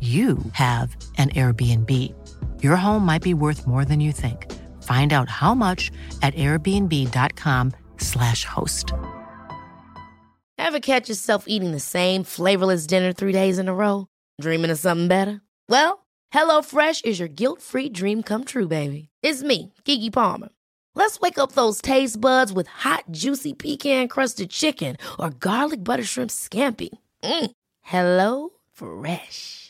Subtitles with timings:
[0.00, 2.14] you have an Airbnb.
[2.62, 4.50] Your home might be worth more than you think.
[4.82, 5.90] Find out how much
[6.22, 8.94] at airbnb.com/slash host.
[10.56, 14.06] Ever catch yourself eating the same flavorless dinner three days in a row?
[14.40, 15.42] Dreaming of something better?
[15.68, 19.08] Well, HelloFresh is your guilt-free dream come true, baby.
[19.22, 20.48] It's me, Kiki Palmer.
[20.94, 26.30] Let's wake up those taste buds with hot, juicy pecan-crusted chicken or garlic butter shrimp
[26.30, 26.88] scampi.
[27.22, 27.50] Mm.
[27.82, 29.69] Hello Fresh.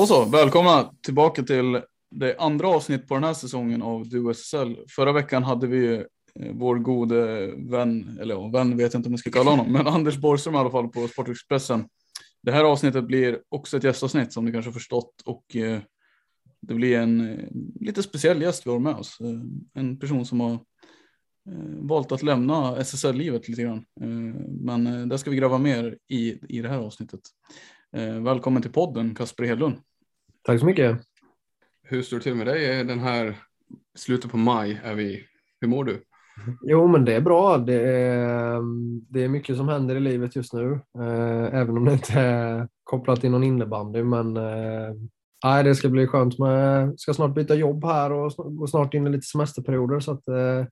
[0.00, 1.80] Då så, välkomna tillbaka till
[2.10, 4.76] det andra avsnitt på den här säsongen av Du SSL.
[4.88, 6.02] Förra veckan hade vi eh,
[6.52, 9.86] vår gode vän, eller ja, vän vet jag inte om jag ska kalla honom, men
[9.86, 11.84] Anders Borgström i alla fall på Sportexpressen.
[12.42, 15.80] Det här avsnittet blir också ett gästavsnitt som ni kanske förstått och eh,
[16.60, 17.48] det blir en eh,
[17.80, 19.20] lite speciell gäst vi har med oss.
[19.20, 19.40] Eh,
[19.74, 23.84] en person som har eh, valt att lämna SSL-livet lite grann.
[24.00, 24.08] Eh,
[24.60, 27.20] men det ska vi gräva mer i, i det här avsnittet.
[28.22, 29.76] Välkommen till podden Kasper Hedlund.
[30.50, 31.00] Tack så mycket.
[31.82, 33.36] Hur står det till med dig den här
[33.94, 34.80] slutet på maj?
[34.84, 35.24] Är vi,
[35.60, 36.02] hur mår du?
[36.62, 37.58] Jo, men det är bra.
[37.58, 38.60] Det är,
[39.12, 42.68] det är mycket som händer i livet just nu, eh, även om det inte är
[42.84, 44.02] kopplat till någon innebandy.
[44.02, 44.94] Men eh,
[45.44, 46.38] nej, det ska bli skönt.
[46.38, 50.00] Med, jag ska snart byta jobb här och gå snart in i lite semesterperioder.
[50.00, 50.66] Så att, eh,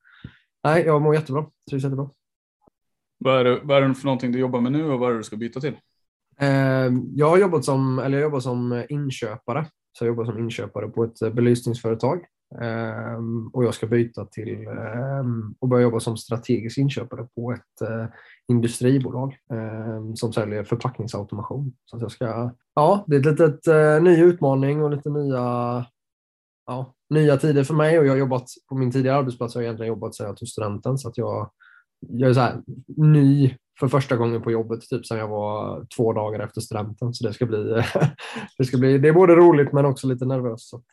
[0.65, 1.47] nej, jag mår jättebra.
[1.71, 2.11] Trivs jättebra.
[3.19, 5.12] Vad är, det, vad är det för någonting du jobbar med nu och vad är
[5.12, 5.77] det du ska byta till?
[6.41, 9.66] Eh, Jag har jobbat som, eller jag jobbar som inköpare.
[9.99, 12.19] Så jag jobbar som inköpare på ett eh, belysningsföretag.
[12.60, 13.19] Eh,
[13.53, 15.25] Och jag ska byta till eh,
[15.59, 18.06] och börja jobba som strategisk inköpare på ett eh,
[18.49, 21.72] industribolag eh, som säljer förpackningsautomation.
[21.84, 25.87] Så att jag ska, ja, det är en litet eh, ny utmaning och lite nya,
[26.66, 27.99] ja, nya tider för mig.
[27.99, 30.49] Och jag har jobbat på min tidigare arbetsplats, har jag egentligen jobbat sedan jag tog
[30.49, 30.99] studenten.
[30.99, 31.50] Så att jag,
[32.01, 32.63] jag är så här,
[32.97, 37.15] ny för första gången på jobbet typ sedan jag var två dagar efter studenten.
[37.15, 37.83] Så det ska bli,
[38.59, 40.69] det ska bli, det är både roligt men också lite nervöst.
[40.69, 40.87] Så att,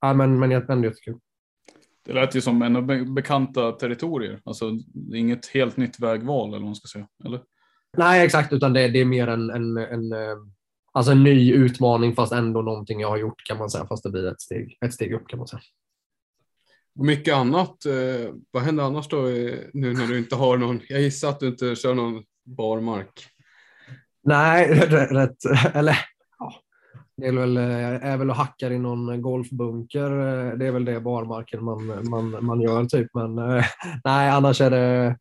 [0.00, 1.18] ja, men, men ändå jättekul.
[2.06, 4.40] Det lät ju som en be- bekanta territorier.
[4.44, 7.08] Alltså det är inget helt nytt vägval eller vad man ska säga.
[7.24, 7.40] Eller?
[7.96, 10.36] Nej, exakt, utan det, det är mer en, en, en, eh,
[10.92, 14.10] alltså en ny utmaning fast ändå någonting jag har gjort kan man säga, fast det
[14.10, 15.60] blir ett steg, ett steg upp kan man säga.
[16.98, 17.86] Och mycket annat.
[17.86, 20.80] Eh, vad händer annars då eh, nu när du inte har någon?
[20.88, 23.26] Jag gissar att du inte kör någon barmark.
[24.24, 25.36] Nej, rätt,
[25.74, 25.98] eller
[26.38, 26.54] ja,
[27.16, 30.10] det är väl, eh, är väl och hackar i någon golfbunker.
[30.10, 33.10] Eh, det är väl det barmarken man, man, man gör typ.
[33.14, 33.34] Men
[34.04, 35.16] nej, annars är det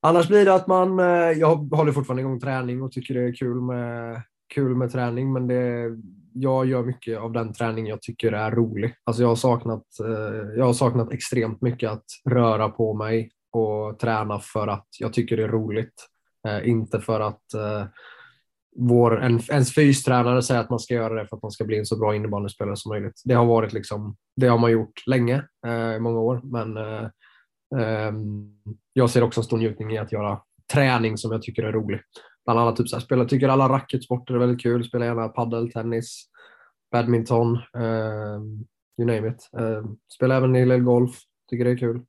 [0.00, 0.98] Annars blir det att man,
[1.38, 4.22] jag håller fortfarande igång träning och tycker det är kul med,
[4.54, 5.90] kul med träning, men det,
[6.38, 8.94] jag gör mycket av den träning jag tycker är rolig.
[9.04, 13.98] Alltså jag, har saknat, eh, jag har saknat extremt mycket att röra på mig och
[13.98, 16.06] träna för att jag tycker det är roligt.
[16.48, 17.84] Eh, inte för att eh,
[18.76, 21.78] vår, en, ens fystränare säger att man ska göra det för att man ska bli
[21.78, 23.22] en så bra innebandyspelare som möjligt.
[23.24, 25.44] Det har varit liksom, det har man gjort länge,
[25.96, 26.76] i många år, men
[27.80, 28.50] ehm,
[28.92, 30.40] jag ser också en stor njutning i att göra
[30.72, 32.00] träning som jag tycker är rolig.
[32.46, 34.84] Bland annat typ så här, spela, tycker alla racketsporter är väldigt kul.
[34.84, 36.24] Spela gärna padel, tennis,
[36.92, 37.56] badminton.
[37.56, 38.64] ehm,
[38.98, 39.50] you name it.
[39.58, 39.84] Eh,
[40.14, 41.16] spelar även en del golf,
[41.50, 42.00] tycker det är kul.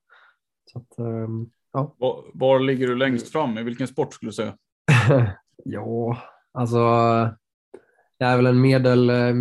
[0.72, 1.30] Så att, eh,
[1.74, 1.96] ja.
[1.98, 3.58] Var, var ligger du längst fram?
[3.58, 4.58] I vilken sport skulle du säga?
[5.64, 6.18] ja,
[6.54, 6.78] alltså
[8.18, 9.10] jag är väl en medel...
[9.10, 9.34] eh,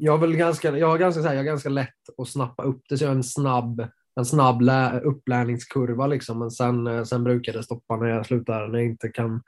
[0.00, 2.62] Jag, är väl ganska, jag, har ganska, så här, jag är ganska lätt att snappa
[2.62, 6.06] upp det, så jag har en snabb, en snabb lä, upplärningskurva.
[6.06, 6.38] Liksom.
[6.38, 9.42] Men sen, eh, sen brukar det stoppa när jag slutar, när jag inte kan,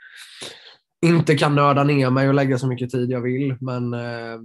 [1.02, 3.56] inte kan nörda ner mig och lägga så mycket tid jag vill.
[3.60, 4.40] Men, eh,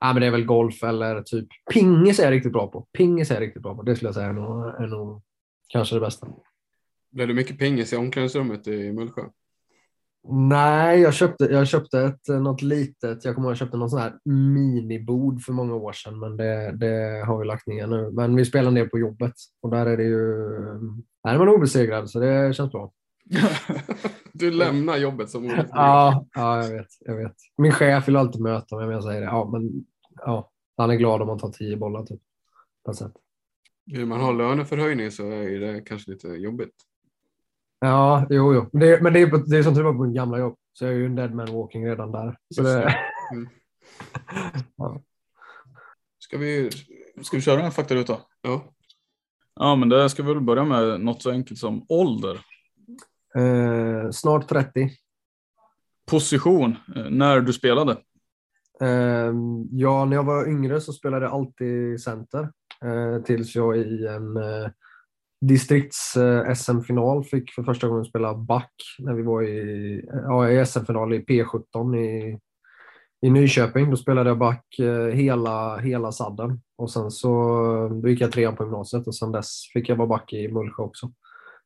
[0.00, 2.86] ja, men det är väl golf eller typ pingis är jag riktigt bra på.
[2.92, 3.82] Pingis är jag riktigt bra på.
[3.82, 5.22] Det skulle jag säga är nog, är nog
[5.68, 6.28] kanske det bästa.
[7.10, 9.22] Blev det mycket pingis i omklädningsrummet i Mullsjö?
[10.28, 13.24] Nej, jag köpte, jag köpte ett, något litet.
[13.24, 16.72] Jag kommer ihåg jag köpte någon sån här minibord för många år sedan, men det,
[16.72, 18.10] det har vi lagt ner nu.
[18.12, 20.36] Men vi spelar en del på jobbet och där är det ju...
[21.24, 22.92] Där är man obesegrad, så det känns bra.
[24.32, 25.68] du lämnar jobbet som obesegrad.
[25.72, 27.36] Ja, ja jag, vet, jag vet.
[27.58, 29.26] Min chef vill alltid möta mig om jag säger det.
[29.26, 29.84] Ja, men
[30.16, 32.20] ja, han är glad om man tar tio bollar typ.
[32.84, 33.12] På sätt.
[33.86, 36.74] Vill man ha löneförhöjning så är det kanske lite jobbigt.
[37.80, 38.68] Ja, jo, jo.
[38.72, 40.94] Det, men det är, det är som tur var på min gamla jobb, så jag
[40.94, 42.38] är ju en dead man walking redan där.
[42.54, 42.94] Så det,
[43.32, 43.48] Mm.
[44.76, 45.02] Ja.
[46.18, 46.70] Ska vi...
[47.22, 48.18] Ska vi köra en faktaruta?
[48.42, 48.64] Ja.
[49.54, 52.40] Ja, men det ska vi väl börja med något så enkelt som ålder.
[53.36, 54.90] Eh, snart 30.
[56.10, 57.92] Position, eh, när du spelade.
[58.80, 59.32] Eh,
[59.70, 62.48] ja, när jag var yngre så spelade jag alltid center
[62.84, 64.68] eh, tills jag i en eh,
[65.40, 71.14] distrikts eh, fick för första gången spela back när vi var i, ja, i SM-final
[71.14, 72.38] i P17 i,
[73.26, 73.90] i Nyköping.
[73.90, 74.64] Då spelade jag back
[75.12, 77.28] hela, hela sadden och sen så
[78.02, 80.82] då gick jag trean på gymnasiet och sen dess fick jag vara back i Mullsjö
[80.82, 81.10] också.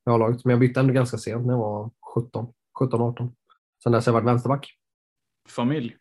[0.05, 0.45] Jag har laget.
[0.45, 3.33] Men jag bytte ändå ganska sent när jag var 17, 17-18.
[3.83, 4.73] Sen dess har jag varit vänsterback
[5.49, 5.97] Familj.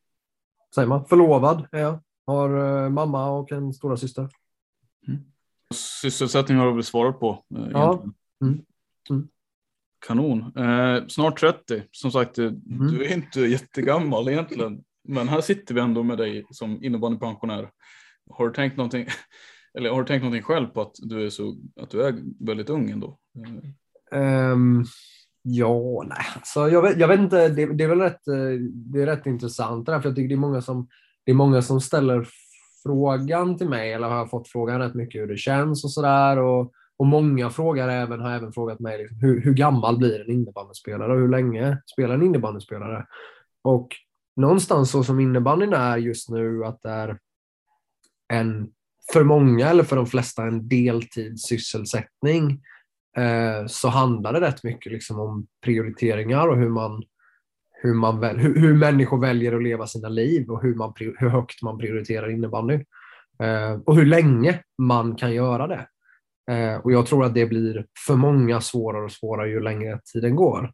[0.75, 1.05] säger man.
[1.05, 1.99] Förlovad är jag.
[2.25, 4.29] Har eh, mamma och en stora syster.
[5.73, 7.43] Sysselsättning har du väl svarat på.
[7.55, 8.03] eh, Ja.
[8.41, 8.61] Mm.
[9.09, 9.27] Mm.
[10.07, 10.57] Kanon.
[10.57, 11.83] Eh, snart 30.
[11.91, 14.83] Som sagt, eh, du är inte jättegammal egentligen.
[15.03, 17.71] Men här sitter vi ändå med dig som innebandypensionär.
[18.29, 19.05] Har du tänkt någonting,
[19.77, 22.69] eller har du tänkt någonting själv på att du är, så, att du är väldigt
[22.69, 23.19] ung ändå?
[24.11, 24.85] Um,
[25.41, 26.25] ja, nej.
[26.43, 29.25] Så jag, vet, jag vet inte, det, det är väl rätt, eh, det är rätt
[29.25, 30.87] intressant det där, för jag tycker det är många som,
[31.25, 32.27] det är många som ställer
[32.83, 36.37] frågan till mig, eller har fått frågan rätt mycket hur det känns och sådär.
[36.37, 40.31] Och, och många frågar även, har även frågat mig liksom, hur, hur gammal blir en
[40.31, 43.05] innebandyspelare och hur länge spelar en innebandyspelare?
[43.63, 43.87] Och
[44.35, 47.17] någonstans så som innebandyn är just nu, att det är
[48.33, 48.69] en,
[49.13, 52.61] för många eller för de flesta, en deltidssysselsättning
[53.17, 57.03] eh, så handlar det rätt mycket liksom om prioriteringar och hur man
[57.81, 61.29] hur, man väl, hur, hur människor väljer att leva sina liv och hur, man, hur
[61.29, 62.73] högt man prioriterar innebandy.
[63.43, 65.87] Eh, och hur länge man kan göra det.
[66.53, 70.35] Eh, och jag tror att det blir för många svårare och svårare ju längre tiden
[70.35, 70.71] går.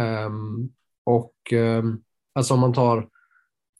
[0.00, 0.68] Ehm,
[1.04, 1.98] och ehm,
[2.34, 3.08] alltså om man tar,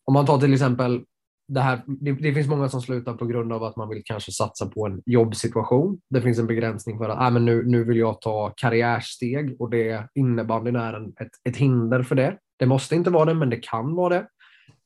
[0.05, 1.05] om man tar till exempel
[1.49, 4.33] det, här, det, det finns många som slutar på grund av att man vill kanske
[4.33, 6.00] satsa på en jobbsituation.
[6.11, 9.71] Det finns en begränsning för att ah, men nu, nu vill jag ta karriärsteg och
[9.71, 12.39] det innebandyn är en, ett, ett hinder för det.
[12.59, 14.27] Det måste inte vara det, men det kan vara det.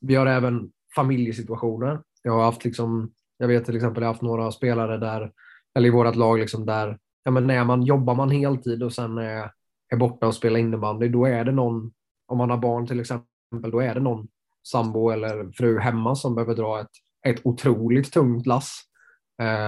[0.00, 2.00] Vi har även familjesituationer.
[2.22, 5.32] Jag har haft liksom, jag vet till exempel, jag har haft några spelare där,
[5.78, 9.18] eller i vårt lag, liksom där, ja, men när man jobbar man heltid och sen
[9.18, 9.50] är,
[9.92, 11.92] är borta och spelar innebandy, då är det någon,
[12.26, 14.28] om man har barn till exempel, då är det någon
[14.72, 16.90] sambo eller fru hemma som behöver dra ett,
[17.26, 18.80] ett otroligt tungt lass.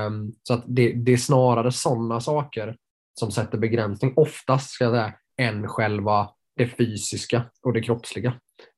[0.06, 2.76] Um, så att det, det är snarare sådana saker
[3.18, 8.34] som sätter begränsning, oftast ska jag säga, än själva det fysiska och det kroppsliga.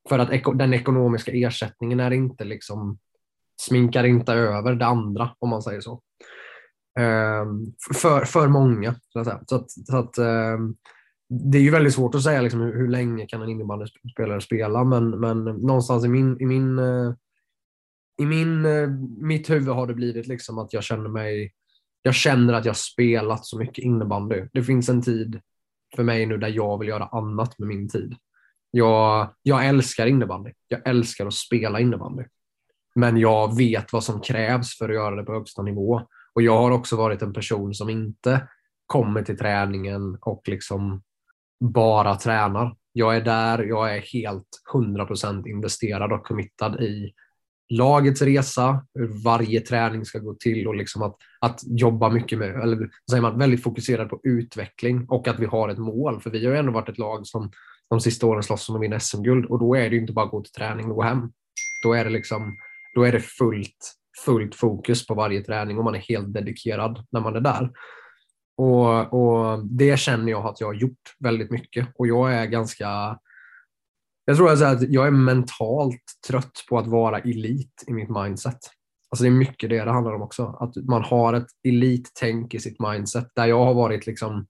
[0.09, 2.99] För att eko, den ekonomiska ersättningen är inte liksom,
[3.61, 5.93] sminkar inte över det andra, om man säger så.
[6.99, 8.95] Um, för, för många.
[9.09, 9.41] Så att, säga.
[9.47, 10.77] så att, så att um,
[11.31, 14.85] det är ju väldigt svårt att säga liksom, hur, hur länge kan en innebandyspelare spela,
[14.85, 17.15] men, men någonstans i min, i min, eh,
[18.19, 21.53] i min, eh, mitt huvud har det blivit liksom att jag känner mig
[22.03, 24.49] jag känner att jag spelat så mycket innebandy.
[24.53, 25.41] Det finns en tid
[25.97, 28.17] för mig nu där jag vill göra annat med min tid.
[28.71, 30.53] Jag, jag älskar innebandy.
[30.69, 32.25] Jag älskar att spela innebandy.
[32.95, 36.03] Men jag vet vad som krävs för att göra det på högsta nivå.
[36.35, 38.49] Och jag har också varit en person som inte
[38.87, 41.03] kommer till träningen och liksom
[41.61, 42.77] bara tränar.
[42.93, 47.13] Jag är där, jag är helt 100% investerad och committad i
[47.71, 52.49] lagets resa, hur varje träning ska gå till och liksom att, att jobba mycket med,
[52.63, 56.21] eller säger man, väldigt fokuserad på utveckling och att vi har ett mål.
[56.21, 57.51] För vi har ju ändå varit ett lag som
[57.91, 60.25] de sista åren slåss om att vinna SM-guld och då är det ju inte bara
[60.25, 61.33] att gå till träning och gå hem.
[61.83, 62.57] Då är det liksom,
[62.95, 67.21] då är det fullt, fullt fokus på varje träning och man är helt dedikerad när
[67.21, 67.71] man är där.
[68.61, 73.19] Och, och Det känner jag att jag har gjort väldigt mycket och jag är ganska
[74.25, 78.59] jag tror att jag är mentalt trött på att vara elit i mitt mindset.
[79.11, 80.57] Alltså det är mycket det det handlar om också.
[80.61, 84.47] Att man har ett elittänk i sitt mindset där jag har varit liksom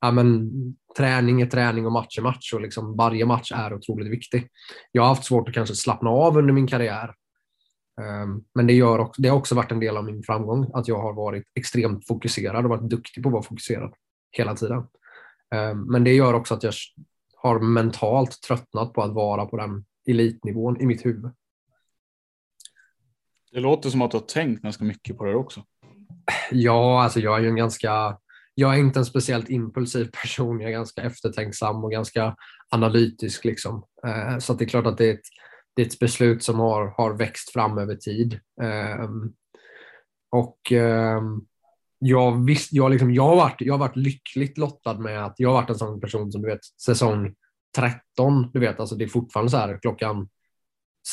[0.00, 0.50] ja, men,
[0.96, 4.48] träning är träning och match är match och liksom varje match är otroligt viktig.
[4.92, 7.14] Jag har haft svårt att kanske slappna av under min karriär.
[7.96, 10.88] Um, men det, gör också, det har också varit en del av min framgång att
[10.88, 13.94] jag har varit extremt fokuserad och varit duktig på att vara fokuserad
[14.30, 14.78] hela tiden.
[15.54, 16.72] Um, men det gör också att jag
[17.36, 21.30] har mentalt tröttnat på att vara på den elitnivån i mitt huvud.
[23.52, 25.64] Det låter som att du har tänkt ganska mycket på det också.
[26.50, 28.18] Ja, alltså jag är ju en ganska,
[28.54, 30.60] jag är inte en speciellt impulsiv person.
[30.60, 32.36] Jag är ganska eftertänksam och ganska
[32.68, 33.44] analytisk.
[33.44, 33.84] Liksom.
[34.06, 35.26] Eh, så det är klart att det är ett,
[35.80, 38.40] det är ett beslut som har, har växt fram över tid.
[38.62, 39.32] Ehm,
[40.30, 41.40] och ehm,
[41.98, 45.48] jag, visst, jag, liksom, jag, har varit, jag har varit lyckligt lottad med att jag
[45.48, 47.34] har varit en sån person som du vet, säsong
[47.76, 50.28] 13, du vet, alltså det är fortfarande så här klockan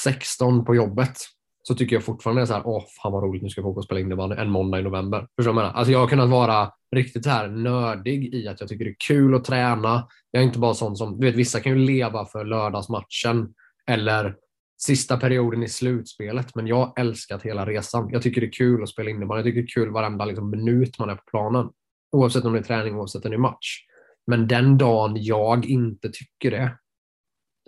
[0.03, 1.17] 16 på jobbet
[1.63, 3.85] så tycker jag fortfarande så här, åh fan vad roligt, nu ska jag åka och
[3.85, 5.19] spela innebandy en måndag i november.
[5.19, 5.79] Förstår du vad jag menar?
[5.79, 9.35] Alltså jag har kunnat vara riktigt här nördig i att jag tycker det är kul
[9.35, 10.07] att träna.
[10.31, 13.53] Jag är inte bara sån som, du vet vissa kan ju leva för lördagsmatchen
[13.87, 14.35] eller
[14.77, 18.09] sista perioden i slutspelet, men jag har älskat hela resan.
[18.11, 19.39] Jag tycker det är kul att spela innebandy.
[19.39, 21.69] Jag tycker det är kul varenda liksom, minut man är på planen.
[22.11, 23.83] Oavsett om det är träning, oavsett om det är match.
[24.27, 26.77] Men den dagen jag inte tycker det,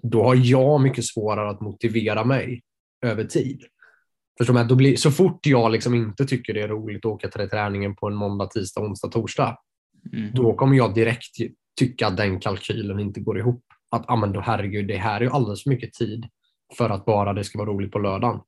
[0.03, 2.61] då har jag mycket svårare att motivera mig
[3.05, 3.63] över tid.
[4.37, 4.67] Förstår man?
[4.67, 7.95] Då blir, så fort jag liksom inte tycker det är roligt att åka till träningen
[7.95, 9.57] på en måndag, tisdag, onsdag, torsdag,
[10.13, 10.31] mm.
[10.33, 11.35] då kommer jag direkt
[11.79, 13.63] tycka att den kalkylen inte går ihop.
[13.91, 16.25] Att ah, men då, herregud, det här är ju alldeles för mycket tid
[16.77, 18.41] för att bara det ska vara roligt på lördagen.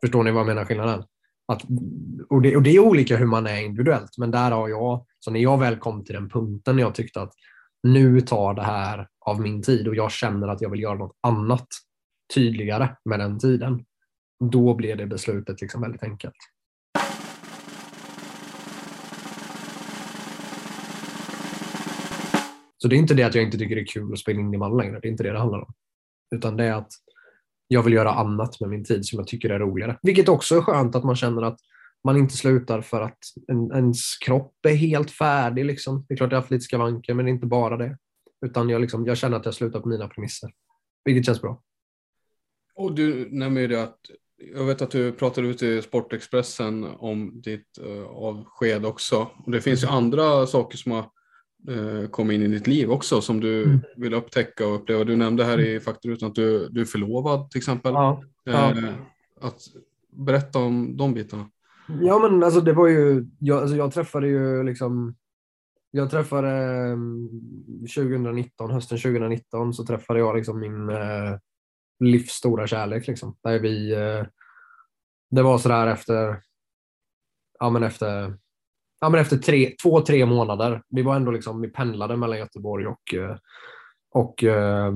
[0.00, 1.04] Förstår ni vad jag menar skillnaden?
[1.46, 1.62] Att,
[2.28, 5.30] och, det, och det är olika hur man är individuellt, men där har jag, så
[5.30, 7.32] när jag väl kom till den punkten när jag tyckte att
[7.82, 11.16] nu tar det här av min tid och jag känner att jag vill göra något
[11.20, 11.68] annat
[12.34, 13.84] tydligare med den tiden,
[14.44, 16.34] då blir det beslutet liksom väldigt enkelt.
[22.76, 24.54] Så det är inte det att jag inte tycker det är kul att spela in
[24.54, 25.00] i man längre.
[25.00, 25.72] Det är inte det det handlar om.
[26.34, 26.92] Utan det är att
[27.68, 29.98] jag vill göra annat med min tid som jag tycker är roligare.
[30.02, 31.58] Vilket också är skönt att man känner att
[32.04, 35.64] man inte slutar för att en, ens kropp är helt färdig.
[35.64, 36.04] Liksom.
[36.08, 37.98] Det är klart jag har haft lite skavanker, men det är inte bara det.
[38.46, 40.50] Utan jag, liksom, jag känner att jag slutar på mina premisser.
[41.04, 41.62] Vilket känns bra.
[42.74, 43.98] Och du nämner ju det att
[44.54, 49.30] jag vet att du pratade ut i Sportexpressen om ditt uh, avsked också.
[49.44, 51.10] Och det finns ju andra saker som har
[51.70, 53.80] uh, kommit in i ditt liv också som du mm.
[53.96, 55.04] vill upptäcka och uppleva.
[55.04, 55.80] Du nämnde här i mm.
[55.80, 57.92] faktarutan att du, du är förlovad till exempel.
[57.92, 58.72] Ja, ja.
[58.76, 58.94] Uh,
[59.40, 59.60] att
[60.10, 61.50] berätta om de bitarna.
[62.00, 65.14] Ja men alltså det var ju, jag, alltså, jag träffade ju liksom
[65.90, 66.96] jag träffade
[67.96, 70.90] 2019, hösten 2019 så träffade jag liksom min
[72.00, 73.06] livs stora kärlek.
[73.06, 73.36] Liksom.
[73.42, 74.26] Där vi, eh,
[75.30, 76.42] det var sådär efter,
[77.58, 78.38] ja, men efter,
[79.04, 80.82] ja, men efter tre, två, tre månader.
[80.88, 83.36] Vi var ändå liksom, vi pendlade mellan Göteborg och, eh,
[84.14, 84.92] och uh,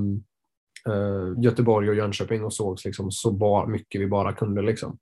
[1.42, 4.62] Göteborg och Jönköping och sågs liksom så bar, mycket vi bara kunde.
[4.62, 4.98] Liksom.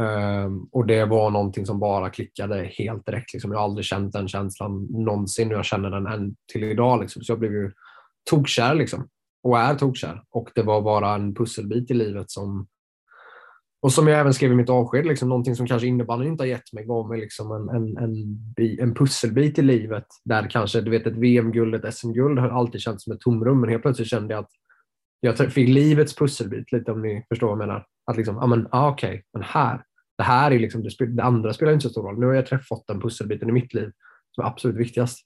[0.00, 3.32] Um, och det var någonting som bara klickade helt direkt.
[3.32, 3.52] Liksom.
[3.52, 7.00] Jag har aldrig känt den känslan någonsin och jag känner den än till idag.
[7.00, 7.22] Liksom.
[7.22, 7.72] Så jag blev ju
[8.30, 8.74] tokkär.
[8.74, 9.08] Liksom
[9.44, 10.22] och är tokkär.
[10.30, 12.66] Och det var bara en pusselbit i livet som
[13.84, 16.48] och som jag även skrev i mitt avsked, liksom, någonting som kanske innebandyn inte har
[16.48, 20.90] gett mig gav mig liksom en, en, en, en pusselbit i livet där kanske du
[20.90, 24.34] vet ett VM-guld, ett SM-guld har alltid känts som ett tomrum men helt plötsligt kände
[24.34, 24.50] jag att
[25.20, 27.86] jag fick livets pusselbit lite om ni förstår vad jag menar.
[28.10, 29.82] Att liksom, ah, men ah, okej, okay, men här,
[30.18, 32.20] det här är liksom, det, det andra spelar inte så stor roll.
[32.20, 33.90] Nu har jag fått den pusselbiten i mitt liv
[34.34, 35.18] som är absolut viktigast.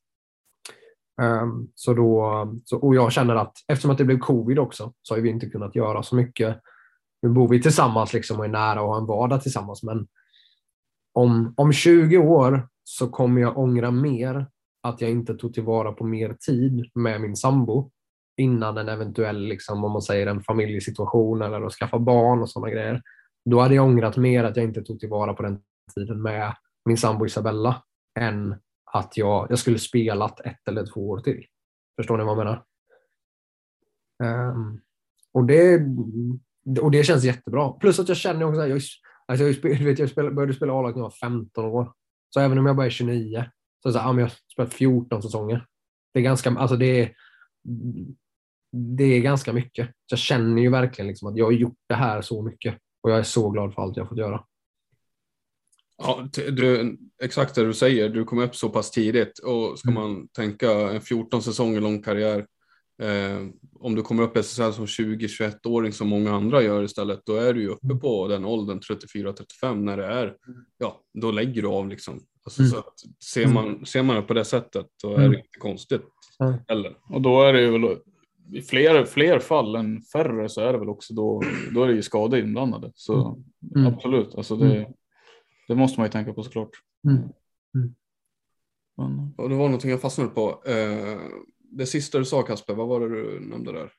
[1.23, 5.15] Um, så då, så, och jag känner att eftersom att det blev covid också så
[5.15, 6.61] har vi inte kunnat göra så mycket.
[7.23, 10.07] Nu bor vi tillsammans liksom och är nära och har en vardag tillsammans men
[11.13, 14.47] om, om 20 år så kommer jag ångra mer
[14.83, 17.91] att jag inte tog tillvara på mer tid med min sambo
[18.37, 22.71] innan en eventuell, liksom, om man säger en familjesituation eller att skaffa barn och sådana
[22.71, 23.03] grejer.
[23.45, 25.61] Då hade jag ångrat mer att jag inte tog tillvara på den
[25.95, 27.83] tiden med min sambo Isabella
[28.19, 28.55] än
[28.93, 31.45] att jag, jag skulle spelat ett eller två år till.
[31.97, 32.65] Förstår ni vad jag menar?
[34.53, 34.81] Um,
[35.33, 35.81] och, det,
[36.81, 37.73] och det känns jättebra.
[37.73, 38.81] Plus att jag känner också att jag,
[39.27, 41.93] alltså jag, vet, jag spel, började spela A-lag när jag var 15 år.
[42.31, 43.45] Så även om jag bara är 29
[43.83, 45.67] så, så, ja, men jag har spelat 14 säsonger.
[46.13, 47.15] Det är ganska, alltså det är,
[48.73, 49.87] det är ganska mycket.
[49.87, 52.79] Så jag känner ju verkligen liksom att jag har gjort det här så mycket.
[53.01, 54.45] Och jag är så glad för allt jag fått göra.
[55.99, 60.03] Ja, du, exakt det du säger, du kom upp så pass tidigt och ska mm.
[60.03, 62.47] man tänka en 14 säsonger lång karriär,
[63.03, 63.47] eh,
[63.81, 67.55] om du kommer upp i SSL som 20-21-åring som många andra gör istället, då är
[67.55, 68.01] du ju uppe mm.
[68.01, 68.81] på den åldern
[69.15, 70.37] 34-35 när det är,
[70.79, 72.21] ja, då lägger du av liksom.
[72.45, 72.71] Alltså, mm.
[72.71, 76.03] så att ser, man, ser man det på det sättet, då är det inte konstigt
[76.69, 76.97] heller.
[77.11, 77.99] Och då är det ju väl
[78.53, 81.43] i fler, fler fall än färre så är det väl också då,
[81.75, 82.93] då är det ju skador inblandade.
[82.95, 83.43] Så
[83.77, 83.95] mm.
[83.95, 84.89] absolut, alltså det,
[85.69, 86.71] det måste man ju tänka på såklart.
[87.05, 87.19] Mm.
[87.75, 87.95] Mm.
[88.97, 89.35] Men...
[89.37, 90.63] Och det var någonting jag fastnade på.
[90.67, 91.19] Eh,
[91.71, 93.91] det sista du sa Kasper, vad var det du nämnde där?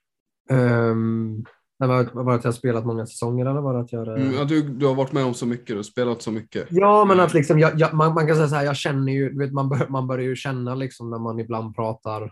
[0.92, 1.46] Um,
[1.78, 4.08] var, var det att jag spelat många säsonger eller var det att jag...
[4.08, 6.68] Mm, ja, du, du har varit med om så mycket, du har spelat så mycket.
[6.70, 9.38] Ja, men att liksom, jag, jag, man, man, kan säga så här, jag känner ju,
[9.38, 12.32] vet, man, bör, man börjar ju känna liksom när man ibland pratar,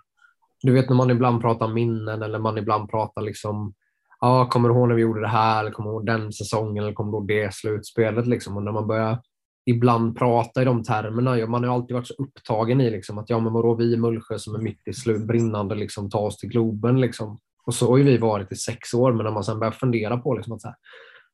[0.61, 3.73] du vet när man ibland pratar minnen eller man ibland pratar liksom
[4.19, 5.59] ja, kommer du ihåg när vi gjorde det här?
[5.59, 6.83] Eller kommer du ihåg den säsongen?
[6.83, 8.27] Eller kommer du ihåg det slutspelet?
[8.27, 8.57] Liksom?
[8.57, 9.21] Och när man börjar
[9.69, 11.47] ibland prata i de termerna.
[11.47, 14.39] Man har alltid varit så upptagen i liksom, att ja, men vadå, vi i Mullsjö
[14.39, 17.01] som är mitt i slut, brinnande, liksom, ta oss till Globen.
[17.01, 17.39] Liksom.
[17.65, 20.17] Och så har ju vi varit i sex år, men när man sen börjar fundera
[20.17, 20.77] på liksom, att så här,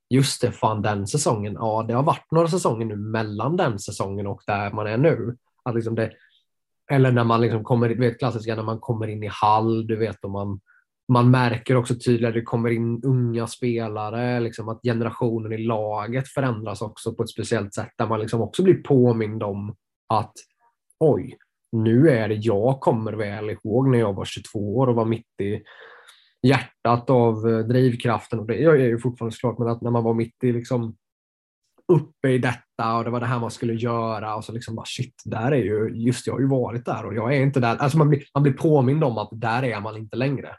[0.09, 4.27] just det, fan den säsongen, ja det har varit några säsonger nu mellan den säsongen
[4.27, 5.37] och där man är nu.
[5.63, 6.11] Att liksom det,
[6.91, 9.95] eller när man liksom kommer, du vet klassiska när man kommer in i hall, du
[9.95, 10.59] vet om man
[11.11, 16.27] man märker också tydligare att det kommer in unga spelare, liksom att generationen i laget
[16.27, 19.75] förändras också på ett speciellt sätt där man liksom också blir påmind om
[20.09, 20.33] att
[20.99, 21.37] oj,
[21.71, 25.41] nu är det jag kommer väl ihåg när jag var 22 år och var mitt
[25.41, 25.61] i
[26.47, 28.39] hjärtat av eh, drivkraften.
[28.39, 30.95] Och det jag är ju fortfarande såklart, men att när man var mitt i liksom
[31.93, 34.85] uppe i detta och det var det här man skulle göra och så liksom bara
[34.85, 37.75] shit, där är ju, just jag har ju varit där och jag är inte där.
[37.75, 40.55] Alltså man blir, man blir påmind om att där är man inte längre.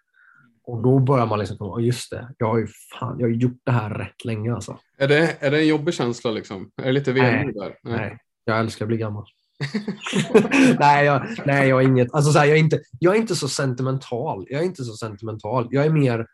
[0.67, 2.67] Och då börjar man liksom komma, just det, jag har ju
[3.01, 4.79] fan, jag har gjort det här rätt länge alltså.
[4.99, 6.71] Är det, är det en jobbig känsla liksom?
[6.77, 7.79] Är det lite vemod där?
[7.83, 7.97] Nej.
[7.99, 9.25] nej, jag älskar att bli gammal.
[10.79, 13.37] nej, jag, nej, jag är inget, alltså så här, jag, är inte, jag är inte
[13.37, 14.47] så sentimental.
[14.51, 15.69] Jag är inte så sentimental.
[15.71, 16.27] Jag är mer,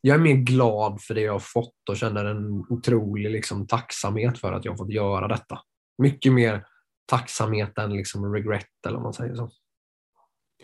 [0.00, 4.38] jag är mer glad för det jag har fått och känner en otrolig liksom, tacksamhet
[4.38, 5.58] för att jag har fått göra detta.
[5.98, 6.64] Mycket mer
[7.06, 9.50] tacksamhet än liksom regret eller om man säger så.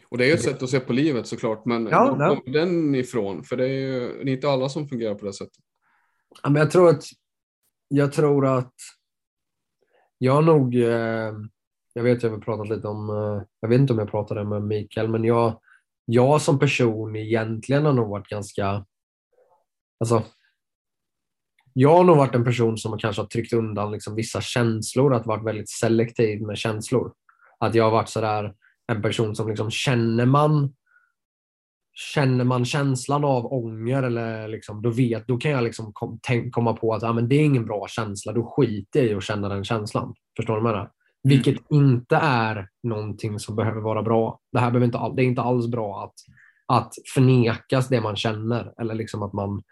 [0.09, 2.59] Och det är ju ett sätt att se på livet såklart, men ja, var kommer
[2.59, 3.45] den ifrån?
[3.45, 5.65] För det är ju det är inte alla som fungerar på det sättet.
[6.43, 7.05] Ja, men jag tror att
[7.89, 8.75] jag tror att
[10.19, 11.33] jag nog, eh,
[11.93, 14.63] jag vet jag har pratat lite om, eh, jag vet inte om jag pratade med
[14.63, 15.61] Mikael, men jag,
[16.05, 18.87] jag som person egentligen har nog varit ganska,
[20.01, 20.25] alltså
[21.73, 25.27] jag har nog varit en person som kanske har tryckt undan liksom vissa känslor, att
[25.27, 27.13] varit väldigt selektiv med känslor.
[27.59, 28.55] Att jag har varit sådär,
[28.91, 30.75] en person som liksom känner man
[31.93, 36.55] Känner man känslan av ånger eller liksom, då, vet, då kan jag liksom kom, tänk,
[36.55, 38.33] komma på att ja, men det är ingen bra känsla.
[38.33, 40.15] Då skiter jag i att känna den känslan.
[40.37, 40.91] Förstår du vad jag menar?
[41.23, 41.85] Vilket mm.
[41.85, 44.41] inte är någonting som behöver vara bra.
[44.53, 46.15] Det här behöver inte, det är inte alls bra att,
[46.67, 48.73] att förnekas det man känner.
[48.81, 49.63] Eller liksom att man,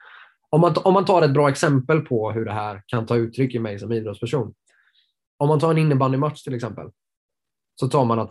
[0.51, 3.55] om, man, om man tar ett bra exempel på hur det här kan ta uttryck
[3.55, 4.55] i mig som idrottsperson.
[5.39, 6.91] Om man tar en innebandymatch till exempel.
[7.81, 8.31] Så tar man att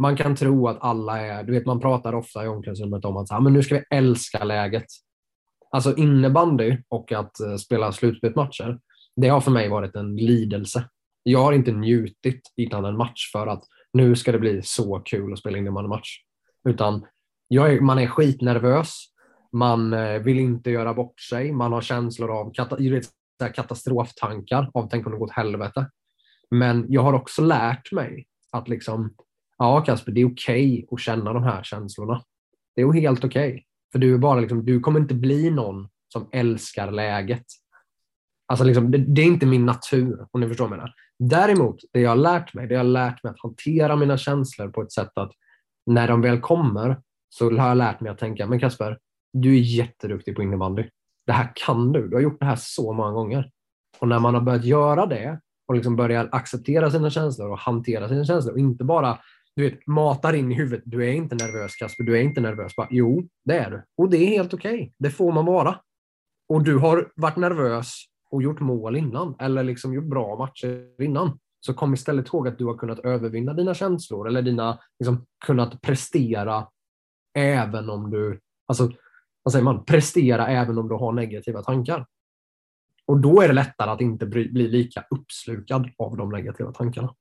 [0.00, 3.28] man kan tro att alla är, du vet man pratar ofta i omklädningsrummet om att
[3.28, 4.86] så här, men nu ska vi älska läget.
[5.70, 8.78] Alltså innebandy och att uh, spela slutspelsmatcher,
[9.16, 10.88] det har för mig varit en lidelse.
[11.22, 15.32] Jag har inte njutit innan en match för att nu ska det bli så kul
[15.32, 16.08] att spela innebandymatch.
[16.68, 17.06] Utan
[17.54, 19.04] är, man är skitnervös,
[19.52, 23.04] man uh, vill inte göra bort sig, man har känslor av kata, vet,
[23.54, 25.90] katastroftankar av tänk om det går åt helvete.
[26.50, 29.14] Men jag har också lärt mig att liksom
[29.60, 32.22] ja Kasper, det är okej okay att känna de här känslorna.
[32.76, 33.50] Det är helt okej.
[33.50, 33.62] Okay.
[33.92, 37.44] För du, är bara liksom, du kommer inte bli någon som älskar läget.
[38.48, 40.94] Alltså liksom, det, det, är inte min natur, om ni förstår vad jag menar.
[41.18, 44.68] Däremot, det jag har lärt mig, det jag har lärt mig att hantera mina känslor
[44.68, 45.32] på ett sätt att
[45.86, 48.98] när de väl kommer så har jag lärt mig att tänka, men Kasper,
[49.32, 50.84] du är jätteduktig på innebandy.
[51.26, 52.08] Det här kan du.
[52.08, 53.50] Du har gjort det här så många gånger.
[53.98, 58.08] Och när man har börjat göra det och liksom börjar acceptera sina känslor och hantera
[58.08, 59.18] sina känslor och inte bara
[59.60, 60.82] du vet, matar in i huvudet.
[60.86, 62.76] Du är inte nervös Kasper, du är inte nervös.
[62.76, 63.84] Bara, jo, det är du.
[63.96, 64.74] Och det är helt okej.
[64.74, 64.92] Okay.
[64.98, 65.80] Det får man vara.
[66.48, 67.94] Och du har varit nervös
[68.30, 71.38] och gjort mål innan eller liksom gjort bra matcher innan.
[71.60, 75.80] Så kom istället ihåg att du har kunnat övervinna dina känslor eller dina, liksom, kunnat
[75.80, 76.68] prestera
[77.34, 78.92] även om du, alltså,
[79.42, 82.06] vad säger man, prestera även om du har negativa tankar.
[83.06, 87.14] Och då är det lättare att inte bli, bli lika uppslukad av de negativa tankarna.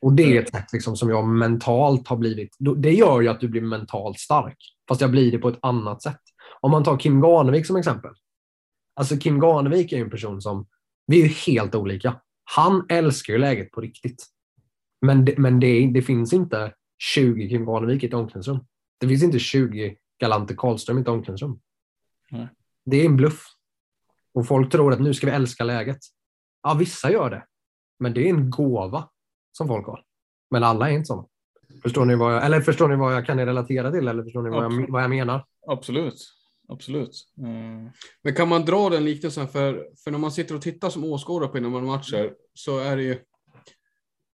[0.00, 2.56] Och det är ett sätt liksom som jag mentalt har blivit.
[2.76, 4.56] Det gör ju att du blir mentalt stark.
[4.88, 6.20] Fast jag blir det på ett annat sätt.
[6.60, 8.10] Om man tar Kim Garnevik som exempel.
[8.94, 10.66] Alltså Kim Garnevik är ju en person som,
[11.06, 12.20] vi är helt olika.
[12.44, 14.26] Han älskar ju läget på riktigt.
[15.00, 18.58] Men det, men det, det finns inte 20 Kim Garnevik i ett omklädningsrum.
[19.00, 21.60] Det finns inte 20 Galante Karlström i ett omklädningsrum.
[22.84, 23.44] Det är en bluff.
[24.34, 25.98] Och folk tror att nu ska vi älska läget.
[26.62, 27.44] Ja, vissa gör det.
[27.98, 29.08] Men det är en gåva
[29.58, 30.02] som folk har.
[30.50, 31.26] Men alla är inte sådana.
[31.82, 34.08] Förstår ni vad jag, eller förstår ni vad jag kan relatera till?
[34.08, 35.44] Eller förstår ni vad jag, vad jag menar?
[35.66, 36.34] Absolut.
[36.68, 37.26] Absolut.
[37.38, 37.90] Eh,
[38.22, 41.48] Men kan man dra den liknelsen för, för när man sitter och tittar som åskådare
[41.48, 43.12] på innebandymatcher så är det ju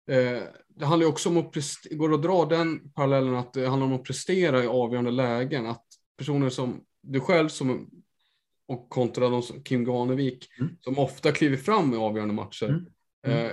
[0.10, 0.44] eh,
[0.76, 3.68] det handlar ju också om att prestera, går det att dra den parallellen att det
[3.68, 5.86] handlar om att prestera i avgörande lägen, att
[6.18, 7.90] personer som du själv som
[8.68, 10.78] och kontra de som Kim Garnevik Mm.
[10.82, 12.66] som ofta kliver fram i avgörande matcher.
[12.66, 12.86] Mm.
[13.28, 13.46] Mm.
[13.46, 13.52] Eh,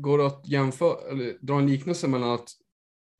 [0.00, 2.48] går det att jämföra, eller dra en liknelse mellan att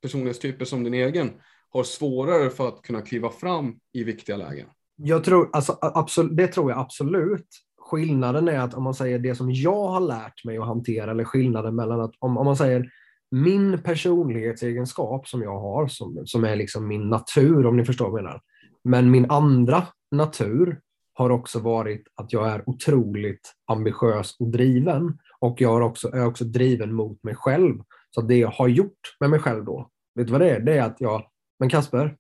[0.02, 1.30] personlighetstyper som din egen
[1.70, 4.66] har svårare för att kunna kliva fram i viktiga lägen?
[4.96, 7.46] Jag tror, alltså, absolut, det tror jag absolut.
[7.78, 11.24] Skillnaden är att om man säger det som jag har lärt mig att hantera, eller
[11.24, 12.90] skillnaden mellan att om, om man säger
[13.30, 18.18] min personlighetsegenskap som jag har, som, som är liksom min natur om ni förstår vad
[18.18, 18.40] jag menar.
[18.84, 20.80] Men min andra natur
[21.14, 25.18] har också varit att jag är otroligt ambitiös och driven.
[25.38, 27.75] Och jag har också, är också driven mot mig själv.
[28.11, 30.61] Så det jag har gjort med mig själv då, vet du vad det är?
[30.61, 32.16] Det är att jag, men Kasper,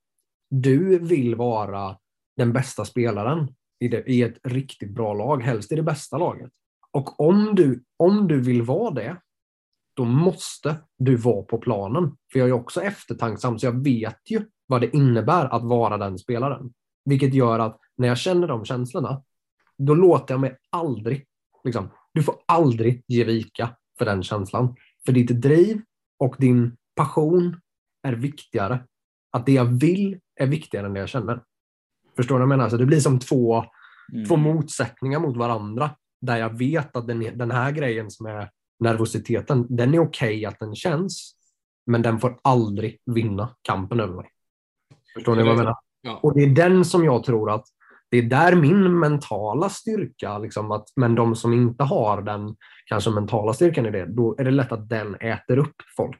[0.50, 1.96] du vill vara
[2.36, 6.50] den bästa spelaren i, det, i ett riktigt bra lag, helst i det bästa laget.
[6.90, 9.16] Och om du, om du vill vara det,
[9.96, 12.16] då måste du vara på planen.
[12.32, 16.18] För jag är också eftertanksam, så jag vet ju vad det innebär att vara den
[16.18, 16.72] spelaren.
[17.04, 19.22] Vilket gör att när jag känner de känslorna,
[19.78, 21.26] då låter jag mig aldrig,
[21.64, 24.76] liksom, du får aldrig ge vika för den känslan.
[25.06, 25.82] För ditt driv
[26.18, 27.60] och din passion
[28.02, 28.84] är viktigare.
[29.32, 31.42] Att det jag vill är viktigare än det jag känner.
[32.16, 32.68] Förstår du vad jag menar?
[32.68, 33.64] Så det blir som två,
[34.12, 34.24] mm.
[34.26, 35.90] två motsättningar mot varandra.
[36.20, 38.50] Där jag vet att den, den här grejen som är
[38.80, 41.36] nervositeten, den är okej att den känns.
[41.86, 44.28] Men den får aldrig vinna kampen över mig.
[45.14, 45.76] Förstår ni vad jag menar?
[46.00, 46.20] Ja.
[46.22, 47.66] Och det är den som jag tror att
[48.20, 53.10] det är där min mentala styrka, liksom att, men de som inte har den kanske
[53.10, 56.18] mentala styrkan i det, då är det lätt att den äter upp folk.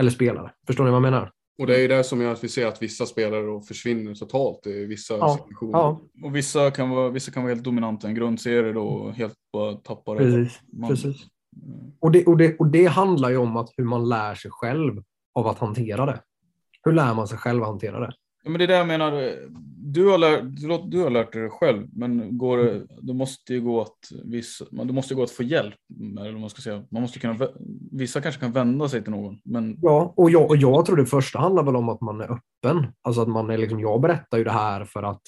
[0.00, 0.52] Eller spelare.
[0.66, 1.30] Förstår ni vad jag menar?
[1.58, 4.14] Och det är ju det som gör att vi ser att vissa spelare då försvinner
[4.14, 5.72] totalt i vissa Ja, situationer.
[5.78, 9.12] Ja, Och vissa kan vara, vissa kan vara helt dominanta i en grundserie då och
[9.14, 10.18] helt bara tappa det.
[10.18, 10.60] precis.
[10.72, 11.16] Man- precis.
[12.00, 15.02] Och, det, och, det, och det handlar ju om att hur man lär sig själv
[15.34, 16.20] av att hantera det.
[16.84, 18.12] Hur lär man sig själv att hantera det?
[18.44, 19.12] Ja, men det är det jag menar.
[19.96, 20.42] Du har, lärt,
[20.90, 22.58] du har lärt dig det själv, men går,
[23.02, 25.74] det- måste ju gå att vissa, du måste gå att få hjälp.
[26.20, 26.84] Eller man ska säga.
[26.90, 27.48] Man måste kunna,
[27.92, 31.06] vissa kanske kan vända sig till någon, men Ja, och jag, och jag tror det
[31.06, 32.86] första handlar väl om att man är öppen.
[33.02, 35.22] Alltså att man är liksom, jag berättar ju det här för att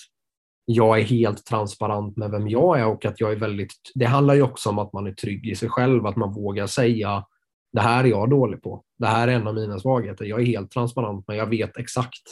[0.65, 4.35] jag är helt transparent med vem jag är och att jag är väldigt, det handlar
[4.35, 7.25] ju också om att man är trygg i sig själv, att man vågar säga
[7.73, 8.83] det här är jag dålig på.
[8.99, 10.25] Det här är en av mina svagheter.
[10.25, 12.23] Jag är helt transparent, men jag vet exakt.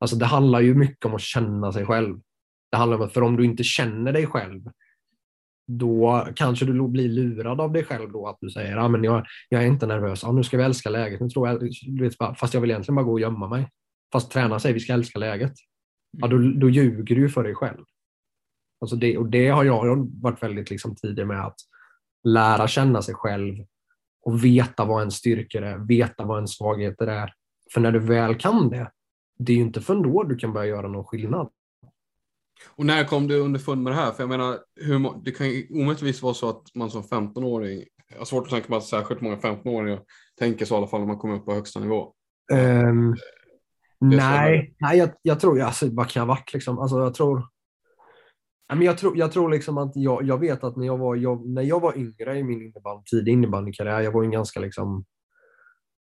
[0.00, 2.20] Alltså det handlar ju mycket om att känna sig själv.
[2.70, 4.62] Det handlar om att, för om du inte känner dig själv,
[5.66, 9.26] då kanske du blir lurad av dig själv då att du säger, ah, men jag,
[9.48, 12.16] jag är inte nervös, ah, nu ska vi älska läget, nu tror jag, du vet,
[12.38, 13.68] fast jag vill egentligen bara gå och gömma mig.
[14.12, 15.52] Fast tränaren säger vi ska älska läget.
[16.10, 17.84] Ja, då, då ljuger du ju för dig själv.
[18.80, 21.56] Alltså det, och det har jag varit väldigt liksom tidig med att
[22.24, 23.54] lära känna sig själv
[24.22, 27.34] och veta vad en styrka är, veta vad en svagheter är.
[27.72, 28.90] För när du väl kan det,
[29.40, 31.48] det är ju inte förrän då du kan börja göra någon skillnad.
[32.68, 34.12] Och när kom du underfund med det här?
[34.12, 38.18] För jag menar, hur, det kan ju omöjligtvis vara så att man som 15-åring, jag
[38.18, 40.00] har svårt att tänka mig att särskilt många 15-åringar
[40.38, 42.14] tänker så i alla fall när man kommer upp på högsta nivå.
[42.52, 42.92] Är
[44.00, 46.78] nej, nej jag, jag tror, alltså, vad kan jag varit liksom?
[46.78, 47.48] Alltså, jag tror,
[48.68, 51.48] men jag tror, jag tror liksom att jag, jag vet att när jag var, jag,
[51.48, 55.04] när jag var yngre i min innebandy, tidig innebandykarriär, jag var en ganska liksom,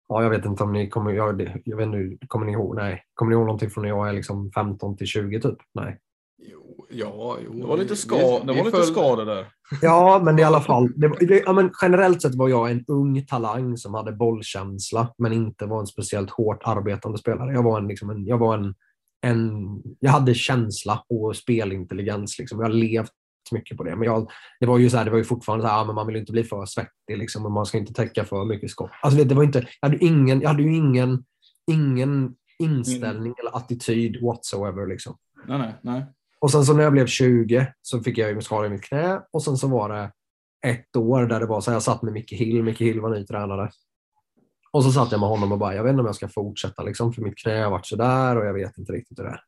[0.10, 3.04] ja, jag vet inte om ni kommer, jag, jag vet inte, kommer ni ihåg, nej,
[3.13, 5.58] kommer ni ihåg någonting från när jag är liksom 15 till 20 typ?
[5.74, 6.00] Nej.
[6.41, 7.54] Jo, ja, jo.
[7.54, 9.48] det var lite, ska, vi- det var lite skada där.
[9.82, 10.91] Ja, men i alla fall.
[10.95, 15.34] Det, det, ja, men generellt sett var jag en ung talang som hade bollkänsla, men
[15.34, 17.54] inte var en speciellt hårt arbetande spelare.
[17.54, 18.76] Jag var en, liksom en, jag var en,
[19.22, 19.65] en
[20.00, 22.39] jag hade känsla och spelintelligens.
[22.39, 22.60] Liksom.
[22.60, 23.12] Jag har levt
[23.52, 23.96] mycket på det.
[23.96, 25.96] Men jag, det var ju så här, det var ju fortfarande så här, ja, men
[25.96, 28.92] man vill inte bli för svettig liksom, och man ska inte täcka för mycket skott.
[29.02, 31.24] Alltså, det var inte, jag hade, ingen, jag hade ju ingen,
[31.72, 34.88] ingen inställning eller attityd whatsoever.
[34.88, 35.18] Liksom.
[35.48, 36.06] Nej, nej, nej.
[36.42, 39.22] Och sen så när jag blev 20 så fick jag ju skada i mitt knä
[39.32, 40.12] och sen så var det
[40.68, 43.10] ett år där det var så här, jag satt med Micke Hill, Micke Hill var
[43.10, 43.70] ny tränare.
[44.72, 46.84] Och så satt jag med honom och bara, jag vet inte om jag ska fortsätta
[46.84, 49.42] liksom, för mitt knä har varit sådär och jag vet inte riktigt hur det är.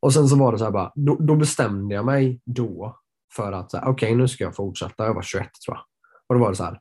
[0.00, 2.96] Och sen så var det så här bara, då, då bestämde jag mig då
[3.36, 5.04] för att okej, okay, nu ska jag fortsätta.
[5.04, 5.84] Jag var 21 tror jag.
[6.28, 6.80] Och då var det så här,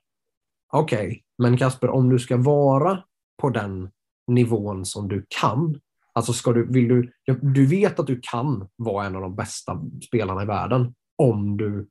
[0.73, 3.03] okej, okay, men Kasper, om du ska vara
[3.41, 3.89] på den
[4.27, 5.79] nivån som du kan,
[6.13, 9.81] alltså ska du, vill du, du vet att du kan vara en av de bästa
[10.07, 11.89] spelarna i världen om du,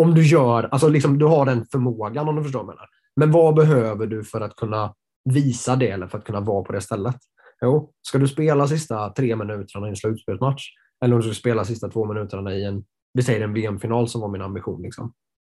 [0.00, 2.88] om du gör, alltså liksom du har den förmågan om du förstår vad jag menar.
[3.16, 6.72] Men vad behöver du för att kunna visa det eller för att kunna vara på
[6.72, 7.16] det stället?
[7.60, 10.64] Jo, ska du spela sista tre minuterna i en slutspelsmatch
[11.04, 12.84] eller om du ska spela sista två minuterna i en,
[13.16, 15.12] vi säger en VM-final som var min ambition, liksom.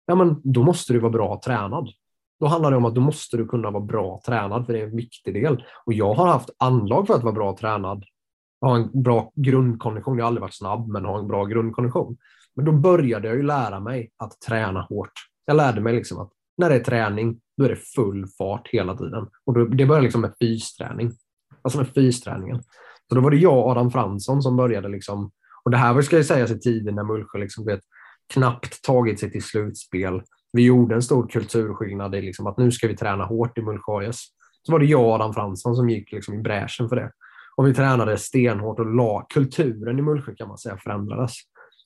[0.05, 1.89] ja, men då måste du vara bra tränad.
[2.39, 4.83] Då handlar det om att då måste du kunna vara bra tränad, för det är
[4.83, 5.63] en viktig del.
[5.85, 8.03] Och jag har haft anlag för att vara bra tränad.
[8.61, 10.17] Ha en bra grundkondition.
[10.17, 12.17] Jag har aldrig varit snabb, men ha en bra grundkondition.
[12.55, 15.11] Men då började jag ju lära mig att träna hårt.
[15.45, 18.97] Jag lärde mig liksom att när det är träning, då är det full fart hela
[18.97, 19.27] tiden.
[19.45, 21.11] Och då, det börjar liksom med fysträning.
[21.61, 22.63] Alltså med fysträningen.
[23.09, 25.31] Så då var det jag och Adam Fransson som började liksom,
[25.69, 27.79] och det här ska ju sägas i tiden när Mullsjö liksom vet,
[28.33, 30.21] knappt tagit sig till slutspel.
[30.53, 34.11] Vi gjorde en stor kulturskillnad i liksom att nu ska vi träna hårt i Mullsjö
[34.63, 37.11] Så var det jag och Adam Fransson som gick liksom i bräschen för det.
[37.55, 41.33] Och vi tränade stenhårt och la kulturen i Mullsjö kan man säga förändrades.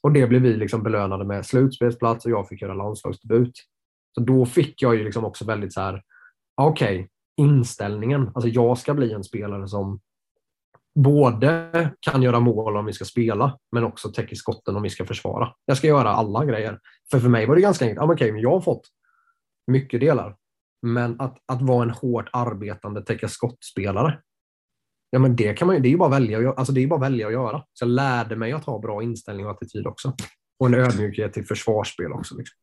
[0.02, 3.54] Och det blev vi liksom belönade med slutspelsplats och jag fick göra landslagsdebut.
[4.16, 6.04] Så då fick jag ju liksom också väldigt så här,
[6.62, 8.32] okej, okay, inställningen.
[8.34, 10.00] Alltså jag ska bli en spelare som
[10.96, 15.06] både kan göra mål om vi ska spela, men också täcker skotten om vi ska
[15.06, 15.54] försvara.
[15.66, 16.80] Jag ska göra alla grejer.
[17.12, 18.02] För för mig var det ganska enkelt.
[18.02, 18.88] Ja, okay, jag har fått
[19.68, 20.36] mycket delar.
[20.82, 24.20] Men att, att vara en hårt arbetande täcka skottspelare,
[25.10, 27.28] ja, men det, kan man, det är ju bara välja, alltså det är bara välja
[27.28, 27.64] att göra.
[27.74, 30.14] Så jag lärde mig att ha bra inställning och attityd också.
[30.60, 32.36] Och en ödmjukhet till försvarsspel också.
[32.38, 32.58] Liksom.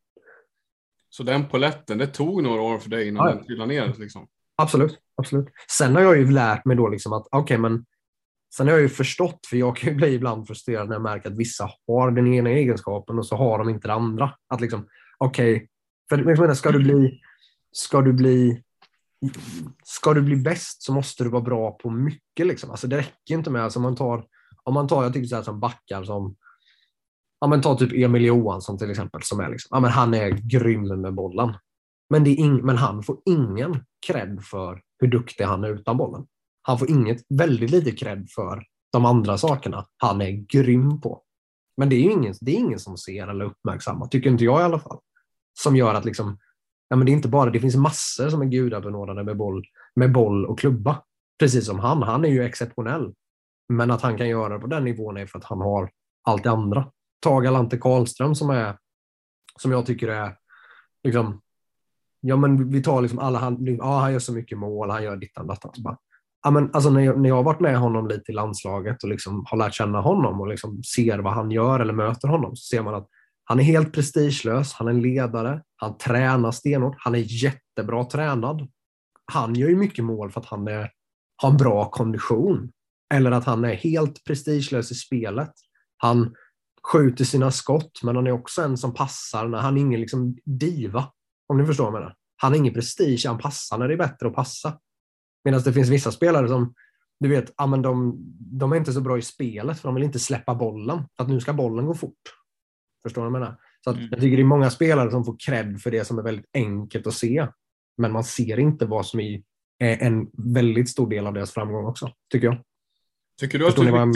[1.11, 3.35] Så den poletten, det tog några år för dig innan ja.
[3.35, 3.95] den trillade ner?
[3.99, 4.27] Liksom.
[4.57, 5.49] Absolut, absolut.
[5.71, 7.85] Sen har jag ju lärt mig då liksom att okej, okay, men
[8.57, 11.31] sen har jag ju förstått, för jag kan ju bli ibland frustrerad när jag märker
[11.31, 14.35] att vissa har den ena egenskapen och så har de inte det andra.
[14.49, 14.87] Att liksom,
[15.19, 15.69] okej, okay,
[16.09, 17.21] för jag menar, ska du bli,
[17.73, 18.63] ska du bli
[19.85, 22.47] Ska du bli bäst så måste du vara bra på mycket.
[22.47, 22.71] Liksom.
[22.71, 24.25] Alltså det räcker inte med, alltså man tar,
[24.63, 26.37] om man tar, jag tycker så här som backar som,
[27.41, 30.31] ja men ta typ Emil Johansson till exempel, som är liksom, ja men han är
[30.31, 31.55] grym med bollen.
[32.11, 35.97] Men, det är ing, men han får ingen cred för hur duktig han är utan
[35.97, 36.27] bollen.
[36.71, 41.23] Han får inget, väldigt lite cred för de andra sakerna han är grym på.
[41.77, 44.65] Men det är ingen, det är ingen som ser eller uppmärksammar, tycker inte jag i
[44.65, 44.99] alla fall.
[45.59, 46.39] Som gör att liksom,
[46.89, 50.13] ja men det är inte bara, det finns massor som är gudabenådade med boll, med
[50.13, 51.03] boll och klubba.
[51.39, 53.15] Precis som han, han är ju exceptionell.
[53.69, 55.91] Men att han kan göra det på den nivån är för att han har
[56.23, 56.91] allt det andra.
[57.21, 58.79] Ta Galante Karlström som är,
[59.59, 60.37] som jag tycker är
[61.05, 61.41] liksom
[62.21, 65.17] ja men vi tar liksom alla, han, ja, han gör så mycket mål, han gör
[65.17, 65.97] dittan dattan.
[66.43, 69.09] Ja, men alltså när, jag, när jag har varit med honom lite i landslaget och
[69.09, 72.77] liksom har lärt känna honom och liksom ser vad han gör eller möter honom så
[72.77, 73.09] ser man att
[73.45, 78.69] han är helt prestigelös, han är en ledare, han tränar stenhårt, han är jättebra tränad.
[79.33, 80.91] Han gör ju mycket mål för att han är,
[81.37, 82.73] har en bra kondition.
[83.15, 85.53] Eller att han är helt prestigelös i spelet.
[85.97, 86.35] Han
[86.93, 89.49] skjuter sina skott, men han är också en som passar.
[89.49, 91.13] Han är ingen liksom diva.
[91.49, 92.15] Om ni förstår vad jag menar.
[92.37, 94.79] Han har ingen prestige, han passar när det är bättre att passa.
[95.45, 96.75] Medan det finns vissa spelare som,
[97.21, 100.05] du vet, ja, men de, de är inte så bra i spelet för de vill
[100.05, 100.99] inte släppa bollen.
[101.17, 102.21] För att nu ska bollen gå fort.
[103.03, 103.61] Förstår du vad jag menar?
[103.85, 104.09] Så mm.
[104.11, 107.07] jag tycker det är många spelare som får cred för det som är väldigt enkelt
[107.07, 107.47] att se.
[107.97, 109.43] Men man ser inte vad som är
[109.79, 112.57] en väldigt stor del av deras framgång också, tycker jag.
[113.41, 114.15] Tycker du att du fick man...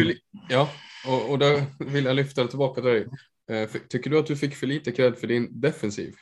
[0.49, 0.69] Ja,
[1.09, 3.09] och, och där vill jag lyfta tillbaka till dig.
[3.51, 6.15] Eh, tycker du att du fick för lite cred för din defensiv?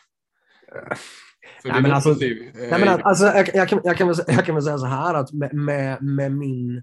[1.65, 4.65] Nej, men alltså, nej, men alltså, jag, jag, kan, jag, kan väl, jag kan väl
[4.65, 6.83] säga så här att med, med, med min...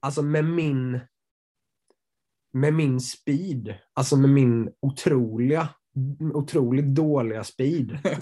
[0.00, 1.00] Alltså med min...
[2.52, 5.68] Med min speed, alltså med min otroliga,
[6.34, 7.98] otroligt dåliga speed.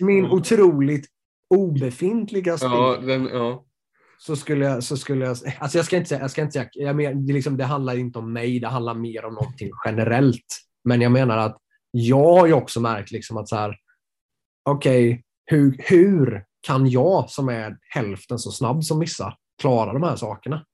[0.00, 1.06] min otroligt
[1.54, 2.72] obefintliga speed.
[2.72, 3.64] Ja, den, ja.
[4.18, 6.68] Så skulle jag, så skulle jag, alltså jag ska inte säga, jag ska inte säga,
[6.72, 10.46] jag men, det, liksom, det handlar inte om mig, det handlar mer om någonting generellt.
[10.84, 11.56] Men jag menar att
[11.90, 13.76] jag har ju också märkt liksom att så här,
[14.62, 20.02] okej, okay, hur, hur kan jag som är hälften så snabb som vissa klara de
[20.02, 20.64] här sakerna?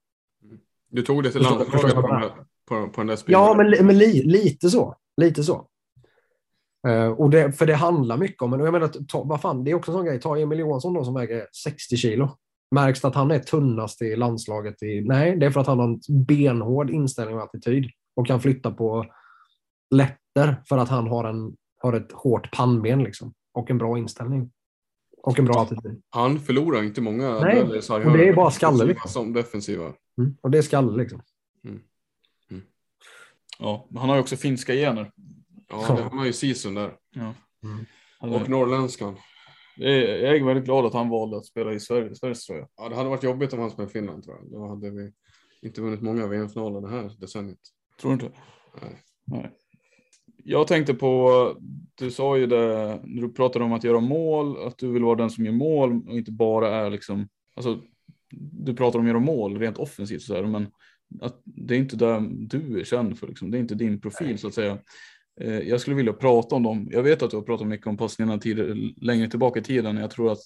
[0.89, 2.31] Du tog det till landslaget på,
[2.67, 3.41] på, på den där spelen?
[3.41, 4.95] Ja, men, men li, lite så.
[5.21, 5.67] Lite så.
[6.87, 9.71] Uh, och det, för det handlar mycket om, och jag menar, ta, vad fan, det
[9.71, 12.29] är också en sån grej, ta Emil Johansson då som väger 60 kilo.
[12.71, 14.83] Märks det att han är tunnast i landslaget?
[14.83, 18.41] I, nej, det är för att han har en benhård inställning och attityd och kan
[18.41, 19.05] flytta på
[20.37, 24.51] lätter för att han har, en, har ett hårt pannben liksom, och en bra inställning.
[25.23, 26.01] Och en bra attityd.
[26.09, 28.85] Han förlorar inte många Nej, och det är bara skalle.
[28.85, 29.11] Liksom.
[29.11, 29.93] Som defensiva.
[30.17, 31.21] Mm, och det är skalle liksom.
[31.63, 31.81] Mm.
[32.51, 32.63] Mm.
[33.59, 35.11] Ja, han har ju också finska gener.
[35.69, 36.95] Ja, det har man ju Sisun där.
[37.15, 37.33] Ja.
[37.63, 37.85] Mm.
[38.19, 39.15] Han Och norrländskan.
[39.77, 42.67] Jag är, jag är väldigt glad att han valde att spela i Sverige, Sveriges tröja.
[42.77, 44.51] Ja, det hade varit jobbigt om han spelade i Finland tror jag.
[44.51, 45.11] Då hade vi
[45.61, 47.59] inte vunnit många VM-finaler det här decenniet.
[48.01, 48.39] Tror du inte?
[48.81, 49.03] Nej.
[49.25, 49.51] Nej.
[50.49, 51.53] Jag tänkte på,
[51.95, 55.15] du sa ju det, när du pratade om att göra mål, att du vill vara
[55.15, 57.81] den som gör mål och inte bara är liksom, alltså
[58.51, 60.67] du pratar om att göra mål rent offensivt så här, men
[61.21, 63.51] att det är inte det du är känd för, liksom.
[63.51, 64.77] det är inte din profil så att säga.
[65.41, 66.89] Eh, Jag skulle vilja prata om dem.
[66.91, 69.97] Jag vet att du har pratat mycket om passningarna tidigare, längre tillbaka i tiden.
[69.97, 70.43] Jag tror att,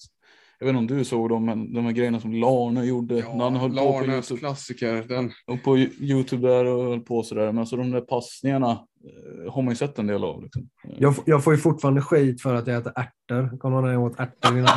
[0.62, 3.44] jag vet inte om du såg dem, men de här grejerna som Larne gjorde när
[3.44, 5.06] han höll på på Larnes YouTube klassiker.
[5.08, 7.46] Den, och på Youtube där och höll på sådär.
[7.46, 10.44] Men alltså de där passningarna eh, har man ju sett en del av.
[10.44, 10.70] Liksom.
[10.84, 13.58] Jag, jag får ju fortfarande skit för att jag äter ärtor.
[13.58, 14.68] Kommer att jag åt ärtor innan?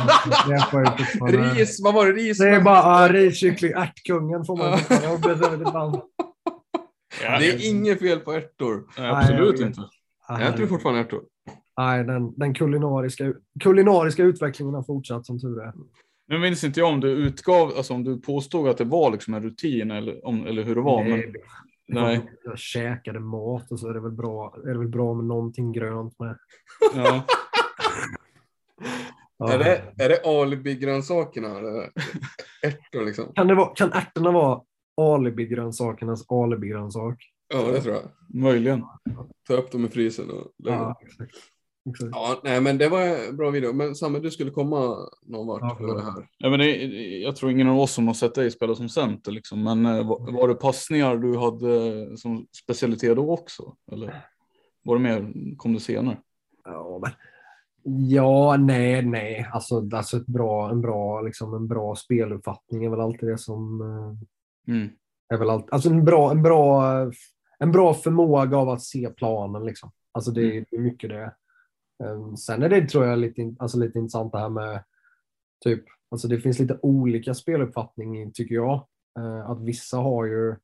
[0.49, 2.11] Jag får ju fortfarande- ris, vad var det?
[2.11, 2.37] Ris?
[2.37, 5.07] Det är bara ah, ris, kyckling, ärtkungen får man fortfarande.
[5.07, 6.01] Jag blir så väldigt bland.
[7.19, 8.83] Det är inget fel på ärtor.
[8.97, 9.81] Nej, absolut Nej, jag- inte.
[10.27, 11.21] Ah, Jag äter fortfarande ärtor.
[11.77, 15.73] Nej, den, den kulinariska, kulinariska utvecklingen har fortsatt som tur är.
[16.27, 19.33] Nu minns inte jag om du utgav, alltså om du påstod att det var liksom
[19.33, 21.03] en rutin eller, om, eller hur det var.
[21.03, 21.19] Men,
[21.87, 22.31] Nej, nej.
[22.43, 25.71] Jag käkade mat och så är det väl bra, är det väl bra med någonting
[25.71, 26.37] grönt med.
[26.95, 27.23] ja.
[29.37, 29.53] Ja.
[29.53, 31.59] Är det, är det alibi-grönsakerna?
[31.59, 31.91] eller?
[32.63, 33.33] Ärtor liksom?
[33.35, 34.61] Kan, det vara, kan ärtorna vara
[35.01, 37.23] alibi-grönsakernas alibi-grönsak?
[37.47, 38.03] Ja, det tror jag.
[38.41, 38.83] Möjligen.
[39.47, 40.77] Ta upp dem i frysen och lägga.
[40.77, 40.99] Ja,
[41.89, 42.09] exakt.
[42.13, 43.73] Ja, nej, men det var en bra video.
[43.73, 44.95] Men Samme, du skulle komma
[45.25, 46.27] någon vart Ja, med det här.
[46.37, 46.75] Ja, men det,
[47.17, 49.31] jag tror ingen av oss som har sett dig spela som center.
[49.31, 49.63] Liksom.
[49.63, 53.75] Men eh, var, var det passningar du hade som specialitet då också?
[53.91, 54.23] Eller
[54.83, 56.17] var det mer, kom det senare?
[56.65, 57.11] Ja, men,
[58.09, 59.47] ja, nej, nej.
[59.53, 63.81] Alltså, alltså ett bra, en, bra, liksom, en bra speluppfattning är väl alltid det som
[63.81, 64.27] eh,
[64.75, 64.89] Mm.
[65.33, 66.83] är väl allt, alltså en bra, en bra,
[67.59, 69.91] en bra förmåga av att se planen liksom.
[70.11, 71.33] Alltså det, är- det är mycket det.
[72.03, 74.83] Um, sen är det tror jag lite, alltså lite intressant det här med
[75.63, 78.87] typ, alltså det finns lite olika speluppfattning tycker jag.
[79.19, 80.55] Eh, att vissa har ju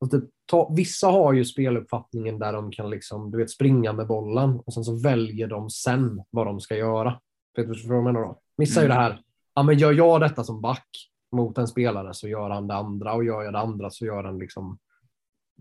[0.00, 4.06] att typ, ta, vissa har ju speluppfattningen där de kan liksom, du vet, springa med
[4.06, 7.20] bollen och sen så väljer de sen vad de ska göra.
[7.56, 8.40] Vet du vad jag menar då?
[8.56, 9.22] Vissa är ju det här,
[9.54, 10.88] ja men gör jag detta som back
[11.32, 14.24] mot en spelare så gör han det andra och gör jag det andra så gör
[14.24, 14.78] han liksom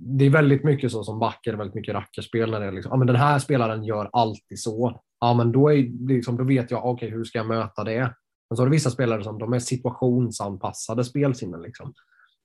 [0.02, 2.98] det är väldigt mycket så som backar, väldigt mycket rackarspel när det är liksom, ja
[2.98, 5.02] men den här spelaren gör alltid så.
[5.20, 8.14] Ja men då, är, det liksom, då vet jag, okej hur ska jag möta det?
[8.50, 11.94] Men så har du vissa spelare som de är situationsanpassade spelsinnen liksom.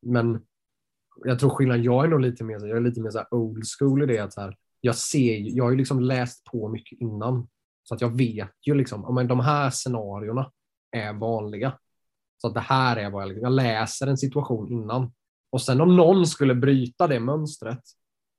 [0.02, 0.40] Men
[1.24, 3.34] jag tror skillnaden, jag är nog lite mer, så- jag är lite mer så här
[3.34, 6.44] old school i det att så här, jag ser, ju- jag har ju liksom läst
[6.44, 7.48] på mycket innan.
[7.82, 10.50] Så att jag vet ju liksom, ja, men de här scenarierna
[10.96, 11.78] är vanliga.
[12.38, 15.12] Så att det här är vad jag, liksom, jag läser en situation innan.
[15.54, 17.80] Och sen om någon skulle bryta det mönstret,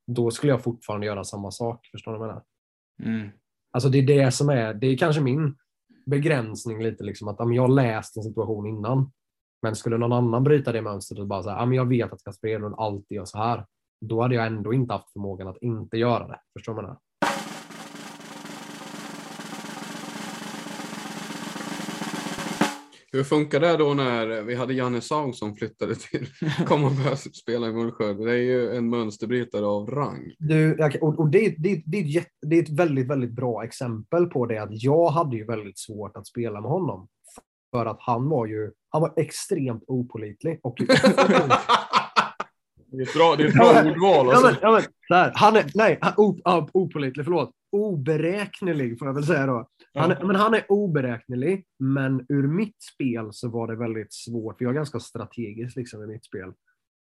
[0.06, 1.86] då skulle jag fortfarande göra samma sak.
[1.92, 2.44] Förstår du vad jag menar?
[3.18, 3.30] Mm.
[3.72, 5.56] Alltså det är det som är, det är kanske min
[6.06, 9.12] begränsning lite liksom att men jag läst en situation innan.
[9.62, 12.24] Men skulle någon annan bryta det mönstret och bara säga, ja, men jag vet att
[12.24, 13.66] Kasper Edlund alltid gör så här.
[14.00, 16.40] Då hade jag ändå inte haft förmågan att inte göra det.
[16.52, 17.00] Förstår du vad jag menar?
[23.16, 26.26] Hur funkar det då när vi hade Janne Saug som flyttade till,
[26.66, 28.14] kom och började spela i Mullsjö?
[28.14, 30.32] Det är ju en mönsterbrytare av rang.
[30.38, 33.64] Du, och, och det, det, det, är ett jätte, det är ett väldigt, väldigt bra
[33.64, 37.08] exempel på det att jag hade ju väldigt svårt att spela med honom.
[37.70, 40.60] För att han var ju han var extremt opålitlig.
[40.62, 40.78] Och,
[42.90, 44.26] Det är ett bra, det är ett bra ordval.
[44.26, 44.46] Ja, Alltså.
[44.46, 45.32] men, ja, men.
[45.34, 47.50] Han är, nej, han, o, ja, opålitlig, förlåt.
[47.72, 49.68] Oberäknelig får jag väl säga då.
[49.96, 54.58] Han är, men han är oberäknelig, men ur mitt spel så var det väldigt svårt.
[54.58, 56.52] för Jag är ganska strategisk liksom i mitt spel.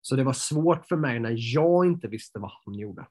[0.02, 3.08] Så det var svårt för mig när jag inte visste vad han gjorde.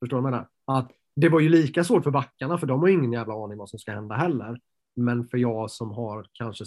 [0.00, 0.78] Förstår du vad jag menar?
[0.78, 3.68] Att det var ju lika svårt för backarna, för de har ingen jävla aning vad
[3.68, 4.60] som ska hända heller.
[4.96, 6.64] Men för jag som har kanske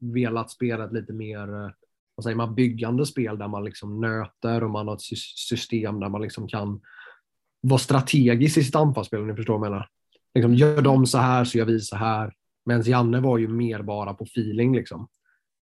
[0.00, 1.70] velat spela ett lite mer eh,
[2.14, 6.08] vad säger man, byggande spel där man liksom nöter och man har ett system där
[6.08, 6.80] man liksom kan
[7.60, 9.88] vara strategisk i sitt anfallsspel om ni förstår vad jag menar.
[10.36, 12.32] Liksom, gör de så här så gör vi så här.
[12.64, 14.76] Medan Janne var ju mer bara på feeling.
[14.76, 15.08] Liksom.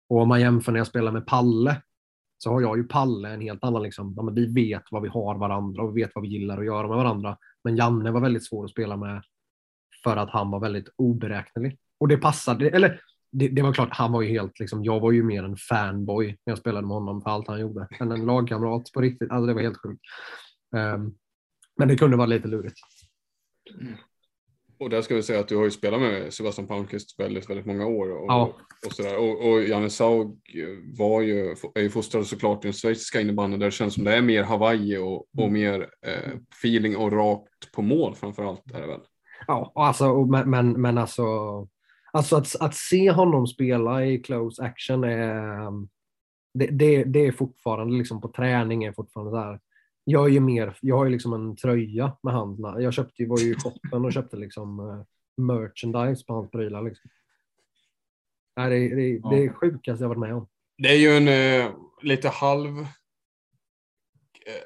[0.08, 1.82] Och om man jämför när jag spelar med Palle
[2.38, 5.08] så har jag ju Palle en helt annan, liksom, ja, men vi vet vad vi
[5.08, 7.36] har varandra och vi vet vad vi gillar att göra med varandra.
[7.64, 9.22] Men Janne var väldigt svår att spela med
[10.04, 11.78] för att han var väldigt oberäknelig.
[12.00, 13.00] Och det passade, eller
[13.32, 16.26] det, det var klart, han var ju helt, liksom, jag var ju mer en fanboy
[16.26, 17.88] när jag spelade med honom för allt han gjorde.
[18.00, 19.30] Än en lagkamrat på riktigt.
[19.30, 20.02] Alltså det var helt sjukt.
[20.76, 21.14] Um,
[21.76, 22.76] men det kunde vara lite lurigt.
[23.80, 23.94] Mm.
[24.78, 27.66] Och där ska vi säga att du har ju spelat med Sebastian Palmqvist väldigt, väldigt
[27.66, 28.10] många år.
[28.10, 28.52] Och, Ja.
[28.86, 29.18] och, sådär.
[29.18, 30.38] och, och Janne Saug
[30.98, 34.16] var ju, är ju fostrad såklart i den schweiziska innebandyn där det känns som det
[34.16, 35.52] är mer Hawaii och, och Mm.
[35.52, 38.72] mer eh, feeling och rakt på mål framför allt.
[38.74, 39.00] Är det väl.
[39.46, 41.24] Ja, alltså, men, men, men alltså,
[42.12, 45.70] alltså att, att se honom spela i close action är,
[46.54, 49.60] det, det, det är fortfarande liksom på träning är fortfarande här.
[50.04, 52.82] Jag är ju mer, jag har ju liksom en tröja med handen.
[52.82, 55.02] Jag köpte ju, var ju i shoppen och köpte liksom eh,
[55.44, 56.82] merchandise på hans prylar.
[56.82, 57.10] Liksom.
[58.56, 60.48] Nej, det, är- det, det är sjukaste jag varit med om.
[60.78, 62.86] Det är ju en eh, lite halv, eh,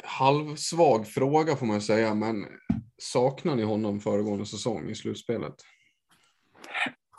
[0.04, 2.46] halv svag fråga får man säga, men
[2.98, 5.54] saknar ni honom föregående säsong i slutspelet?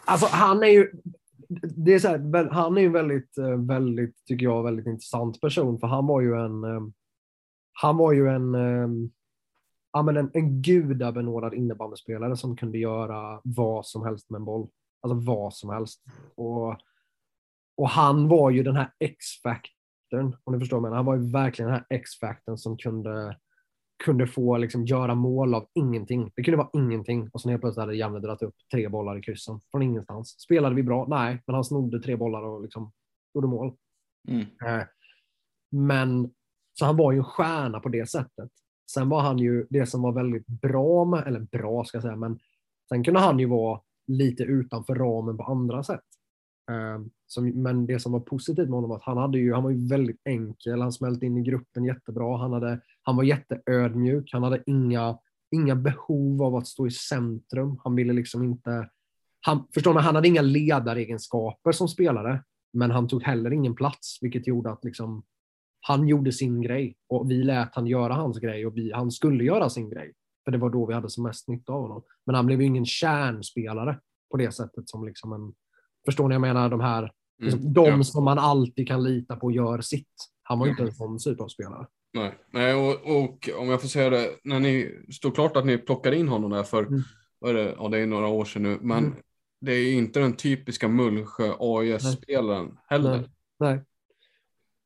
[0.05, 0.91] Alltså han är ju,
[1.77, 5.79] det är så här, han är ju väldigt, eh, väldigt, tycker jag, väldigt intressant person
[5.79, 6.63] för han var ju en,
[7.81, 8.89] han var ju en, eh,
[9.93, 14.69] ja men en, en gudabenådad innebandyspelare som kunde göra vad som helst med en boll.
[15.01, 16.03] Alltså vad som helst.
[16.35, 16.69] Och,
[17.77, 20.95] och han var ju den här X-faktorn, om ni förstår menar.
[20.95, 23.37] Han var ju verkligen den här X-faktorn som kunde,
[24.03, 26.31] kunde få liksom göra mål av ingenting.
[26.35, 29.21] Det kunde vara ingenting och sen helt plötsligt hade Janne dragit upp tre bollar i
[29.21, 30.29] kryssen från ingenstans.
[30.39, 31.05] Spelade vi bra?
[31.09, 32.91] Nej, men han snodde tre bollar och liksom
[33.33, 33.73] gjorde mål.
[34.27, 34.41] Mm.
[34.41, 34.85] Eh,
[35.71, 36.31] Men
[36.79, 38.49] så han var ju en stjärna på det sättet.
[38.91, 42.15] Sen var han ju det som var väldigt bra med, eller bra ska jag säga,
[42.15, 42.39] men
[42.89, 46.03] sen kunde han ju vara lite utanför ramen på andra sätt.
[46.71, 47.09] Ehm,
[47.53, 49.87] men det som var positivt med honom var att han, hade ju, han var ju
[49.87, 54.63] väldigt enkel, han smälte in i gruppen jättebra, han, hade, han var jätteödmjuk, han hade
[54.65, 55.17] inga,
[55.51, 57.79] inga behov av att stå i centrum.
[57.83, 58.89] Han ville liksom inte...
[59.41, 64.17] Han, förstår ni, han hade inga ledaregenskaper som spelare, men han tog heller ingen plats,
[64.21, 65.23] vilket gjorde att liksom,
[65.81, 69.43] han gjorde sin grej och vi lät han göra hans grej och vi, han skulle
[69.43, 70.13] göra sin grej.
[70.45, 72.03] För det var då vi hade som mest nytta av honom.
[72.25, 73.99] Men han blev ju ingen kärnspelare
[74.31, 75.53] på det sättet som liksom en...
[76.05, 76.35] Förstår ni?
[76.35, 77.11] Jag menar de här,
[77.41, 78.03] liksom, de ja.
[78.03, 80.13] som man alltid kan lita på gör sitt.
[80.43, 81.87] Han var ju inte en sån superspelare.
[82.13, 85.77] Nej, Nej och, och om jag får säga det, när ni stod klart att ni
[85.77, 87.01] plockade in honom där för, Mm.
[87.39, 89.17] vad är det, ja, det är några år sedan nu, men Mm.
[89.61, 93.17] det är ju inte den typiska Mullsjö AIS-spelaren heller.
[93.17, 93.29] Nej.
[93.59, 93.83] Nej.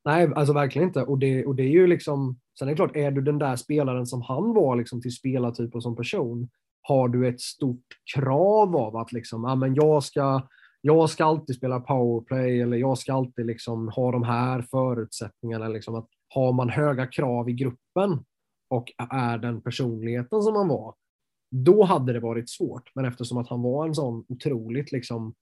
[0.05, 1.03] Nej, alltså verkligen inte.
[1.03, 3.55] Och det, och det är ju liksom, sen är det klart, är du den där
[3.55, 6.49] spelaren som han var liksom till spelartyp och som person,
[6.81, 7.85] har du ett stort
[8.15, 10.47] krav av att liksom, ah, men jag ska
[10.85, 15.67] jag ska alltid spela powerplay eller jag ska alltid liksom ha de här förutsättningarna.
[15.67, 18.25] Liksom att har man höga krav i gruppen
[18.69, 20.95] och är den personligheten som han var,
[21.51, 22.91] då hade det varit svårt.
[22.95, 25.33] Men eftersom att han var en sån otroligt, liksom,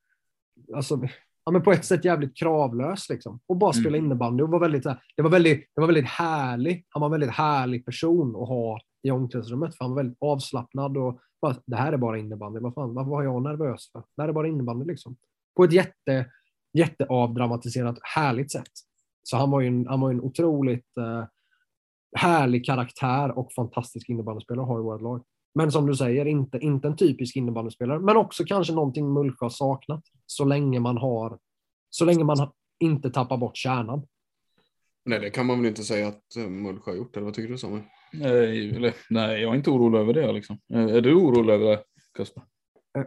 [0.75, 1.01] alltså,
[1.45, 4.05] ja, men på ett sätt jävligt kravlös liksom, och bara spela Mm.
[4.05, 4.43] innebandy.
[4.43, 4.83] Och var väldigt,
[5.15, 6.85] det, var väldigt, det var väldigt härlig.
[6.89, 10.97] Han var en väldigt härlig person att ha i omklädningsrummet, för han var väldigt avslappnad
[10.97, 12.59] och bara, det här är bara innebandy.
[12.59, 14.03] Vad fan, vad var jag nervös för?
[14.15, 15.15] Det här är bara innebandy liksom.
[15.57, 16.25] På ett jätte,
[16.73, 18.71] jätteavdramatiserat, härligt sätt.
[19.23, 21.25] Så han var ju en, han var en otroligt eh,
[22.17, 25.23] härlig karaktär och fantastisk innebandyspelare har i vårt lag.
[25.53, 29.49] Men som du säger, inte, inte en typisk innebandyspelare, men också kanske någonting Mullsjö har
[29.49, 30.03] saknat.
[30.25, 31.37] Så länge man har,
[31.89, 34.01] så länge man inte tappar bort kärnan.
[35.05, 37.49] Nej, det kan man väl inte säga att eh, Mullsjö har gjort, eller vad tycker
[37.51, 37.83] du Samuel?
[38.13, 40.31] Nej, eller, nej, jag är inte orolig över det.
[40.31, 40.57] Liksom.
[40.73, 41.83] Eh, Är du orolig över det,
[42.17, 42.43] Kasper?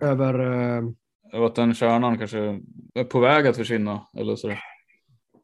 [0.01, 0.85] Över, eh,
[1.33, 2.61] Över att den kärnan kanske
[2.95, 4.07] är på väg att försvinna?
[4.17, 4.49] Eller så.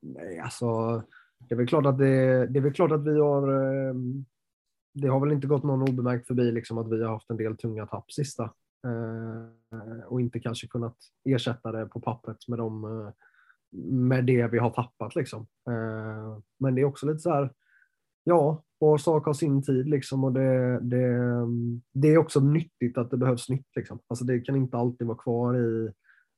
[0.02, 0.66] nej, alltså,
[1.38, 3.94] det är väl klart att det, det är väl klart att vi har, eh,
[4.92, 7.56] det har väl inte gått någon obemärkt förbi liksom att vi har haft en del
[7.56, 8.50] tunga tapp sista.
[8.86, 13.12] Eh, och inte kanske kunnat ersätta det på pappret med, de, eh,
[13.90, 15.14] med det vi har tappat.
[15.14, 15.46] Liksom.
[15.70, 17.52] Eh, men det är också lite så här,
[18.24, 21.46] ja, var sak har sin tid liksom och det, det,
[21.92, 23.76] det är också nyttigt att det behövs nytt.
[23.76, 23.98] Liksom.
[24.06, 25.92] Alltså det kan inte alltid vara kvar i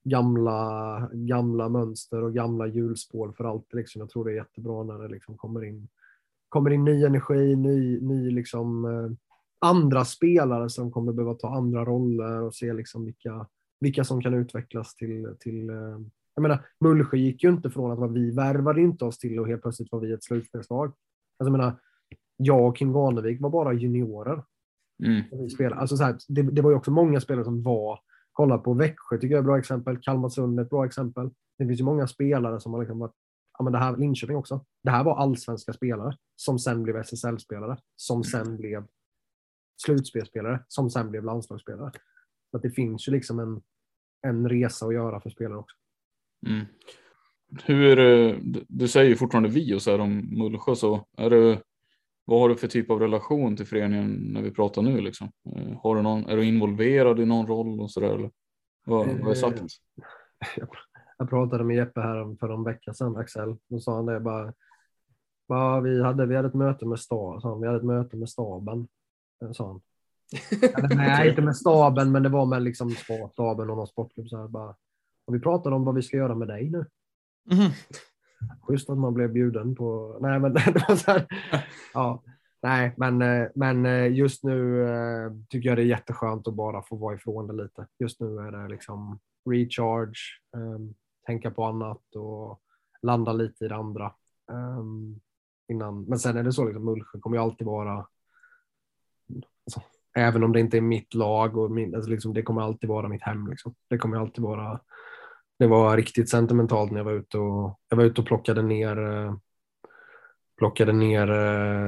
[0.05, 3.77] gamla, gamla mönster och gamla hjulspår för alltid.
[3.77, 4.01] Liksom.
[4.01, 5.89] Jag tror det är jättebra när det liksom kommer in
[6.53, 9.11] kommer in ny energi, ny, ny liksom, eh,
[9.61, 13.47] andra spelare som kommer behöva ta andra roller och se liksom vilka,
[13.81, 15.99] vilka som kan utvecklas till, till eh,
[16.35, 19.49] jag menar, Mullsjö gick ju inte från att vara vi värvade inte oss till och
[19.49, 20.87] helt plötsligt var vi ett slutspelslag.
[20.87, 20.97] Alltså,
[21.39, 21.77] jag menar,
[22.37, 24.43] jag och Kim Garnevik var bara juniorer.
[25.05, 25.23] Mm.
[25.33, 25.81] Vi spelade.
[25.81, 28.01] Alltså, så här, det, det var ju också många spelare som var,
[28.33, 31.31] kolla på Växjö tycker jag är ett bra exempel, Kalmarsund är ett bra exempel.
[31.59, 33.15] Det finns ju många spelare som har liksom varit,
[33.59, 37.79] ja men det här, Linköping också, det här var allsvenska spelare som sen blev SSL-spelare,
[37.97, 38.87] som sen blev
[39.85, 41.93] slutspelspelare, som sen blev landslagsspelare.
[42.51, 43.63] Så att det finns ju liksom en,
[44.27, 45.77] en resa att göra för spelare också.
[46.47, 46.67] Mm.
[47.65, 48.37] Hur, eh,
[48.69, 51.63] du- säger ju fortfarande vi och så här om Mullsjö så är det,
[52.25, 55.01] vad har du för typ av relation till föreningen när vi pratar nu?
[55.01, 55.33] Liksom?
[55.57, 58.15] Eh, har du någon, är du involverad i någon roll och sådär?
[58.15, 58.31] Eller?
[58.85, 59.63] Vad, vad är sagt?
[61.23, 63.57] Jag pratade med Jeppe här för en vecka sedan, Axel.
[63.69, 64.53] Då sa han det bara.
[65.49, 67.61] bara vi, hade, vi hade ett möte med staben.
[67.61, 68.89] Vi hade ett möte med staben.
[69.53, 69.81] Sa han.
[70.77, 72.91] Eller, nej, inte med staben, men det var med liksom
[73.33, 74.29] staben och någon sportklubb.
[74.29, 74.75] Så här, bara,
[75.25, 76.87] och vi pratade om vad vi ska göra med dig nu.
[77.51, 77.71] Mm.
[78.63, 80.19] Schysst att man blev bjuden på...
[80.21, 81.27] Nej, men det var så här,
[81.95, 82.23] ja.
[82.63, 86.83] Nej, men, eh, men eh, just nu eh, tycker jag det är jätteskönt att bara
[86.83, 87.87] få vara ifrån det lite.
[87.99, 89.19] Just nu är det liksom
[89.51, 90.21] recharge,
[90.57, 90.95] um,
[91.27, 92.61] tänka på annat och
[93.03, 94.13] landa lite i det andra.
[94.53, 95.21] Um,
[95.69, 96.05] innan.
[96.05, 98.07] Men sen är det så, liksom, Mullsjö kommer ju alltid vara,
[99.67, 99.81] alltså,
[100.17, 103.09] även om det inte är mitt lag, och min, alltså, liksom, det kommer alltid vara
[103.09, 103.47] mitt hem.
[103.47, 103.75] Liksom.
[103.89, 104.81] Det kommer alltid vara
[105.59, 108.97] det var riktigt sentimentalt när jag var ute och, jag var ute och plockade ner
[110.59, 111.27] plockade ner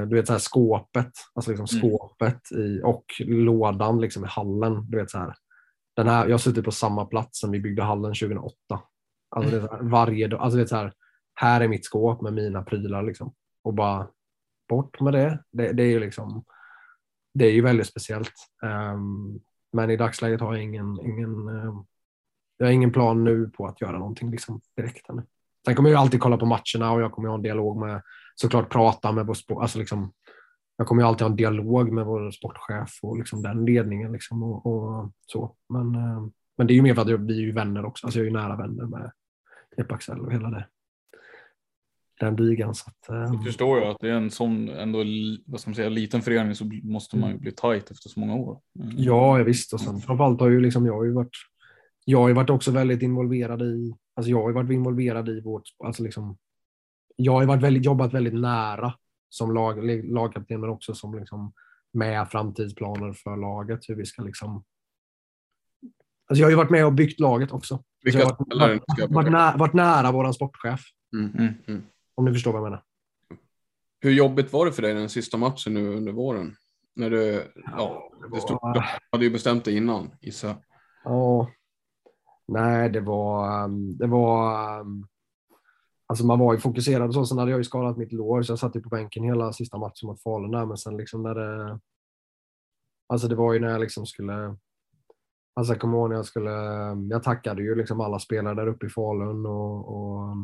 [0.05, 1.81] du vet, så här skåpet, alltså liksom mm.
[1.81, 4.89] skåpet i, och lådan liksom i hallen.
[4.89, 5.33] Du vet, så här.
[5.95, 8.55] Den här, jag har suttit på samma plats som vi byggde hallen 2008.
[9.35, 10.93] Alltså, det är här, varje dag, alltså, det är så här,
[11.35, 13.33] här är mitt skåp med mina prylar liksom.
[13.63, 14.07] Och bara
[14.69, 15.43] bort med det.
[15.51, 16.43] Det, det är ju liksom,
[17.33, 18.33] det är ju väldigt speciellt.
[18.63, 19.39] Um,
[19.73, 21.85] men i dagsläget har jag ingen, ingen um,
[22.57, 25.09] jag har ingen plan nu på att göra någonting liksom, direkt.
[25.09, 25.23] Ännu.
[25.65, 28.01] Sen kommer jag alltid kolla på matcherna och jag kommer ha en dialog med,
[28.35, 30.13] såklart prata med vår sport, alltså liksom,
[30.77, 34.11] jag kommer alltid ha en dialog med vår sportchef och liksom den ledningen.
[34.11, 35.55] Liksom och, och så.
[35.69, 38.07] Men, um, men det är ju mer för att vi är ju vänner också.
[38.07, 39.11] Alltså jag är ju nära vänner med
[39.77, 40.67] Jeppe Axel och hela det.
[42.19, 42.75] Den ligan.
[42.75, 45.03] Så att, jag förstår ju att det är en sån ändå,
[45.45, 48.35] vad ska man säga, liten förening så måste man ju bli tajt efter så många
[48.35, 48.59] år.
[48.79, 48.95] Mm.
[48.97, 49.73] Ja, visst.
[49.73, 51.35] Och sen framförallt har ju liksom, jag har ju varit
[52.05, 55.63] jag har ju varit också väldigt involverad i, alltså jag har varit involverad i vårt,
[55.83, 56.37] alltså liksom,
[57.15, 58.93] jag har varit väldigt, jobbat väldigt nära
[59.29, 61.53] som lag, lagkapten men också som liksom
[61.93, 64.63] med framtidsplaner för laget, hur vi ska liksom
[66.27, 67.83] Alltså jag har ju varit med och byggt laget också.
[68.05, 70.81] Vilka jag har varit, varit, varit, nä, varit nära vår sportchef.
[71.13, 71.83] Mm, mm, mm.
[72.15, 72.83] Om du förstår vad jag menar.
[73.99, 76.55] Hur jobbigt var det för dig den sista matchen nu under våren?
[76.95, 78.81] När du, ja, ja det stod, du
[79.11, 80.55] hade ju bestämt dig innan, gissa.
[81.03, 81.49] Ja,
[82.47, 85.07] Nej, det var, um, det var um,
[86.07, 87.25] Alltså man var ju fokuserad och så.
[87.25, 89.77] Sen hade jag ju skadat mitt lår så jag satt ju på bänken hela sista
[89.77, 90.65] matchen mot Falun där.
[90.65, 91.79] Men sen liksom när det...
[93.07, 94.57] Alltså det var ju när jag liksom skulle...
[95.55, 96.51] Alltså jag kommer ihåg när jag skulle...
[97.09, 100.35] Jag tackade ju liksom alla spelare där uppe i Falun och, och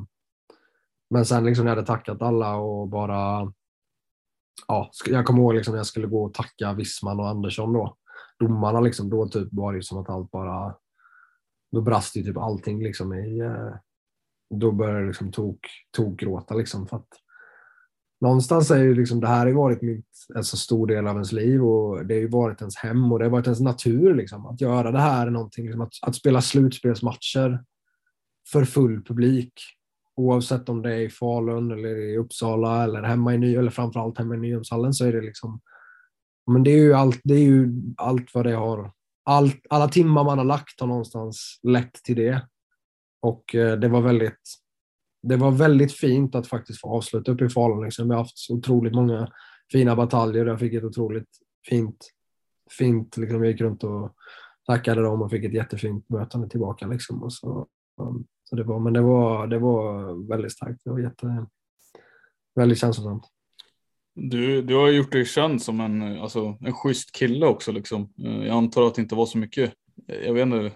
[1.10, 3.54] men sen liksom när jag hade tackat alla och bara...
[4.68, 7.98] Ja, jag kommer ihåg liksom när jag skulle gå och tacka Wissman och Andersson då.
[8.40, 10.76] Domarna liksom, då typ var det som att allt bara
[11.72, 13.76] då brast ju typ allting liksom i, eh,
[14.50, 15.60] då började jag liksom tok,
[15.92, 17.10] tokgråta liksom för att
[18.22, 20.06] någonstans är ju liksom, det här har varit mitt,
[20.36, 23.20] en så stor del av ens liv och det har ju varit ens hem och
[23.20, 24.46] det har varit ens natur liksom.
[24.46, 27.64] Att göra det här är någonting, liksom, att, att spela slutspelsmatcher
[28.52, 29.54] för full publik
[30.16, 34.18] oavsett om det är i Falun eller i Uppsala eller hemma i Ny eller framförallt
[34.18, 35.62] hemma i Nyhemshallen så är det liksom
[36.52, 38.92] men det är ju allt, det är ju allt vad det har
[39.24, 42.48] allt, alla timmar man har lagt har någonstans lett till det.
[43.22, 44.61] Och eh, det var väldigt
[45.24, 47.84] det var väldigt fint att faktiskt få avsluta uppe i Falun.
[47.84, 48.10] Liksom.
[48.10, 49.32] Jag har haft så otroligt många
[49.72, 50.46] fina bataljer.
[50.46, 51.30] Jag fick ett otroligt
[51.70, 51.98] fint,
[52.78, 54.16] fint liksom, jag gick runt och
[54.66, 56.88] tackade dem och fick ett jättefint mötande tillbaka.
[56.88, 57.24] Liksom.
[57.24, 57.68] Och så,
[58.02, 60.82] um, så det var, men det var, det var väldigt starkt.
[60.84, 61.46] Det var jätte,
[62.56, 63.24] väldigt känslosamt.
[64.14, 67.72] Du, du har gjort dig känd som en, alltså, en schysst kille också.
[67.72, 68.14] Liksom.
[68.24, 69.74] Eh, jag antar att det inte var så mycket,
[70.26, 70.72] jag vet inte,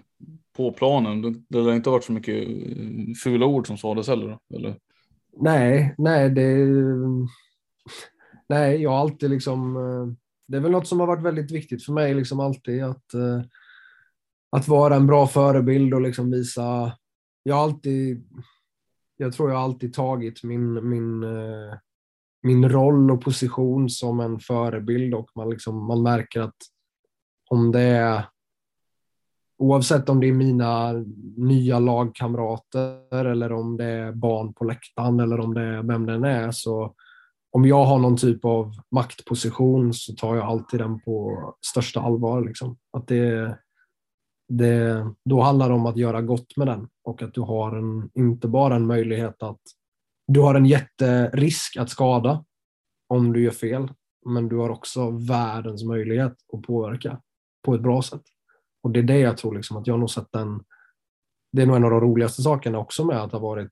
[0.56, 1.22] på planen.
[1.22, 4.38] Det, det har inte varit så mycket eh, fula ord som sades heller?
[4.56, 4.78] Eller?
[5.38, 6.58] Nej, nej, det,
[8.50, 10.16] nej, jag har alltid liksom, eh,
[10.48, 13.42] det är väl något som har varit väldigt viktigt för mig, liksom alltid att, eh,
[14.52, 16.94] att vara en bra förebild och liksom visa,
[17.44, 18.28] jag har alltid,
[19.18, 21.26] jag tror jag har alltid tagit min, min
[22.46, 26.56] min roll och position som en förebild och man, liksom, man märker att
[27.50, 28.26] om det är
[29.58, 30.92] oavsett om det är mina
[31.38, 36.24] nya lagkamrater eller om det är barn på läktaren eller om det är vem den
[36.24, 36.96] är så
[37.56, 42.46] om jag har någon typ av maktposition så tar jag alltid den på största allvar.
[42.46, 42.78] Liksom.
[42.94, 43.58] Att det,
[44.48, 48.10] det, då handlar det om att göra gott med den och att du har en,
[48.14, 49.62] inte bara en möjlighet att
[50.28, 52.46] du har en jätterisk att skada
[53.08, 53.88] om du gör fel,
[54.26, 57.22] men du har också världens möjlighet att påverka
[57.66, 58.24] på ett bra sätt.
[58.86, 60.64] Och det är det jag tror liksom att jag har nog sett den.
[61.52, 63.72] Det är nog en av de roligaste sakerna också med att ha varit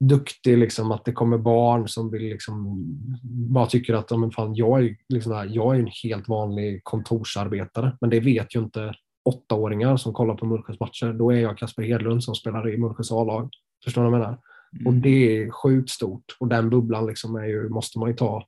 [0.00, 2.76] duktig, liksom, att det kommer barn som vill liksom,
[3.24, 7.96] bara tycker att men fan, jag, är, liksom jag är en helt vanlig kontorsarbetare.
[8.00, 8.94] Men det vet ju inte
[9.24, 11.12] åttaåringar som kollar på Mullsjös matcher.
[11.12, 13.50] Då är jag Kasper Hedlund som spelar i Mullsjös A-lag.
[13.84, 14.38] Förstår du vad jag menar?
[14.72, 14.86] Mm.
[14.86, 18.46] Och det är sjukt stort och den bubblan liksom är ju, måste man ju ta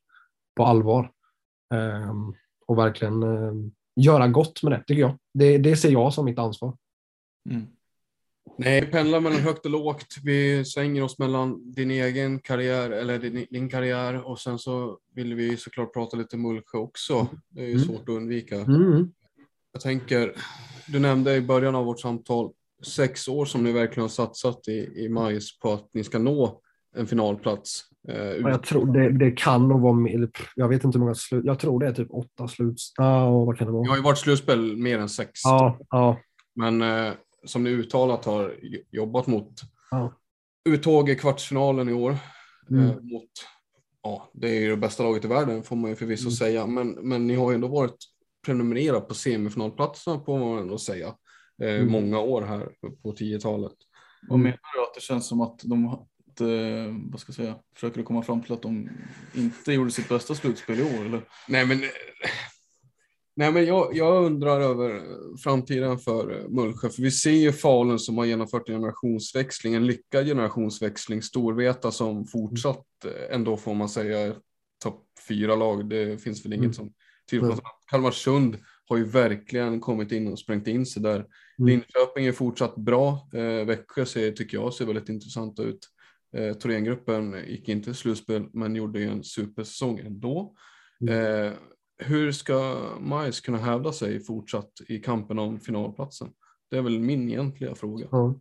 [0.56, 1.10] på allvar.
[1.74, 2.34] Um,
[2.66, 5.18] och verkligen um, göra gott med det, tycker jag.
[5.34, 6.76] Det, det ser jag som mitt ansvar.
[7.51, 7.66] Mm.
[8.59, 10.16] Nej, vi pendlar mellan högt och lågt.
[10.24, 15.34] Vi svänger oss mellan din egen karriär, eller din, din karriär, och sen så vill
[15.34, 17.28] vi såklart prata lite Mullsjö också.
[17.49, 17.84] Det är ju mm.
[17.84, 18.57] svårt att undvika.
[18.57, 19.12] Mm.
[19.72, 20.34] Jag tänker,
[20.86, 25.05] du nämnde i början av vårt samtal sex år som ni verkligen har satsat i,
[25.05, 26.61] i Majs på att ni ska nå
[26.97, 27.84] en finalplats.
[28.09, 31.45] Eh, jag tror det, det kan nog vara mer, jag vet inte hur många slut,
[31.45, 32.76] jag tror det är typ åtta slut.
[32.97, 33.84] Ja, vad kan det vara?
[33.84, 35.30] Jag har ju varit slutspel mer än sex.
[35.45, 36.18] Ja, ja.
[36.55, 37.12] Men eh,
[37.45, 38.55] som ni uttalat har
[38.90, 39.53] jobbat mot
[39.90, 40.12] ja.
[40.64, 42.16] uttåg i kvartsfinalen i år.
[42.70, 42.84] Mm.
[42.84, 43.30] Eh, mot,
[44.03, 46.32] ja, det är ju det bästa laget i världen får man ju förvisso mm.
[46.32, 47.97] säga, men, men ni har ju ändå varit
[48.47, 51.14] prenumererat på semifinalplatserna på man ändå säga.
[51.62, 51.93] Eh, mm.
[51.93, 52.68] Många år här
[53.03, 53.76] på 10-talet.
[54.28, 56.01] Vad menar du att det känns som att de eh,
[57.10, 58.88] vad ska jag säga, försöker du komma fram till att de
[59.34, 61.06] inte gjorde sitt bästa slutspel i år?
[61.06, 61.22] Eller?
[61.48, 61.82] Nej, men
[63.34, 65.02] Nej, men jag, jag, undrar över
[65.36, 70.26] framtiden för Mullsjö, för vi ser ju Falun som har genomfört en generationsväxling, en lyckad
[70.26, 72.86] generationsväxling, Storveta som fortsatt
[73.30, 74.34] ändå får man säga
[74.82, 75.88] topp fyra lag.
[75.88, 76.72] Det finns väl inget mm.
[76.72, 76.92] som
[77.30, 77.64] tyder på mm.
[77.90, 78.58] Kalmarsund
[78.88, 81.16] har ju verkligen kommit in och sprängt in sig där.
[81.16, 81.26] Mm.
[81.56, 83.28] Linköping är fortsatt bra.
[83.34, 85.88] Eh, Växjö ser, tycker jag ser väldigt intressant ut.
[86.36, 90.54] Eh, Thorengruppen gick inte till slutspel men gjorde ju en supersäsong ändå.
[91.00, 91.46] Mm.
[91.46, 91.52] Eh,
[91.98, 96.28] hur ska Majs kunna hävda sig fortsatt i kampen om finalplatsen?
[96.70, 98.06] Det är väl min egentliga fråga.
[98.10, 98.34] Ja.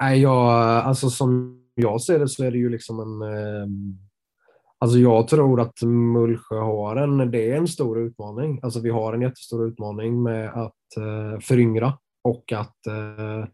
[0.00, 0.48] Nej, jag,
[0.84, 3.22] alltså som jag ser det så är det ju liksom en...
[3.22, 3.66] Eh,
[4.78, 8.60] alltså jag tror att Mullsjö har en, det är en stor utmaning.
[8.62, 13.44] Alltså vi har en jättestor utmaning med att eh, föryngra och att eh,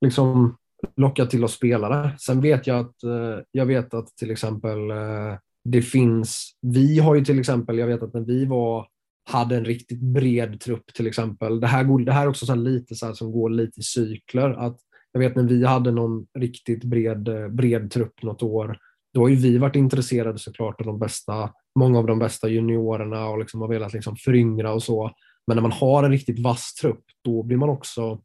[0.00, 0.56] liksom
[0.96, 2.10] locka till oss spelare.
[2.18, 7.14] Sen vet jag att, eh, jag vet att till exempel eh, det finns, vi har
[7.14, 8.86] ju till exempel, jag vet att när vi var,
[9.30, 12.54] hade en riktigt bred trupp till exempel, det här, går, det här är också så
[12.54, 14.76] lite så som går lite i cykler, att
[15.12, 18.78] jag vet när vi hade någon riktigt bred, eh, bred trupp något år,
[19.14, 23.28] då har ju vi varit intresserade såklart av de bästa, många av de bästa juniorerna
[23.28, 25.10] och liksom har velat liksom föryngra och så.
[25.46, 28.20] Men när man har en riktigt vass trupp, då blir man också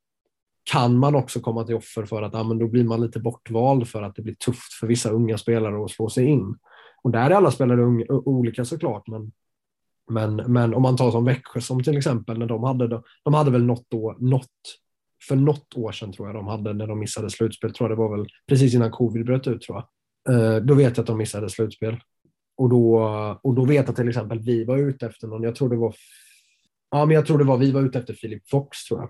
[0.64, 3.88] kan man också komma till offer för att ja, men då blir man lite bortvald
[3.88, 6.56] för att det blir tufft för vissa unga spelare att slå sig in.
[7.04, 9.32] Och där är alla spelare unga, olika såklart, men,
[10.10, 13.52] men, men om man tar som Växjö som till exempel, när de hade, de hade
[13.52, 14.50] väl något, då, något
[15.28, 18.02] för något år sedan tror jag de hade när de missade slutspel, tror jag det
[18.02, 19.86] var väl precis innan covid bröt ut tror jag.
[20.36, 21.98] Eh, då vet jag att de missade slutspel.
[22.58, 23.00] Och då,
[23.44, 25.96] och då vet jag till exempel vi var ute efter någon, jag tror det var,
[26.92, 29.10] ja men jag tror det var, vi var ute efter Filip Fox tror jag.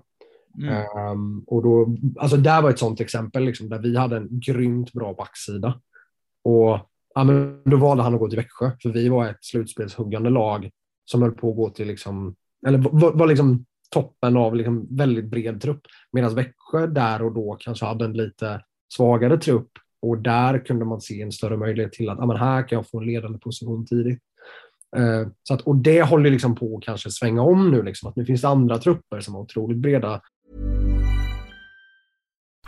[0.62, 1.12] Mm.
[1.12, 4.94] Um, och då, alltså där var ett sånt exempel liksom, där vi hade en grymt
[4.94, 5.80] bra backsida.
[6.44, 6.80] Och
[7.16, 10.70] ja, men då valde han att gå till Växjö, för vi var ett slutspelshuggande lag
[11.06, 12.36] som höll på att gå till, liksom,
[12.68, 15.82] eller var, var liksom toppen av liksom väldigt bred trupp.
[16.12, 18.62] Medan Växjö där och då kanske hade en lite
[18.96, 19.70] svagare trupp
[20.02, 22.90] och där kunde man se en större möjlighet till att ja, men här kan jag
[22.90, 24.20] få en ledande position tidigt.
[24.96, 28.16] Ehm, så att, och det håller liksom på att kanske svänga om nu, liksom, att
[28.16, 30.22] nu finns det andra trupper som har otroligt breda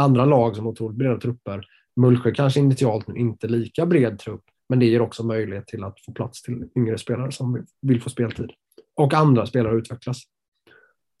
[0.00, 1.66] Andra lag som har otroligt breda trupper.
[1.96, 6.12] Mullsjö kanske initialt inte lika bred trupp, men det ger också möjlighet till att få
[6.12, 8.50] plats till yngre spelare som vill få speltid.
[8.96, 10.22] Och andra spelare utvecklas.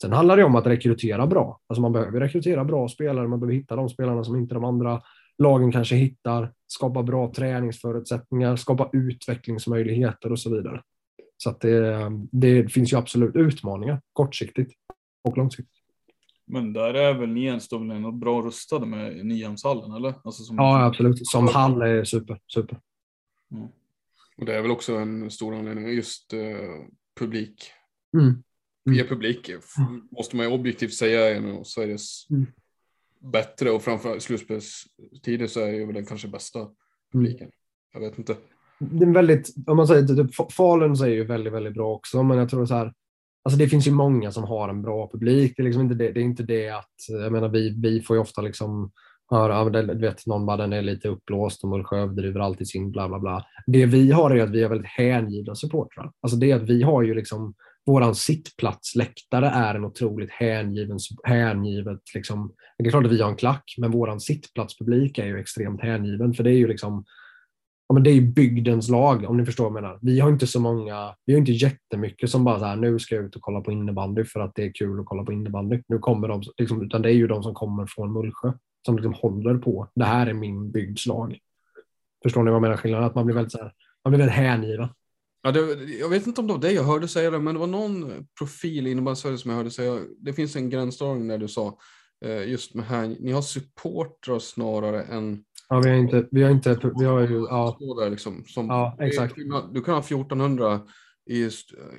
[0.02, 1.60] Sen handlar det om att rekrytera bra.
[1.66, 5.02] Alltså man behöver rekrytera bra spelare, man behöver hitta de spelarna som inte de andra
[5.38, 10.82] lagen kanske hittar, skapa bra träningsförutsättningar, skapa utvecklingsmöjligheter och så vidare.
[11.36, 14.72] Så att det, det finns ju absolut utmaningar kortsiktigt
[15.24, 15.75] och långsiktigt.
[16.46, 20.14] Men där är väl ni ändå bra rustade med Nyhemshallen eller?
[20.24, 21.26] Alltså som, ja, absolut.
[21.26, 22.80] Som hall är super, super.
[23.52, 23.68] Mm.
[24.36, 26.40] Och det är väl också en stor anledning, just uh,
[27.18, 27.70] publik.
[28.14, 28.26] Mm.
[28.26, 28.42] Mm.
[28.84, 29.50] Via publik
[30.10, 32.46] måste man ju objektivt säga är en av Sveriges mm.
[33.32, 36.72] bättre och framförallt slutspelstider så är det väl den kanske bästa mm.
[37.12, 37.50] publiken.
[37.92, 38.36] Jag vet inte.
[38.78, 42.38] Det är väldigt, om man säger typ, Falun är ju väldigt, väldigt bra också, men
[42.38, 42.92] jag tror så här,
[43.46, 45.52] Alltså det finns ju många som har en bra publik.
[45.56, 48.16] Det är, liksom inte, det, det är inte det att, jag menar vi, vi får
[48.16, 48.90] ju ofta liksom
[49.30, 53.08] höra, du vet någon bara den är lite uppblåst och Mullsjö överdriver alltid sin bla
[53.08, 53.44] bla bla.
[53.66, 56.10] Det vi har är att vi har väldigt hängivna supportrar.
[56.20, 57.54] Alltså det är att vi har ju liksom
[57.86, 62.52] våran sittplatsläktare är en otroligt hängiven, hängivet liksom.
[62.78, 66.34] Det är klart att vi har en klack, men våran sittplatspublik är ju extremt hängiven
[66.34, 67.04] för det är ju liksom
[67.88, 69.98] ja, men det är ju bygdens lag om ni förstår vad jag menar.
[70.02, 73.14] Vi har inte så många, vi har inte jättemycket som bara så här, nu ska
[73.14, 75.82] jag ut och kolla på innebandy för att det är kul att kolla på innebandy.
[75.88, 78.52] Nu kommer de, liksom, utan det är ju de som kommer från Mullsjö
[78.86, 79.88] som liksom håller på.
[79.94, 81.38] Det här är min bygds lag.
[82.22, 83.06] Förstår ni vad jag menar skillnaden?
[83.06, 83.72] Att man blir väldigt, så här,
[84.04, 84.88] man blir väldigt hängiven.
[85.42, 87.60] Ja, det, jag vet inte om det var dig jag hörde säga det, men det
[87.60, 90.00] var någon profil inom Sverige som jag hörde säga.
[90.18, 91.78] Det finns en gränsdragning när du sa
[92.24, 96.50] eh, just med här, ni har supportrar snarare än Ja, vi har inte, vi har
[96.50, 97.78] inte, vi har ju, ja.
[98.00, 99.34] Där liksom, som, ja, exakt.
[99.72, 100.80] Du kan ha 1400
[101.26, 101.50] i,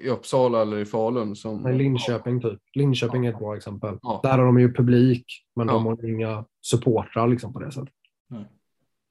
[0.01, 1.35] i Uppsala eller i Falun.
[1.35, 2.59] Som, Nej, Linköping typ.
[2.73, 3.29] Linköping ja.
[3.29, 3.97] är ett bra exempel.
[4.01, 4.19] Ja.
[4.23, 5.73] Där har de ju publik, men ja.
[5.73, 7.93] de har inga supportrar liksom på det sättet.
[8.29, 8.45] Nej.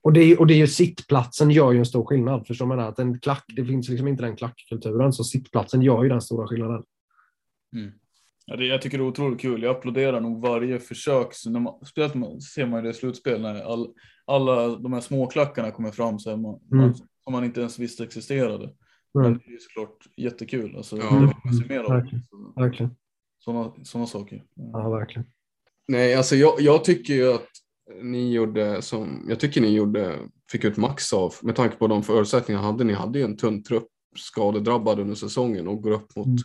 [0.03, 2.47] Och det, är, och det är ju sittplatsen gör ju en stor skillnad.
[2.47, 6.09] Förstår man att en klack, det finns liksom inte den klackkulturen, så sittplatsen gör ju
[6.09, 6.83] den stora skillnaden.
[7.77, 7.93] Mm.
[8.47, 9.63] Ja, det, jag tycker det är otroligt kul.
[9.63, 11.29] Jag applåderar nog varje försök.
[11.31, 13.89] Så när man, speciellt ser man ju det i slutspel när all,
[14.25, 16.95] alla de här småklackarna kommer fram så man, mm.
[16.95, 18.65] som man inte ens visste existerade.
[18.65, 18.75] Mm.
[19.15, 20.77] Men det är såklart jättekul.
[20.77, 21.11] Alltså, ja.
[21.11, 21.91] Det vill man se mer av.
[22.57, 22.97] Verkligen.
[23.39, 24.45] Sådana, sådana saker.
[24.55, 25.27] Ja, verkligen.
[25.89, 27.49] Nej, alltså jag, jag tycker ju att
[28.03, 30.19] ni gjorde som jag tycker ni gjorde,
[30.51, 32.85] fick ut max av med tanke på de förutsättningar ni hade.
[32.85, 36.39] Ni hade ju en tunn trupp skadedrabbad under säsongen och går upp mot mm.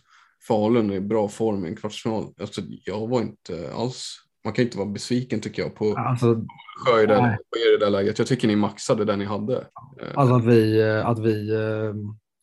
[0.47, 2.33] Falun i bra form i en kvartsfinal.
[2.41, 6.45] Alltså, jag var inte alls, man kan inte vara besviken tycker jag på alltså,
[6.85, 8.19] Sjö i det, i det där läget.
[8.19, 9.67] Jag tycker ni maxade det ni hade.
[10.15, 11.93] Alltså att vi, att vi eh,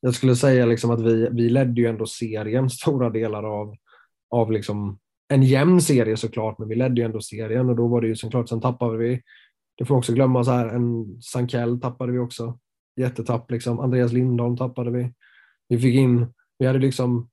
[0.00, 3.76] jag skulle säga liksom att vi, vi ledde ju ändå serien stora delar av,
[4.30, 8.00] av liksom en jämn serie såklart, men vi ledde ju ändå serien och då var
[8.00, 9.22] det ju såklart, sen tappade vi,
[9.78, 12.58] det får också glömma så här, en Sankell tappade vi också,
[12.96, 15.12] jättetapp liksom, Andreas Lindholm tappade vi.
[15.68, 16.26] Vi fick in,
[16.58, 17.28] vi hade liksom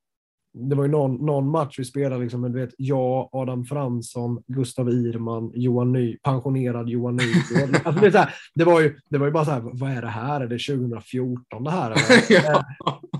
[0.57, 4.43] det var ju någon, någon match vi spelade, liksom, men du vet, jag, Adam Fransson,
[4.47, 7.81] Gustav Irman, Johan Ny, pensionerad Johan Nygård.
[7.83, 10.07] alltså, det, här, det, var ju, det var ju bara så här, vad är det
[10.07, 10.41] här?
[10.41, 11.95] Är det 2014 det här?
[12.29, 12.63] ja.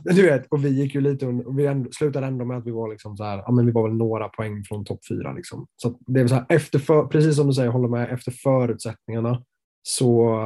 [0.04, 2.72] Du vet, och vi gick ju lite och vi ändå, slutade ändå med att vi
[2.72, 5.68] var liksom så här, ja men vi var väl några poäng från topp fyra liksom.
[5.76, 9.44] Så det är så här, efter för, precis som du säger, håller med, efter förutsättningarna
[9.84, 10.40] så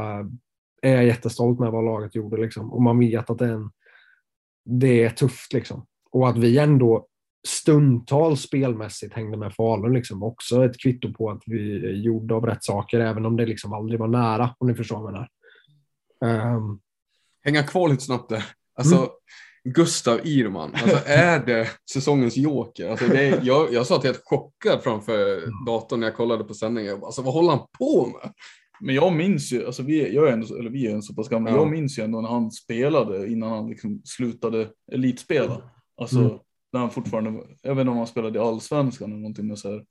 [0.82, 2.74] är jag jättestolt med vad laget gjorde liksom.
[2.74, 3.72] Och man vet att det är, en,
[4.66, 5.86] det är tufft liksom.
[6.12, 7.08] Och att vi ändå
[7.48, 12.64] stundtals spelmässigt hängde med Falun liksom också ett kvitto på att vi gjorde av rätt
[12.64, 15.28] saker, även om det liksom aldrig var nära, om ni förstår vad jag
[16.22, 16.56] menar.
[16.56, 16.80] Um,
[17.44, 18.46] Hänga kvar lite snabbt där.
[18.76, 19.10] Alltså, mm.
[19.64, 22.90] Gustav Irman, alltså är det säsongens joker?
[22.90, 27.04] Alltså det är, jag, jag satt helt chockad framför datorn när jag kollade på sändningen.
[27.04, 28.34] Alltså vad håller han på med?
[28.82, 31.30] Men jag minns ju, alltså vi, jag är ändå, eller vi är en så pass
[31.30, 31.58] gamla, ja.
[31.58, 35.62] jag minns ju ändå när han spelade innan han liksom slutade elitspela.
[36.00, 36.40] Alltså mm.
[36.74, 37.30] när han fortfarande,
[37.62, 39.58] jag vet inte om han spelade i allsvenskan eller någonting.
[39.58, 39.86] Så här.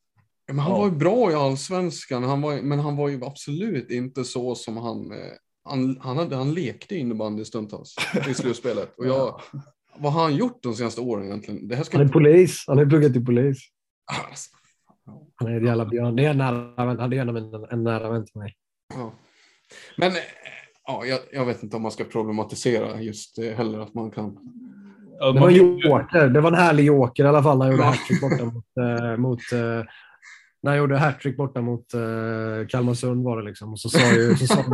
[0.46, 0.78] Men han ja.
[0.78, 4.76] var ju bra i allsvenskan, han var, men han var ju absolut inte så som
[4.76, 5.18] han, eh,
[5.64, 7.94] han, han, hade, han lekte innebandy stundtals
[8.28, 8.94] i slutspelet.
[8.98, 9.40] Och jag,
[9.98, 11.68] vad har han gjort de senaste åren egentligen?
[11.68, 11.96] Det här ska...
[11.96, 13.58] Han är polis, han har pluggat till polis.
[14.28, 14.50] Alltså.
[15.40, 16.16] Han är en jävla björn.
[16.16, 18.56] Det är en nära vän, det är en, en nära vän till mig.
[18.94, 19.12] Ja.
[19.96, 20.18] Men eh,
[20.86, 24.38] ja, jag, jag, vet inte om man ska problematisera just det heller, att man kan
[25.20, 26.28] Ja, det var joker.
[26.28, 29.16] Det var en härlig joker i alla fall när han gjorde hattrick borta mot, äh,
[29.16, 29.84] mot äh,
[30.62, 33.72] när han gjorde hattrick borta mot äh, Kalmarsund var det liksom.
[33.72, 34.64] Och så sa ju, så sa,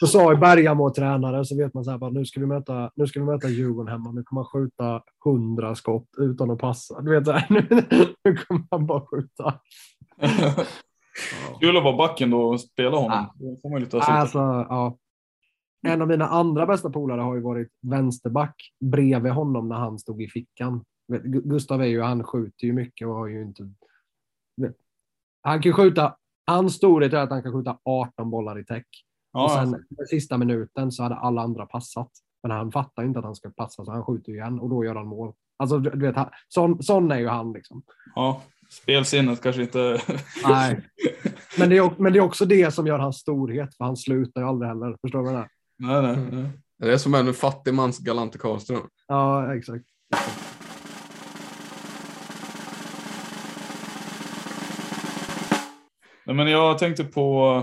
[0.00, 2.90] så sa ju Bergamo tränare så vet man så här bara, nu ska vi möta,
[2.96, 4.12] nu ska vi möta Djurgården hemma.
[4.12, 7.00] Nu kommer han skjuta hundra skott utan att passa.
[7.00, 7.66] Du vet, så här, nu,
[8.24, 9.54] nu kommer han bara skjuta.
[11.60, 13.26] Kul att vara backen då och spela honom.
[13.38, 13.56] Ja.
[13.62, 14.96] får man lite alltså, ja.
[15.86, 20.22] En av mina andra bästa polare har ju varit vänsterback bredvid honom när han stod
[20.22, 20.84] i fickan.
[21.24, 23.70] Gustav är ju, han skjuter ju mycket och har ju inte...
[25.42, 26.16] Han kan skjuta,
[26.46, 28.86] hans storhet är att han kan skjuta 18 bollar i täck.
[29.32, 32.10] Ja, och sen den sista minuten så hade alla andra passat.
[32.42, 34.94] Men han fattar inte att han ska passa så han skjuter igen och då gör
[34.94, 35.32] han mål.
[35.56, 37.82] Alltså du vet, han, sån, sån är ju han liksom.
[38.14, 40.00] ja, spelsinnet kanske inte...
[40.48, 40.80] Nej.
[41.58, 44.40] Men det, är, men det är också det som gör hans storhet, för han slutar
[44.40, 44.96] ju aldrig heller.
[45.00, 45.48] Förstår du vad jag menar?
[45.78, 46.50] Nej, nej, nej.
[46.78, 48.88] Det är som en fattig mans Galante Karlström.
[49.06, 49.84] Ja, exakt.
[56.26, 57.62] Nej, men jag tänkte på,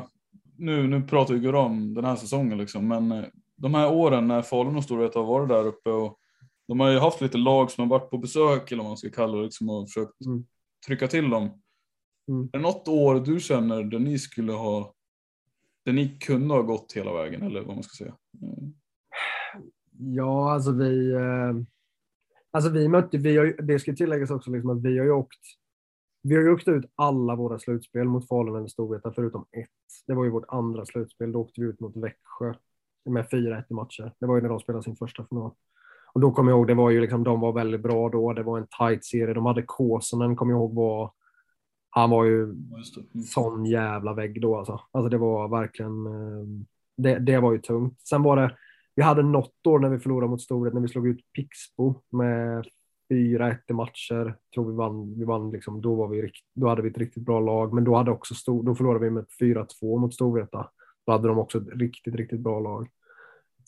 [0.58, 3.26] nu, nu pratar vi ju om den här säsongen liksom, men eh,
[3.58, 6.20] de här åren när Falun och Storvreta har varit där uppe och
[6.68, 9.10] de har ju haft lite lag som har varit på besök eller vad man ska
[9.10, 10.46] kalla det liksom, och försökt Mm.
[10.88, 11.44] trycka till dem.
[12.32, 12.50] Mm.
[12.54, 14.94] Är det något år du känner där ni skulle ha,
[15.86, 18.16] där ni kunde ha gått hela vägen eller vad man ska säga?
[18.42, 18.74] Mm.
[20.00, 21.12] Ja, alltså vi...
[21.14, 21.54] Eh,
[22.52, 25.12] alltså vi mötte, vi har, ju- det ska tilläggas också liksom att vi har ju
[25.12, 25.40] åkt
[26.22, 29.70] vi har ju åkt ut alla våra slutspel mot Falun eller Storvreta förutom ett.
[30.08, 31.32] Det var ju vårt andra slutspel.
[31.32, 32.54] Då åkte vi ut mot Växjö
[33.06, 34.14] med 4-1 i matcher.
[34.20, 35.52] Det var ju när de spelade sin första final.
[36.14, 38.34] Och då kommer jag ihåg, det var ju liksom, de var väldigt bra då.
[38.34, 39.34] Det var en tight serie.
[39.34, 41.12] De hade Kåsonen, kommer jag ihåg, var,
[41.96, 42.44] han var ju.
[42.44, 43.24] Mm.
[43.26, 44.82] sån jävla vägg då alltså.
[44.92, 46.66] Alltså det var verkligen, eh,
[46.98, 48.02] det, det var ju tungt.
[48.02, 48.56] Sen var det,
[48.96, 52.66] vi hade något år när vi förlorade mot Storhet när vi slog ut Pixbo med
[53.10, 54.38] 4-1 i matcher.
[54.54, 57.40] Tror vi vann, vi vann liksom, då, var vi då hade vi ett riktigt bra
[57.40, 60.70] lag, men då, hade också stor, då förlorade vi med 4-2 mot Storvreta.
[61.06, 62.88] Då hade de också ett riktigt, riktigt bra lag.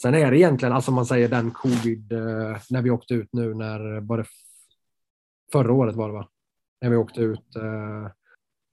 [0.01, 3.53] Sen är det egentligen, alltså man säger den covid, eh, när vi åkte ut nu,
[3.53, 4.25] när var det
[5.51, 6.28] förra året var det va?
[6.82, 8.11] När vi åkte ut, eh,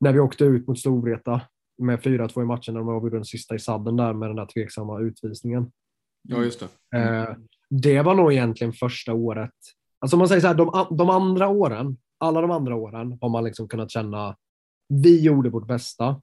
[0.05, 1.40] när vi åkte ut mot Storvreta
[1.78, 4.46] med 4-2 i matchen när de avgjorde den sista i sadden där med den där
[4.46, 5.72] tveksamma utvisningen.
[6.22, 6.98] Ja, just det.
[6.98, 7.36] Eh,
[7.70, 9.50] det var nog egentligen första året.
[9.98, 13.28] Alltså om man säger så här, de, de andra åren, alla de andra åren har
[13.28, 14.36] man liksom kunnat känna,
[14.88, 16.22] vi gjorde vårt bästa.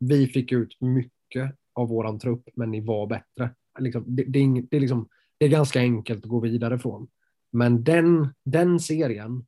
[0.00, 3.50] Vi fick ut mycket av våran trupp, men ni var bättre.
[3.78, 5.08] Liksom, det, det, är det, är liksom,
[5.38, 7.08] det är ganska enkelt att gå vidare från.
[7.52, 9.46] Men den, den serien,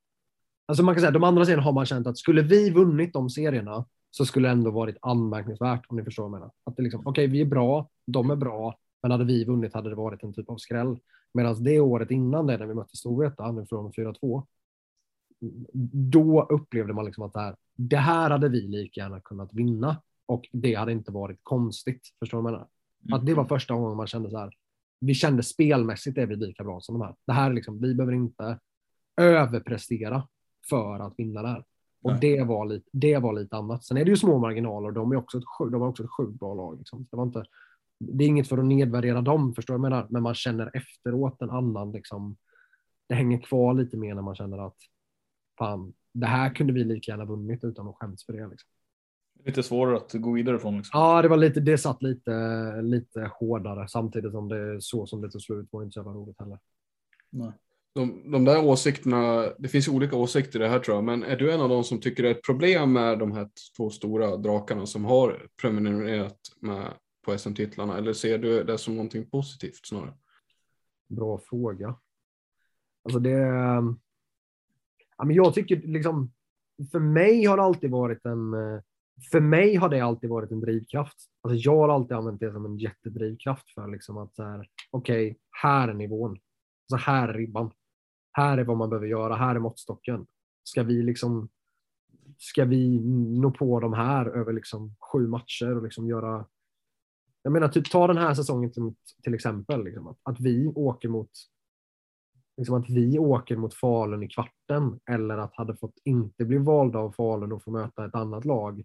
[0.67, 3.31] alltså man kan säga de andra serierna har man känt att skulle vi vunnit de
[3.31, 6.53] serierna så skulle det ändå varit anmärkningsvärt om ni förstår vad jag menar.
[6.65, 9.91] Att det liksom, okej, vi är bra, de är bra, men hade vi vunnit hade
[9.91, 10.99] det varit en typ av skräll.
[11.35, 14.47] Medan det året innan det, när vi mötte Storvreta, från 4-2,
[15.93, 20.03] då upplevde man liksom att det här, det här hade vi lika gärna kunnat vinna
[20.27, 22.03] och det hade inte varit konstigt.
[22.19, 23.19] Förstår du vad jag menar?
[23.19, 24.51] Att det var första gången man kände så här,
[25.01, 27.15] vi kände spelmässigt är vi lika bra som de här.
[27.27, 28.59] Det här är liksom, vi behöver inte
[29.17, 30.29] överprestera
[30.69, 31.65] för att vinna det här.
[32.03, 32.21] Och Nej.
[32.21, 33.85] det var, lite, det var lite annat.
[33.85, 36.05] Sen är det ju små marginaler och de är också ett, sju- de har också
[36.05, 36.79] ett sjukt bra lag.
[36.79, 37.07] Liksom.
[37.11, 37.45] Det, var inte,
[37.99, 40.07] det är inget för att nedvärdera dem, förstår jag menar?
[40.11, 42.37] Men man känner efteråt en annan, liksom,
[43.09, 44.77] det hänger kvar lite mer när man känner att
[45.59, 48.47] fan, det här kunde vi lika gärna vunnit utan att skäms för det.
[48.47, 48.69] Liksom.
[49.45, 51.01] Lite svårare att gå vidare från liksom.
[51.01, 52.33] Ja, det var lite, det satt lite,
[52.83, 56.41] lite hårdare samtidigt som det så som det tog slut var inte så jävla roligt
[56.41, 56.59] heller.
[57.31, 57.53] Nej.
[57.95, 61.23] De, de där åsikterna, det finns ju olika åsikter i det här tror jag, men
[61.23, 63.91] är du en av de som tycker det är ett problem med de här två
[63.91, 66.93] stora drakarna som har prenumererat med
[67.25, 70.15] på SM-titlarna, eller ser du det som någonting positivt snarare?
[71.09, 71.97] Bra fråga.
[73.05, 73.39] Alltså det...
[75.17, 76.33] Ja, men jag tycker liksom,
[76.93, 78.53] för mig har det alltid varit en...
[79.33, 81.19] För mig har det alltid varit en drivkraft.
[81.43, 85.39] Alltså jag har alltid använt det som en jättedrivkraft för liksom att så här, okej,
[85.63, 86.39] här är nivån.
[86.91, 87.71] Så här är ribban.
[88.37, 89.35] Här är vad man behöver göra.
[89.35, 90.27] Här är måttstocken.
[90.65, 91.49] Ska vi liksom,
[92.39, 93.01] ska vi
[93.41, 96.47] nå på de här över liksom sju matcher och liksom göra
[97.43, 99.85] jag menar, typ ta den här säsongen till, till exempel.
[99.85, 101.31] Liksom, att, att vi åker mot
[102.57, 106.99] liksom att vi åker mot Falun i kvarten eller att hade fått inte bli valda
[106.99, 108.83] av Falun och få möta ett annat lag.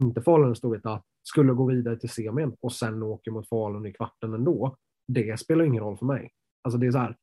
[0.00, 4.34] Inte Falun Storvreta skulle gå vidare till semin och sen åker mot Falun i kvarten
[4.34, 4.76] ändå.
[5.08, 6.30] Det spelar ingen roll för mig.
[6.62, 7.16] Alltså det är så här.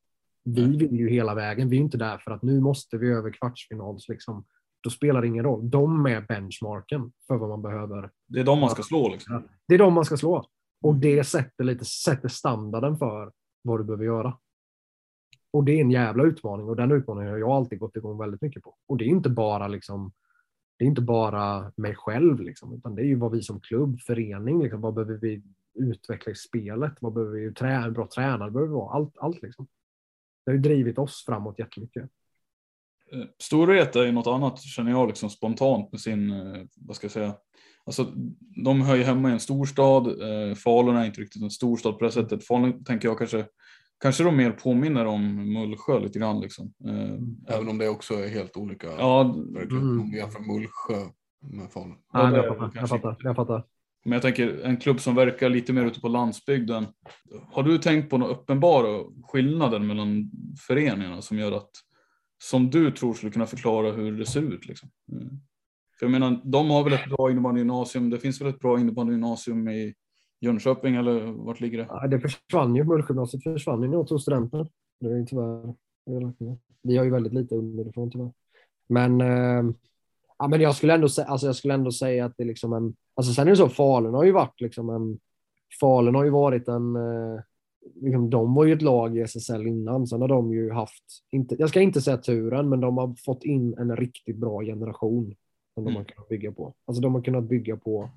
[0.54, 1.68] Vi vill ju hela vägen.
[1.68, 4.08] Vi är inte där för att nu måste vi över kvartsfinals.
[4.08, 4.44] Liksom.
[4.80, 5.70] Då spelar det ingen roll.
[5.70, 9.42] De är benchmarken för vad man behöver Det är de man ska slå liksom.
[9.68, 10.44] det är de man ska slå.
[10.82, 13.32] Och det sätter, lite, sätter standarden för
[13.62, 14.38] vad du behöver göra.
[15.50, 18.42] Och det är en jävla utmaning och den utmaningen har jag alltid gått igång väldigt
[18.42, 18.74] mycket på.
[18.86, 20.12] Och det är inte bara liksom,
[20.78, 24.00] det är inte bara mig själv, liksom, utan det är ju vad vi som klubb,
[24.00, 25.42] förening, liksom, vad behöver vi
[25.74, 26.92] utveckla i spelet?
[27.00, 28.94] Vad behöver vi trä, bra tränare behöver vi vara?
[28.94, 29.66] Allt, allt liksom.
[30.48, 32.02] Det har ju drivit oss framåt jättemycket.
[33.12, 37.04] Eh, Storvreta är ju något annat känner jag liksom spontant med sin, eh, vad ska
[37.04, 37.34] jag säga,
[37.84, 38.12] alltså
[38.64, 42.04] de hör ju hemma i en storstad, eh, Falun är inte riktigt en storstad på
[42.04, 42.46] det sättet.
[42.46, 43.46] Falun tänker jag kanske
[44.00, 46.40] kanske de mer påminner om Mullsjö lite grann.
[46.40, 46.72] Liksom.
[47.48, 48.86] Även om det också är helt olika.
[48.86, 50.00] Ja, mm.
[50.00, 51.08] Om vi jämför Mullsjö
[51.40, 51.96] med Falun.
[52.12, 53.64] Ja, jag, fattar, jag, fattar, jag fattar.
[54.08, 56.86] Men jag tänker en klubb som verkar lite mer ute på landsbygden.
[57.52, 60.30] Har du tänkt på några uppenbara skillnader mellan
[60.66, 61.70] föreningarna som gör att
[62.44, 64.66] som du tror skulle kunna förklara hur det ser ut?
[64.66, 64.88] Liksom?
[65.12, 65.28] Mm.
[65.98, 68.10] För jag menar, de har väl ett bra innebandygymnasium.
[68.10, 69.94] Det finns väl ett bra innebandygymnasium i
[70.40, 71.86] Jönköping eller vart ligger det?
[71.88, 72.84] Ja, det försvann ju.
[72.84, 74.68] Mullsjögymnasiet försvann ju när jag tog studenten.
[75.00, 75.74] Det är tyvärr.
[76.82, 78.32] Vi har ju väldigt lite underifrån tyvärr.
[78.88, 79.74] Men, eh,
[80.38, 82.72] ja, men jag, skulle ändå säga, alltså jag skulle ändå säga att det är liksom
[82.72, 82.94] en...
[83.14, 85.18] Alltså sen är det så, Falun har ju varit liksom en...
[85.80, 86.96] Falun har ju varit en...
[86.96, 87.40] Eh,
[87.94, 90.06] liksom, de var ju ett lag i SSL innan.
[90.06, 93.44] Sen har de ju haft, inte, jag ska inte säga turen, men de har fått
[93.44, 95.34] in en riktigt bra generation
[95.74, 96.04] som de har mm.
[96.04, 96.74] kunnat bygga på.
[96.84, 98.10] Alltså de har kunnat bygga på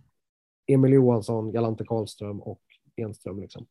[0.67, 2.61] Emil Johansson, Galante Karlström och
[2.95, 3.41] Enström.
[3.41, 3.65] Liksom.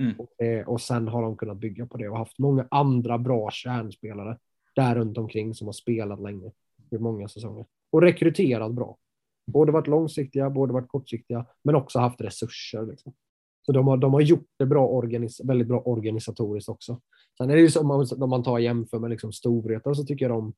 [0.00, 0.14] Mm.
[0.18, 3.50] Och, eh, och sen har de kunnat bygga på det och haft många andra bra
[3.50, 4.38] kärnspelare
[4.74, 6.52] där runt omkring som har spelat länge
[6.90, 8.96] i många säsonger och rekryterat bra.
[9.52, 12.86] Både varit långsiktiga, både varit kortsiktiga, men också haft resurser.
[12.86, 13.14] Liksom.
[13.66, 17.00] Så de har, de har gjort det bra organis väldigt bra organisatoriskt också.
[17.38, 20.36] Sen är det ju så om man, tar jämför med liksom Storvreta så tycker jag
[20.36, 20.54] de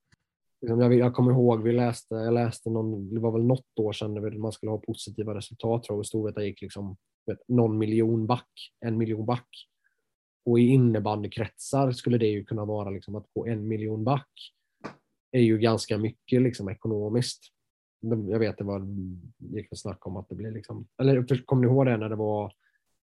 [0.62, 3.92] Liksom, jag, jag kommer ihåg, vi läste, jag läste någon, det var väl något år
[3.92, 6.06] sedan man skulle ha positiva resultat tror jag.
[6.06, 9.48] Storvreta gick liksom vet, någon miljon back, en miljon back.
[10.44, 14.30] Och i innebandykretsar skulle det ju kunna vara liksom att gå en miljon back
[15.32, 17.40] är ju ganska mycket liksom ekonomiskt.
[18.28, 18.86] Jag vet det var,
[19.38, 22.52] gick snack om att det blir liksom, eller kommer ni ihåg det när det var,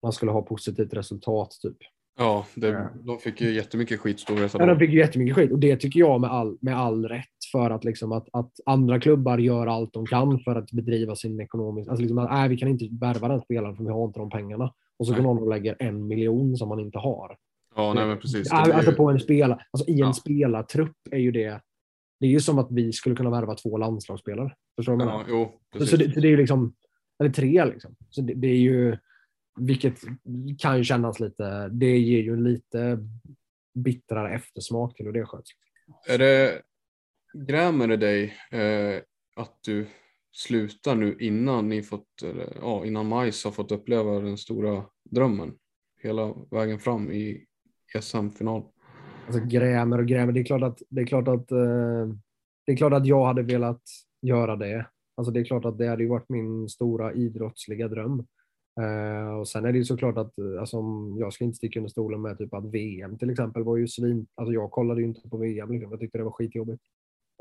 [0.03, 1.77] man skulle ha positivt resultat typ.
[2.17, 4.25] Ja, det, de fick ju jättemycket skit.
[4.53, 7.25] Ja, de fick ju jättemycket skit och det tycker jag med all, med all rätt
[7.51, 11.39] för att, liksom att, att andra klubbar gör allt de kan för att bedriva sin
[11.39, 11.91] ekonomiska...
[11.91, 14.29] Alltså liksom att, nej, vi kan inte värva den spelaren för vi har inte de
[14.29, 14.73] pengarna.
[14.99, 17.37] Och så går någon och lägger en miljon som man inte har.
[17.75, 18.51] Ja, nej, men precis.
[18.51, 20.13] Alltså på en spelare, alltså i en ja.
[20.13, 21.61] spelartrupp är ju det.
[22.21, 24.55] Det är ju som att vi skulle kunna värva två landslagsspelare.
[24.75, 25.05] Förstår du?
[25.05, 26.75] Ja, jo, så, så, det, det är ju liksom,
[27.19, 27.95] eller tre liksom.
[28.09, 28.97] Så det, det är ju
[29.59, 29.99] vilket
[30.59, 32.97] kan ju kännas lite, det ger ju en lite
[33.73, 35.49] bittrare eftersmak till hur det sköts.
[36.07, 36.61] Är det,
[37.33, 39.01] grämer det dig eh,
[39.35, 39.87] att du
[40.31, 45.53] slutar nu innan ni fått, eller, ja, innan Majs har fått uppleva den stora drömmen
[46.01, 47.45] hela vägen fram i
[48.01, 48.63] SM-final?
[49.31, 52.07] Alltså grämer och grämer, det är klart att, det är klart att, eh,
[52.65, 53.81] det är klart att jag hade velat
[54.21, 54.85] göra det.
[55.17, 58.27] Alltså det är klart att det hade ju varit min stora idrottsliga dröm.
[58.81, 60.83] Uh, och sen är det ju såklart att alltså,
[61.19, 64.27] jag ska inte sticka under stolen med typ att VM till exempel var ju svin.
[64.35, 65.71] Alltså jag kollade ju inte på VM.
[65.71, 65.91] Liksom.
[65.91, 66.83] Jag tyckte det var skitjobbigt.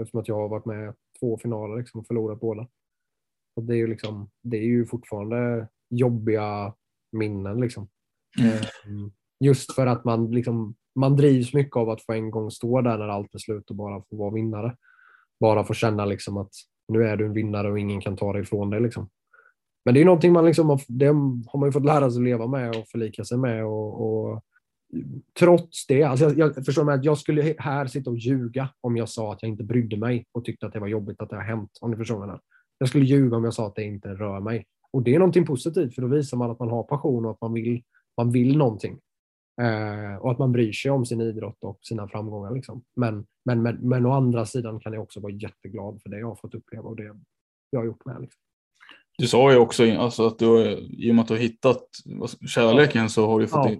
[0.00, 2.68] Eftersom att jag har varit med två finaler liksom, och förlorat båda.
[3.56, 6.74] Och det, är ju liksom, det är ju fortfarande jobbiga
[7.12, 7.60] minnen.
[7.60, 7.88] Liksom.
[8.86, 9.10] Mm.
[9.44, 12.98] Just för att man, liksom, man drivs mycket av att få en gång stå där
[12.98, 14.76] när allt är slut och bara få vara vinnare.
[15.40, 16.50] Bara få känna liksom att
[16.88, 18.80] nu är du en vinnare och ingen kan ta dig ifrån dig.
[18.80, 19.08] Liksom.
[19.84, 22.24] Men det är någonting man liksom har, det har man ju fått lära sig att
[22.24, 23.64] leva med och förlika sig med.
[23.64, 24.42] Och, och
[25.38, 28.96] trots det, alltså jag, jag förstår mig att jag skulle här sitta och ljuga om
[28.96, 31.36] jag sa att jag inte brydde mig och tyckte att det var jobbigt att det
[31.36, 31.78] har hänt.
[31.80, 32.38] Om ni förstår mig.
[32.78, 34.66] Jag skulle ljuga om jag sa att det inte rör mig.
[34.92, 37.40] Och det är någonting positivt för då visar man att man har passion och att
[37.40, 37.82] man vill,
[38.16, 38.98] man vill någonting.
[39.60, 42.54] Eh, och att man bryr sig om sin idrott och sina framgångar.
[42.54, 42.82] Liksom.
[42.96, 46.26] Men, men, men, men å andra sidan kan jag också vara jätteglad för det jag
[46.26, 47.16] har fått uppleva och det
[47.70, 48.20] jag har gjort med.
[48.20, 48.40] Liksom.
[49.18, 51.82] Du sa ju också alltså, att du, i och med att du har hittat
[52.54, 53.76] kärleken så har du fått ja.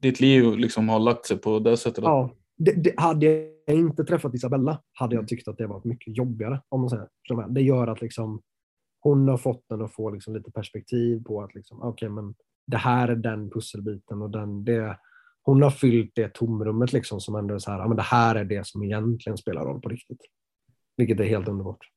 [0.00, 2.04] ditt liv liksom har lagt sig på det sättet.
[2.04, 6.16] Ja, det, det, hade jag inte träffat Isabella hade jag tyckt att det var mycket
[6.16, 6.62] jobbigare.
[6.68, 7.08] Om man säger.
[7.48, 8.42] Det gör att liksom,
[9.00, 12.34] hon har fått den att få liksom lite perspektiv på att liksom, okay, men
[12.66, 14.98] det här är den pusselbiten och den, det,
[15.42, 18.34] hon har fyllt det tomrummet liksom som ändå är så här, ja, men det här
[18.34, 20.20] är det som egentligen spelar roll på riktigt.
[20.96, 21.90] Vilket är helt underbart.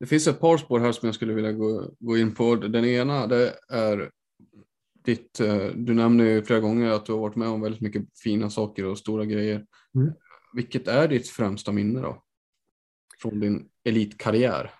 [0.00, 2.56] Det finns ett par spår här som jag skulle vilja gå, gå in på.
[2.56, 4.10] Den ena det är
[5.04, 8.18] ditt, eh, du nämner ju flera gånger att du har varit med om väldigt mycket
[8.18, 9.66] fina saker och stora grejer.
[9.94, 10.12] Mm.
[10.54, 12.22] Vilket är ditt främsta minne då?
[13.22, 14.70] Från din elitkarriär?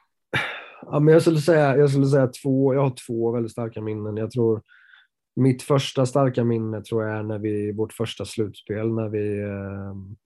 [0.82, 4.16] Ja, men jag, skulle säga, jag skulle säga två, jag har två väldigt starka minnen.
[4.16, 4.62] Jag tror
[5.36, 10.16] mitt första starka minne tror jag är när vi, vårt första slutspel, när vi ehm,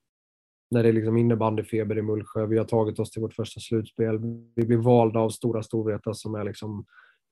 [0.71, 2.45] när det är liksom innebandyfeber i Mullsjö.
[2.45, 4.19] Vi har tagit oss till vårt första slutspel.
[4.55, 6.85] Vi blir valda av Stora Storvreta som är liksom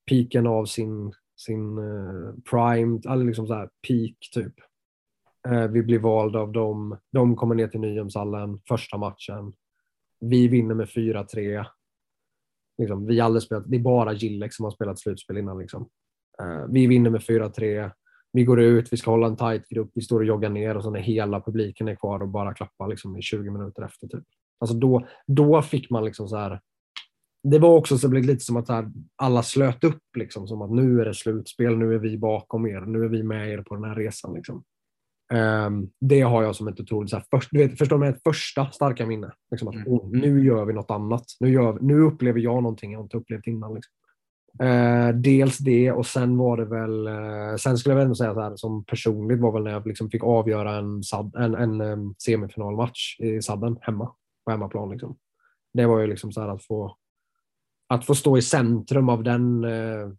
[0.09, 4.53] piken av sin, sin uh, prime, eller liksom så här peak typ.
[5.47, 6.97] Uh, vi blir valda av dem.
[7.11, 9.53] De kommer ner till Nyhemshallen första matchen.
[10.19, 11.65] Vi vinner med 4-3.
[12.77, 15.59] Liksom, vi aldrig spelat, det är bara Gillek som har spelat slutspel innan.
[15.59, 15.89] Liksom.
[16.43, 17.91] Uh, vi vinner med 4-3.
[18.33, 20.83] vi går ut, vi ska hålla en tight grupp, vi står och joggar ner och
[20.83, 24.07] så när hela publiken är kvar och bara klappar liksom i 20 minuter efter.
[24.07, 24.23] Typ.
[24.59, 26.61] Alltså då, då fick man liksom så här.
[27.43, 31.01] Det var också så lite som att här, alla slöt upp, liksom, som att nu
[31.01, 33.83] är det slutspel, nu är vi bakom er, nu är vi med er på den
[33.83, 34.33] här resan.
[34.33, 34.63] Liksom.
[35.33, 38.23] Um, det har jag som ett otroligt, så här, först, du vet, förstår du, ett
[38.23, 39.31] första starka minne.
[39.51, 39.87] Liksom att, Mm.
[39.87, 41.23] oh, nu gör vi något annat.
[41.39, 43.73] Nu, gör, nu upplever jag någonting jag inte upplevt innan.
[43.73, 43.93] Liksom.
[44.59, 48.33] Eh, dels det och sen var det väl, eh, sen skulle jag väl ändå säga
[48.33, 51.81] så här som personligt var väl när jag liksom fick avgöra en, sad, en, en
[51.81, 54.11] um, semifinalmatch i sadden hemma,
[54.45, 54.89] på hemmaplan.
[54.89, 55.17] Liksom.
[55.73, 56.95] Det var ju liksom så här att få,
[57.89, 60.09] att få stå i centrum av den, eh,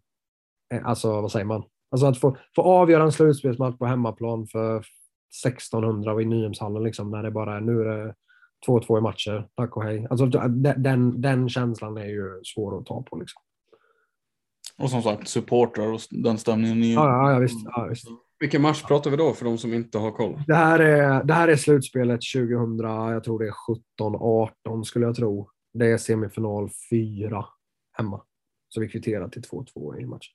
[0.73, 1.63] eh alltså vad säger man?
[1.91, 4.83] Alltså att få, få avgöra en slutspelsmatch på hemmaplan för
[5.45, 8.15] 1600 och i Nyhemshallen liksom, när det bara är, nu är det
[8.67, 10.07] 2-2 i matcher, tack och hej.
[10.09, 13.17] Alltså, den, den känslan är ju svår att ta på.
[13.17, 13.41] Liksom.
[14.77, 16.83] Och som sagt, supportrar och den stämningen.
[16.83, 16.93] Är...
[16.93, 18.07] Ja, ja, ja, visst, ja, visst.
[18.39, 20.41] Vilken match pratar vi då för de som inte har koll?
[20.47, 23.53] Det här, är, det här är slutspelet 2000, jag tror det är
[24.69, 25.49] 17-18 skulle jag tro.
[25.73, 27.45] Det är semifinal 4
[27.97, 28.21] hemma.
[28.69, 30.33] Så vi kvitterar till 2-2 i matchen.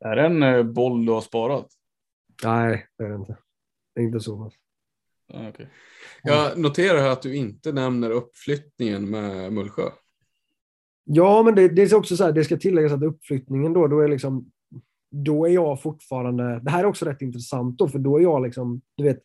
[0.00, 1.66] Är det en eh, boll du har sparat?
[2.44, 3.36] Nej, det är det inte.
[3.94, 4.44] Det är inte så.
[4.44, 4.54] pass.
[5.26, 5.68] Ja, okej.
[6.22, 9.90] Jag noterar här att du inte nämner uppflyttningen med Mullsjö.
[11.08, 14.00] Ja, men det, det är också så här, det ska tilläggas att uppflyttningen då, då
[14.00, 14.50] är liksom,
[15.10, 18.42] då är jag fortfarande, det här är också rätt intressant då, för då är jag
[18.42, 19.18] liksom, du vet,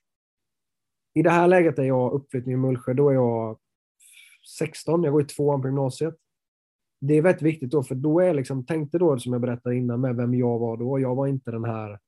[1.13, 3.57] i det här läget är jag uppflyttning i Mullsjö, då är jag
[4.57, 6.15] 16, jag går i tvåan på gymnasiet.
[7.01, 10.01] Det är väldigt viktigt då, för då är liksom, tänkte då som jag berättade innan
[10.01, 11.99] med vem jag var då, jag var inte den här,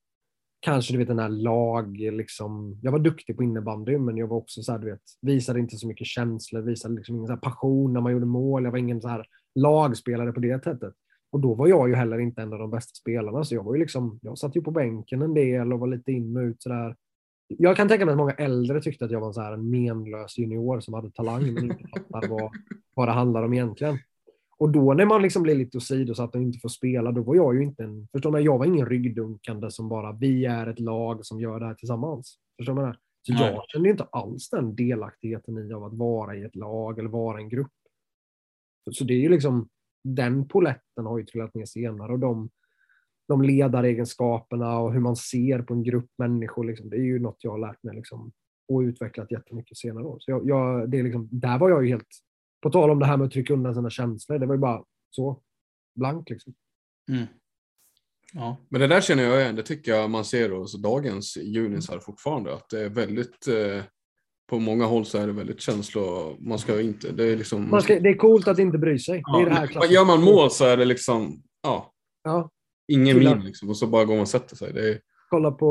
[0.59, 4.38] kanske du vet den här lag, liksom, jag var duktig på innebandy, men jag var
[4.38, 7.39] också så här, du vet, visade inte så mycket känslor, visade liksom ingen så här
[7.39, 9.26] passion när man gjorde mål, jag var ingen så här
[9.56, 10.93] lagspelare på det sättet.
[11.32, 13.74] Och då var jag ju heller inte en av de bästa spelarna, så jag var
[13.74, 16.62] ju liksom, jag satt ju på bänken en del och var lite in och ut
[16.64, 16.95] sådär.
[17.47, 19.70] Jag kan tänka mig att många äldre tyckte att jag var en, så här, en
[19.70, 22.51] menlös junior som hade talang men inte fattar vad,
[22.95, 23.97] vad det handlar om egentligen.
[24.58, 27.56] Och då när man liksom blir lite åsidosatt och inte får spela, då var jag
[27.56, 31.26] ju inte en, förstår man, jag var ingen ryggdunkande som bara, vi är ett lag
[31.26, 32.38] som gör det här tillsammans.
[32.58, 32.97] Förstår man det?
[33.22, 37.10] Så jag kände inte alls den delaktigheten i av att vara i ett lag eller
[37.10, 37.72] vara en grupp.
[38.91, 39.69] Så, det är ju liksom,
[40.03, 42.49] den poletten har ju trillat ner senare och de,
[43.27, 47.38] de ledaregenskaperna och hur man ser på en grupp människor, liksom, det är ju något
[47.43, 48.31] jag har lärt mig liksom,
[48.67, 50.17] och utvecklat jättemycket senare år.
[50.19, 52.07] Så jag, jag, det är liksom, där var jag ju helt,
[52.61, 54.84] på tal om det här med att trycka undan sina känslor, det var ju bara
[55.09, 55.41] så,
[55.95, 56.53] blank liksom.
[57.11, 57.25] Mm.
[58.34, 58.57] Ja.
[58.69, 62.53] Men det där känner jag igen, det tycker jag man ser hos dagens junisar fortfarande,
[62.53, 63.84] att det är väldigt, eh,
[64.54, 67.70] på många håll så är det väldigt känslo, man ska inte, det är liksom...
[67.70, 69.24] Man ska, det är coolt att inte bry sig.
[69.34, 71.93] det är det här ja, gör man mål så är det liksom, ja,
[72.24, 72.49] Ja,
[72.88, 74.74] ingen min liksom, och så bara går man och sätter sig.
[74.74, 74.99] Det är,
[75.30, 75.68] kolla på,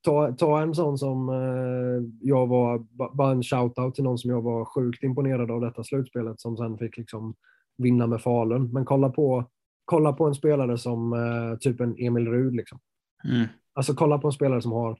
[0.00, 4.30] ta, ta en sån som eh, jag var, ba- bara en shout-out till någon som
[4.30, 7.34] jag var sjukt imponerad av detta slutspelet som sen fick liksom
[7.78, 8.72] vinna med Falun.
[8.72, 9.44] Men kolla på,
[9.84, 12.54] kolla på en spelare som eh, typ en Emil Rud.
[12.54, 12.78] Liksom.
[13.24, 13.46] Mm.
[13.74, 14.98] Alltså kolla på en spelare som har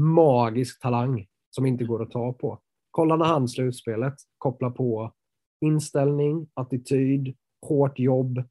[0.00, 2.60] magisk talang som inte går att ta på.
[2.90, 5.12] Kolla när han slutspelet kopplar på
[5.60, 7.36] inställning, attityd,
[7.66, 8.44] hårt jobb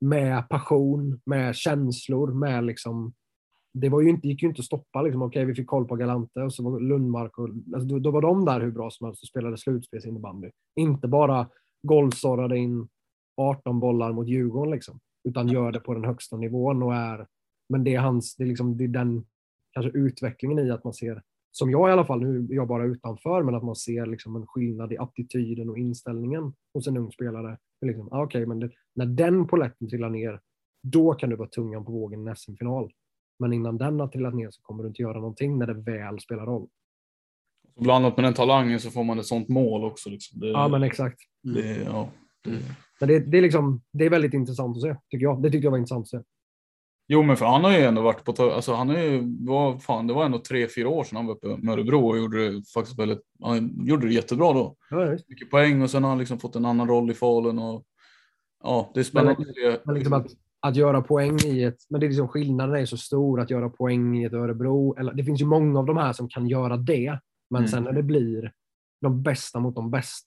[0.00, 3.12] med passion, med känslor, med liksom
[3.72, 5.02] det var ju inte, gick ju inte att stoppa.
[5.02, 5.22] Liksom.
[5.22, 8.22] Okej, vi fick koll på Galante och så var Lundmark och alltså, då, då var
[8.22, 10.50] de där hur bra som helst och spelade slutspelsinnebandy.
[10.76, 11.48] Inte bara
[11.82, 12.88] golvsorrade in
[13.36, 17.26] 18 bollar mot Djurgården liksom, utan gör det på den högsta nivån och är.
[17.68, 19.26] Men det är hans, det är liksom det är den
[19.72, 22.84] kanske utvecklingen i att man ser, som jag i alla fall, nu är jag bara
[22.84, 27.12] utanför, men att man ser liksom en skillnad i attityden och inställningen hos en ung
[27.12, 27.58] spelare.
[27.86, 30.40] Liksom, ah, Okej, men det, när den poletten trillar ner,
[30.82, 32.92] då kan du vara tungan på vågen i SM-final.
[33.38, 36.20] Men innan den har trillat ner så kommer du inte göra någonting när det väl
[36.20, 36.68] spelar roll.
[37.80, 40.10] Blandat med den talangen så får man ett sånt mål också.
[40.10, 40.40] Liksom.
[40.40, 41.20] Det, Ja, men exakt.
[41.42, 42.10] det, ja,
[42.44, 42.50] det,
[43.00, 45.42] Men det, det, är liksom, det är väldigt intressant att se, tycker jag.
[45.42, 46.20] Det tyckte jag var intressant att se.
[47.12, 50.06] Jo, men för han har ju ändå varit på, alltså han har ju, vad fan,
[50.06, 52.98] det var ändå tre, fyra år sedan han var uppe med Örebro och gjorde faktiskt
[52.98, 54.76] väldigt, han gjorde det jättebra då.
[54.90, 55.16] Ja.
[55.28, 57.84] Mycket poäng och sen har han liksom fått en annan roll i Falun och
[58.62, 59.78] ja, det är spännande Men-.
[59.84, 60.26] Men liksom att,
[60.60, 63.68] att göra poäng i ett, men det är liksom skillnaden är så stor att göra
[63.70, 64.96] poäng i ett Örebro.
[64.98, 67.18] Eller, det finns ju många av de här som kan göra det,
[67.50, 67.68] men Mm.
[67.68, 68.52] sen när det blir
[69.00, 70.26] de bästa mot de bästa,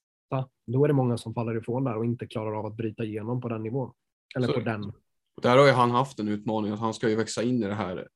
[0.67, 3.41] då är det många som faller ifrån där och inte klarar av att bryta igenom
[3.41, 3.91] på den nivån.
[4.35, 4.93] Eller Så- på den.
[5.41, 7.73] Där har ju han haft en utmaning, att han ska ju växa in i det
[7.75, 8.07] här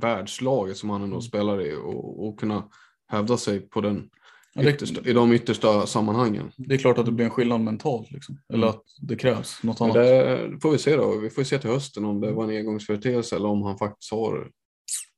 [0.00, 1.22] världslaget som han ändå Mm.
[1.22, 2.68] spelar i och, och kunna
[3.08, 4.10] hävda sig på den
[4.60, 6.50] yttersta, i de yttersta sammanhangen.
[6.56, 8.38] Det är klart att det blir en skillnad mentalt liksom.
[8.52, 8.70] Eller Mm.
[8.78, 9.94] att det krävs något annat.
[9.94, 11.18] det får vi se då.
[11.18, 14.50] Vi får se till hösten om det var en engångsföreteelse eller om han faktiskt har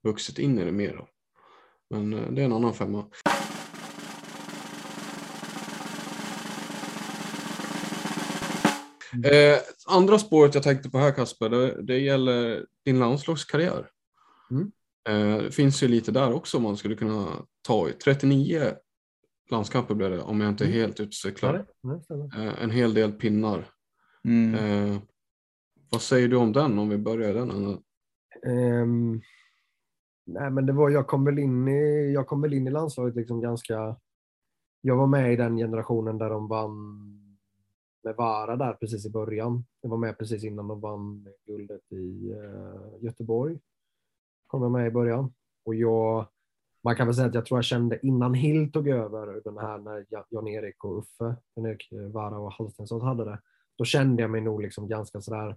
[0.04, 0.96] vuxit in i det mer.
[0.96, 1.08] Då.
[1.90, 3.04] Men eh, det är en annan femma.
[9.24, 13.90] Eh, andra spåret jag tänkte på här Kasper, det, det gäller din landslagskarriär.
[14.50, 14.72] Mm.
[15.08, 17.26] Eh, det finns ju lite där också man skulle kunna
[17.62, 17.92] ta i.
[17.92, 18.72] 39
[19.50, 20.80] landskamper blev det om jag inte är Mm.
[20.80, 21.66] helt utcyklad.
[21.80, 22.46] Ja, det stämmer.
[22.46, 23.68] Eh, en hel del pinnar.
[24.24, 24.54] Mm.
[24.54, 24.98] Eh,
[25.90, 27.50] vad säger du om den om vi börjar den?
[28.46, 29.20] Ehm,
[30.26, 33.16] nej, men det var, jag, kom väl in i, jag kom väl in i landslaget
[33.16, 33.96] liksom ganska...
[34.80, 37.25] Jag var med i den generationen där de vann
[38.06, 39.64] med Vara där precis i början.
[39.80, 43.58] Jag var med precis innan de vann guldet i uh, Göteborg.
[44.46, 45.32] Kom jag med i början.
[45.64, 46.26] Och jag,
[46.84, 49.78] man kan väl säga att jag tror jag kände innan Hill tog över den här
[49.78, 53.40] när Jan-Erik och Uffe, Jan-Erik eh, Vara och Halstensson hade det.
[53.78, 55.56] Då kände jag mig nog liksom ganska sådär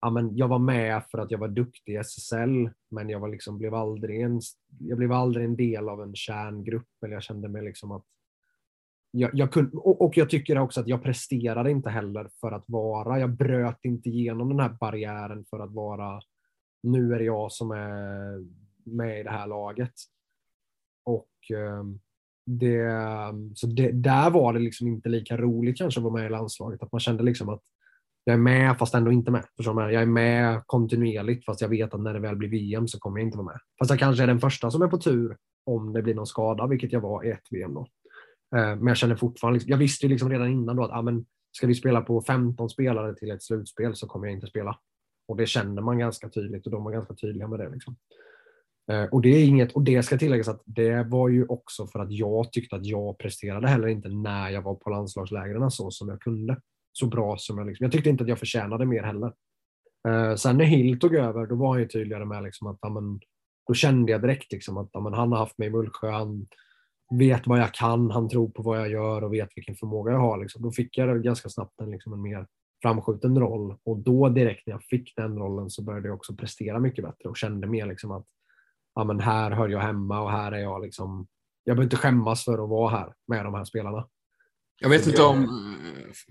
[0.00, 3.28] ja, men jag var med för att jag var duktig i SSL, men jag var
[3.28, 4.40] liksom, blev, aldrig en,
[4.78, 6.88] jag blev aldrig en del av en kärngrupp.
[7.04, 8.04] Eller jag kände mig liksom att
[9.12, 12.64] jag, jag kunde, och, och jag tycker också att jag presterade inte heller för att
[12.66, 16.20] vara, jag bröt inte igenom den här barriären för att vara,
[16.82, 18.44] nu är det jag som är
[18.84, 19.92] med i det här laget.
[21.04, 21.84] Och eh,
[22.46, 22.88] det,
[23.54, 26.82] så det, där var det liksom inte lika roligt kanske att vara med i landslaget,
[26.82, 27.62] att man kände liksom att
[28.24, 29.44] jag är med fast ändå inte med.
[29.56, 29.92] Förstår du jag?
[29.92, 33.18] Jag är med kontinuerligt fast jag vet att när det väl blir VM så kommer
[33.18, 33.58] jag inte vara med.
[33.78, 36.66] Fast jag kanske är den första som är på tur om det blir någon skada,
[36.66, 37.86] vilket jag var i ett VM då.
[38.56, 41.02] Eh, men jag känner fortfarande, liksom- jag visste ju liksom redan innan då att ah,
[41.02, 44.78] men ska vi spela på 15 spelare till ett slutspel så kommer jag inte spela.
[45.28, 47.70] Och det kände man ganska tydligt och de var ganska tydliga med det.
[47.70, 47.96] Liksom.
[48.90, 51.98] Eh, och det är inget, och det ska tilläggas att det var ju också för
[51.98, 56.08] att jag tyckte att jag presterade heller inte när jag var på landslagslägren så som
[56.08, 56.60] jag kunde.
[56.92, 57.84] Så bra som jag liksom.
[57.84, 59.32] Jag tyckte inte att jag förtjänade mer heller.
[60.08, 62.88] Eh, sen när Hill tog över, då var han ju tydligare med liksom att ja,
[62.88, 63.20] men,
[63.66, 66.46] då kände jag direkt liksom att ja, men, han har haft mig i Mullsjö, han
[67.18, 70.18] vet vad jag kan, han tror på vad jag gör och vet vilken förmåga jag
[70.18, 70.38] har.
[70.38, 70.62] Liksom.
[70.62, 72.46] Då fick jag ganska snabbt en, liksom, en mer
[72.82, 76.78] framskjuten roll och då direkt när jag fick den rollen så började jag också prestera
[76.78, 78.26] mycket bättre och kände mer liksom att
[78.94, 81.26] ja, men här hör jag hemma och här är jag liksom,
[81.64, 84.08] jag behöver inte skämmas för att vara här med de här spelarna.
[84.80, 85.48] Jag vet inte om,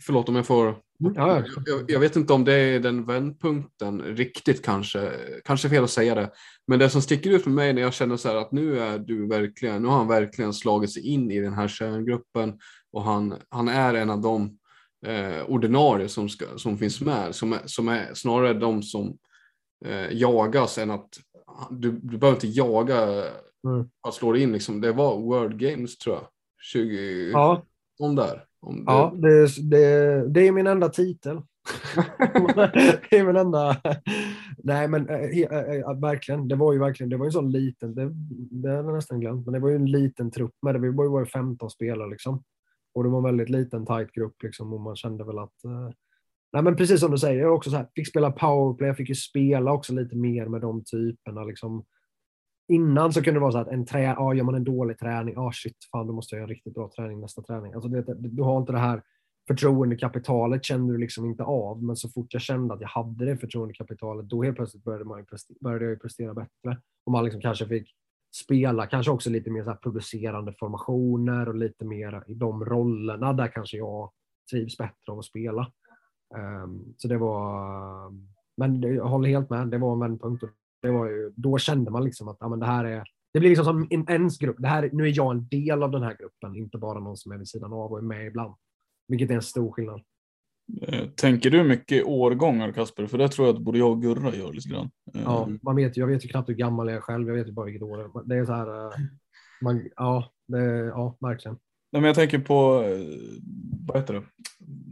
[0.05, 0.75] förlåt om jag får,
[1.15, 1.61] Ja, ja.
[1.65, 5.11] jag, jag vet inte om det är den vändpunkten riktigt kanske,
[5.45, 6.31] kanske fel att säga det,
[6.67, 8.99] men det som sticker ut för mig när jag känner så här att nu är
[8.99, 12.59] du verkligen, nu har han verkligen slagit sig in i den här kärngruppen
[12.91, 14.57] och han, han är en av de
[15.05, 19.17] eh, ordinarie som, ska, som finns med, som är, som är snarare de som
[19.85, 21.09] eh, jagas än att
[21.69, 23.23] du, du behöver inte jaga
[23.67, 23.89] Mm.
[24.07, 24.81] att slå dig in liksom.
[24.81, 26.27] Det var World Games tror jag,
[26.61, 27.65] 20, Ja,
[27.99, 28.45] om där.
[28.61, 31.35] Det, ja det, det, det är min enda titel.
[33.09, 33.81] det är min enda...
[34.57, 36.47] Nej, men eh, verkligen.
[36.47, 38.09] Det var ju verkligen, det var ju en sån liten, det,
[38.63, 40.91] det hade jag nästan glömt, men det var ju en liten trupp med det.
[40.91, 42.43] Var ju bara 15 spelare liksom.
[42.93, 45.89] Och det var en väldigt liten tight grupp liksom och man kände väl att eh,
[46.53, 49.09] Nej, men precis som du säger, jag också så här, fick spela powerplay, jag fick
[49.09, 51.43] ju spela också lite mer med de typerna.
[51.43, 51.83] Liksom.
[52.71, 55.35] Innan så kunde det vara så att en trä, ja, gör man en dålig träning,
[55.37, 57.73] ah shit, fan då måste jag göra en riktigt bra träning nästa träning.
[57.73, 59.01] Alltså, du, du har inte det här
[59.47, 63.37] förtroendekapitalet kände du liksom inte av, men så fort jag kände att jag hade det
[63.37, 66.81] förtroendekapitalet, då helt plötsligt började, man ju prestera, började jag ju prestera bättre.
[67.05, 67.95] Och man liksom kanske fick
[68.35, 73.33] spela, kanske också lite mer så här producerande formationer och lite mer i de rollerna
[73.33, 74.11] där kanske jag
[74.51, 75.71] trivs bättre av att spela.
[76.63, 78.13] Um, så det var,
[78.57, 80.43] men jag håller helt med, det var en vändpunkt.
[80.43, 80.49] Och
[80.81, 83.03] det var ju, då kände man liksom att ja, men det här är,
[83.33, 84.55] det blir liksom som en ens grupp.
[84.59, 87.31] Det här, nu är jag en del av den här gruppen, inte bara någon som
[87.31, 88.55] är vid sidan av och är med ibland.
[89.07, 90.01] Vilket är en stor skillnad.
[90.81, 93.07] Eh, Tänker du mycket årgångar Kasper?
[93.07, 94.89] För det tror jag att både jag och Gurra gör lite grann.
[95.15, 97.35] Eh, Ja, man vet, ju- jag vet ju knappt hur gammal jag är själv, jag
[97.35, 98.45] vet ju bara vilket år det är.
[98.45, 98.91] Så här, eh,
[99.61, 101.57] man, ja, det, ja, verkligen.
[101.91, 102.83] Nej, men jag tänker på,
[103.87, 104.23] vad heter det,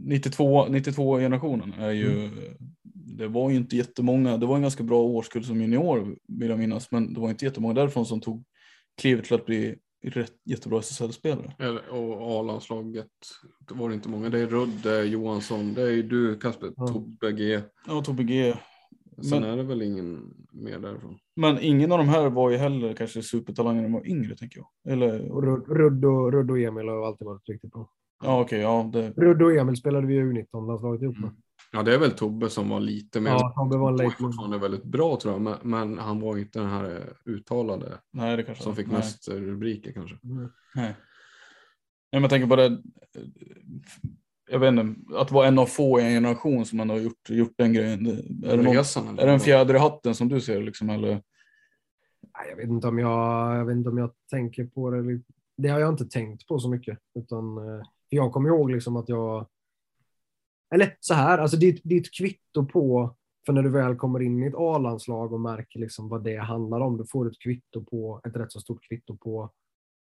[0.04, 2.30] 92, 92 generationen är ju,
[3.20, 6.58] det var ju inte jättemånga, det var en ganska bra årskull som junior vill jag
[6.58, 8.44] minnas, men det var inte jättemånga därifrån som tog
[9.00, 11.54] klivet till att bli rätt, jättebra SSL-spelare.
[11.90, 13.06] Och A-landslaget,
[13.68, 14.28] det var det inte många.
[14.28, 16.86] Det är Rudde, Johansson, det är ju du Kasper, Ja.
[16.88, 17.60] Tobbe G.
[17.86, 18.54] Ja, Tobbe G.
[19.22, 21.18] Sen Men- är det väl ingen mer därifrån.
[21.36, 24.58] Men ingen av de här var ju heller kanske supertalanger när de var yngre tänker
[24.58, 24.92] jag.
[24.92, 27.90] Eller, Och Rudd, och, Rudd och Emil har alltid varit riktigt bra.
[28.24, 31.30] ja okej, ja det, Rudd och Emil spelade vi ju U19-landslaget ihop med.
[31.72, 33.30] Ja, det är väl Tobbe som var lite mer.
[33.30, 36.68] Ja, Tobbe var late fortfarande väldigt bra tror jag, men, men han var inte den
[36.68, 38.96] här eh, uttalade nej det kanske som fick nej.
[38.96, 40.16] mest eh, rubriker kanske.
[40.24, 40.50] Mm.
[40.74, 40.94] Nej.
[42.12, 42.82] Nej, men jag tänker på det.
[44.50, 47.30] Jag vet inte, att vara en av få i en generation som man har gjort,
[47.30, 48.06] gjort den grejen.
[48.06, 49.22] Är det, någon, Resan, eller?
[49.22, 50.90] är det en fjäder i hatten som du ser liksom?
[50.90, 51.22] Eller?
[52.48, 55.20] jag vet inte om jag, jag, vet inte om jag tänker på det.
[55.56, 56.98] Det har jag inte tänkt på så mycket.
[57.14, 59.46] Utan, eh, jag kommer ihåg liksom att jag...
[60.74, 63.16] Eller så här, alltså ditt, ditt kvitto på...
[63.46, 66.80] För när du väl kommer in i ett A-landslag och märker liksom vad det handlar
[66.80, 69.50] om, då får du ett kvitto på, ett rätt så stort kvitto på...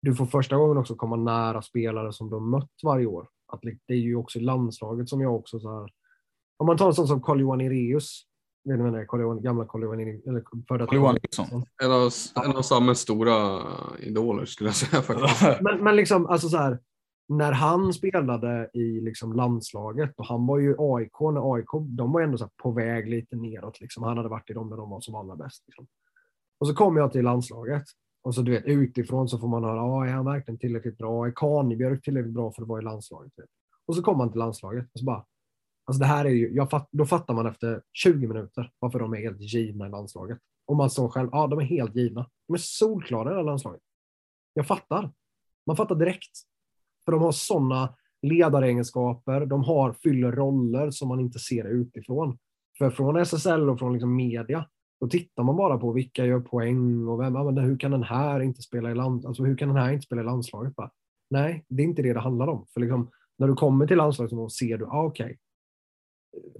[0.02, 3.28] Du får första gången också komma nära spelare som du har mött varje år.
[3.52, 5.90] Att det är ju också landslaget som jag också så här...
[6.56, 8.22] Om man tar en sån som Carl-Johan Ireus,
[8.64, 9.06] vet ni vem det är?
[9.06, 11.64] Carl gamla Carl-Johan eller före Carl-Johan Nilsson.
[11.82, 12.10] En av,
[12.44, 13.62] en av Sammels stora
[13.98, 15.60] idoler skulle jag säga faktiskt.
[15.60, 16.78] men, men liksom, alltså så här,
[17.30, 22.20] när han spelade i liksom landslaget och han var ju AIK, när AIK, de var
[22.20, 23.80] ändå så på väg lite neråt.
[23.80, 24.02] Liksom.
[24.02, 25.64] Han hade varit i dem när de var som allra bäst.
[25.66, 25.86] Liksom.
[26.58, 27.84] Och så kom jag till landslaget
[28.22, 31.26] och så du vet utifrån så får man höra, ah, är han verkligen tillräckligt bra?
[31.26, 33.32] Är Kanebjörk tillräckligt bra för att vara i landslaget?
[33.86, 35.24] Och så kom han till landslaget och så bara,
[35.90, 39.16] Alltså det här är ju, fatt, då fattar man efter 20 minuter varför de är
[39.18, 40.38] helt givna i landslaget.
[40.66, 42.30] Och man såg själv, ja de är helt givna.
[42.46, 43.80] De är solklara i det här landslaget.
[44.54, 45.12] Jag fattar.
[45.66, 46.30] Man fattar direkt.
[47.10, 52.38] För de har sådana ledaregenskaper, de har, fyller roller som man inte ser utifrån.
[52.78, 54.66] För från SSL och från liksom media,
[55.00, 58.02] då tittar man bara på vilka gör poäng och vem, ja, men hur kan den
[58.02, 60.72] här inte spela i land, alltså hur kan den här inte spela i landslaget?
[60.76, 60.90] Va?
[61.30, 62.66] nej, det är inte det det handlar om.
[62.74, 65.36] För liksom, när du kommer till landslaget så ser du, ah, okej, okay,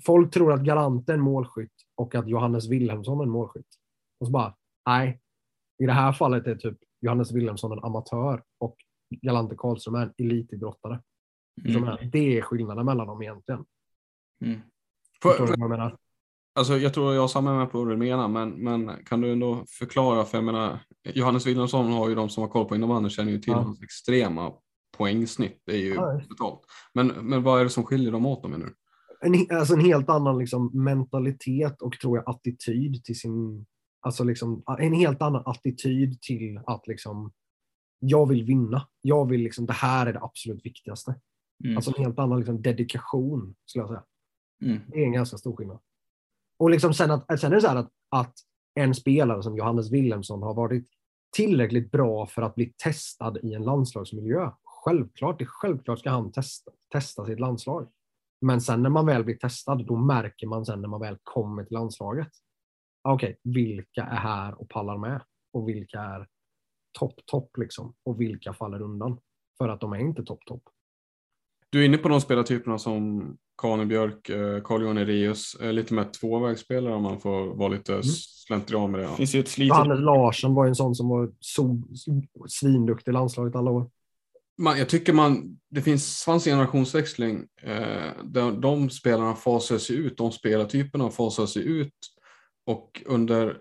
[0.06, 3.68] folk tror att Galante är en målskytt och att Johannes Wilhelmsson är en målskytt.
[4.20, 4.54] Och så bara,
[4.86, 5.20] nej.
[5.82, 8.76] I det här fallet är typ Johannes Wilhelmsson en amatör och
[9.10, 11.00] Galante Karlström är en elitidrottare.
[11.64, 12.10] Mm.
[12.12, 13.64] Det är skillnaden mellan dem egentligen.
[14.44, 14.60] Mm.
[15.22, 15.96] För, jag menar?
[16.54, 19.32] Alltså, jag tror jag har samma med på vad du menar, men, men kan du
[19.32, 20.24] ändå förklara?
[20.24, 23.38] För jag menar, Johannes Wilhelmsson har ju de som har koll på innebandyn känner ju
[23.38, 23.60] till ja.
[23.60, 24.52] hans extrema
[24.96, 25.62] poängsnitt.
[25.66, 25.94] Det är ju
[26.38, 26.62] ja.
[26.94, 28.74] Men, men vad är det som skiljer dem åt menar du?
[29.20, 33.66] en, alltså en helt annan liksom, mentalitet och tror jag attityd till sin...
[34.02, 37.32] Alltså liksom, en helt annan attityd till att liksom,
[38.00, 38.88] jag vill vinna.
[39.00, 41.14] Jag vill liksom, det här är det absolut viktigaste.
[41.64, 41.76] Mm.
[41.76, 44.04] Alltså en helt annan liksom, dedikation, skulle jag säga.
[44.62, 44.82] Mm.
[44.88, 45.78] Det är en ganska stor skillnad.
[46.58, 48.34] Och liksom sen, att, sen är det så här att, att
[48.74, 50.88] en spelare som Johannes Wilhelmsson har varit
[51.36, 54.50] tillräckligt bra för att bli testad i en landslagsmiljö.
[54.62, 57.88] Självklart, det självklart ska han testa, testa sitt landslag.
[58.40, 61.64] Men sen när man väl blir testad, då märker man sen när man väl kommer
[61.64, 62.28] till landslaget.
[63.02, 65.22] Okej, okay, vilka är här och pallar med?
[65.52, 66.28] Och vilka är
[66.92, 67.94] topp, topp liksom?
[68.04, 69.18] Och vilka faller undan?
[69.58, 70.62] För att de är inte topp, topp.
[71.70, 76.04] Du är inne på de spelartyperna som Kane Björk, eh, Carl-Johan Ereus, eh, lite mer
[76.20, 78.04] tvåvägsspelare om man får vara lite mm.
[78.46, 79.08] slentrian med det.
[79.08, 79.76] Finns ju ett slitet...
[79.76, 81.82] Hannes Larsson var en sån som var so
[82.48, 83.90] svinduktig i landslaget alla år
[84.60, 87.46] man, jag tycker man, det finns, fanns en generationsväxling.
[87.62, 91.94] Eh, där de spelarna fasar sig ut, de spelartyperna fasar sig ut.
[92.66, 93.58] Och under,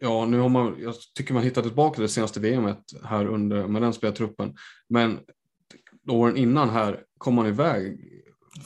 [0.00, 3.82] ja nu har man, jag tycker man hittat tillbaka det senaste VMet här under, med
[3.82, 4.54] den spelartruppen.
[4.88, 5.20] Men
[6.08, 8.12] åren innan här kom man iväg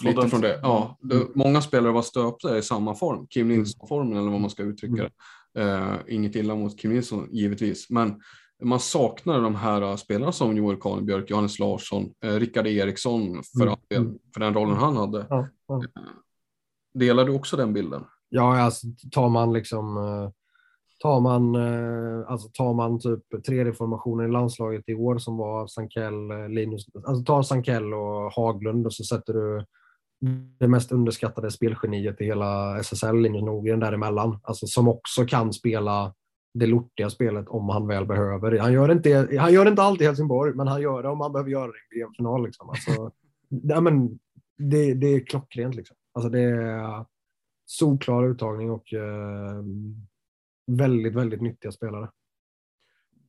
[0.03, 0.61] lite från det.
[0.63, 1.29] Ja, det, mm.
[1.35, 5.11] Många spelare var stöpta i samma form, Kim Nilsson-formen eller vad man ska uttrycka det.
[5.59, 8.21] Uh, inget illa mot Kim Nilsson givetvis, men
[8.63, 13.67] man saknar de här äh, spelarna som Joel Kanebjörk, Johannes Larsson, eh, Rickard Eriksson för,
[13.67, 13.79] mm.
[13.95, 14.19] mm.
[14.35, 15.27] för den rollen han hade.
[15.31, 15.75] Ja, ja.
[15.77, 16.03] Eh,
[16.95, 18.05] delar du också den bilden?
[18.29, 19.97] Ja, alltså tar man liksom
[21.03, 25.67] Tar man, eh, alltså tar man typ tredje formationen i landslaget i år som var
[25.67, 29.65] Sankell, eh, Linus, alltså tar Sankell och Haglund och så sätter du
[30.59, 36.15] det mest underskattade spelgeniet i hela SSL, Linus Norgren däremellan, alltså som också kan spela
[36.55, 38.59] det lortiga spelet om han väl behöver.
[38.59, 41.33] Han gör inte, han gör inte alltid i Helsingborg, men han gör det om han
[41.33, 42.45] behöver göra det i en final.
[42.45, 42.69] Liksom.
[42.69, 43.11] Alltså,
[43.49, 44.19] ja, men
[44.59, 45.75] det, det är klockrent.
[45.75, 45.97] Liksom.
[46.13, 47.05] Alltså, det är
[47.67, 49.63] solklar uttagning och eh,
[50.67, 52.11] väldigt, väldigt nyttiga spelare.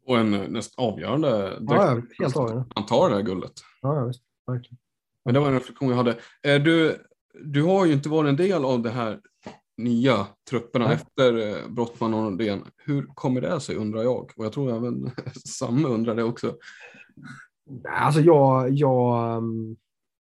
[0.05, 1.57] Och en näst avgörande.
[1.61, 2.65] Ja, ja, helt avgörande.
[2.75, 3.53] Han tar det här guldet.
[3.81, 4.23] Ja, ja visst.
[4.47, 4.77] Verkligen.
[5.25, 6.19] Men det var en reflektion jag hade.
[6.41, 6.97] Du,
[7.43, 9.19] du har ju inte varit en del av det här
[9.77, 10.91] nya trupperna ja.
[10.91, 12.63] efter eh, Brottman och Nordén.
[12.77, 14.31] Hur kommer det sig undrar jag?
[14.35, 15.11] Och jag tror även
[15.47, 16.55] Samme undrar det också.
[17.89, 19.75] Alltså jag, jag, mm,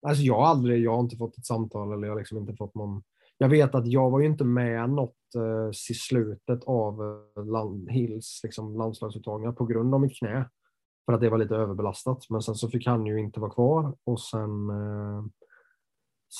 [0.06, 2.74] alltså jag aldrig, jag har inte fått ett samtal eller jag har liksom inte fått
[2.74, 3.02] någon.
[3.39, 7.91] Jag vet att jag var ju inte med något eh, i slutet av eh, land,
[7.91, 10.49] Hills liksom, landslagsuttagningar på grund av mitt knä.
[11.07, 12.31] För att det var lite överbelastat.
[12.31, 15.25] Men sen så fick han ju inte vara kvar och sen eh,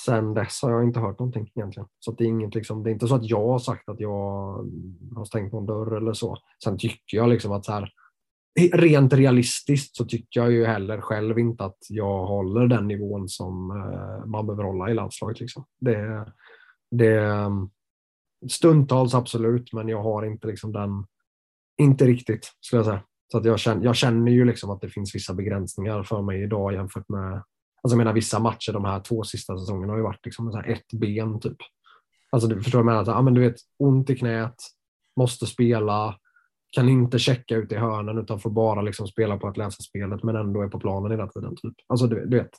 [0.05, 1.87] sen dess har jag inte hört någonting egentligen.
[1.99, 4.11] Så det, är inget, liksom, det är inte så att jag har sagt att jag
[5.15, 6.37] har stängt någon dörr eller så.
[6.63, 7.93] Sen tycker jag liksom att så här,
[8.73, 13.71] rent realistiskt så tycker jag ju heller själv inte att jag håller den nivån som
[13.71, 15.39] eh, man behöver hålla i landslaget.
[15.39, 15.65] Liksom.
[15.79, 16.25] Det,
[16.91, 17.49] det,
[18.49, 21.05] stundtals absolut, men jag har inte liksom den
[21.77, 23.03] inte riktigt skulle jag säga.
[23.31, 26.43] Så att jag, känner, jag känner ju liksom att det finns vissa begränsningar för mig
[26.43, 27.43] idag jämfört med
[27.81, 30.59] Alltså jag menar vissa matcher de här två sista säsongerna har ju varit liksom så
[30.59, 31.57] ett ben typ.
[32.29, 33.17] Alltså du förstår vad jag menar?
[33.17, 34.55] Ja, men du vet, ont i knät,
[35.15, 36.17] måste spela,
[36.71, 40.23] kan inte checka ut i hörnen utan får bara liksom spela på att läsa spelet
[40.23, 41.55] men ändå är på planen hela tiden.
[41.55, 41.73] Typ.
[41.87, 42.51] Alltså du, du vet.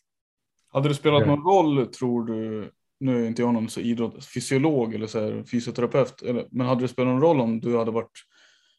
[0.73, 4.95] Hade det spelat någon roll tror du, nu är inte jag någon så idrott, fysiolog
[4.95, 8.25] eller så här, fysioterapeut, eller, men hade det spelat någon roll om du hade varit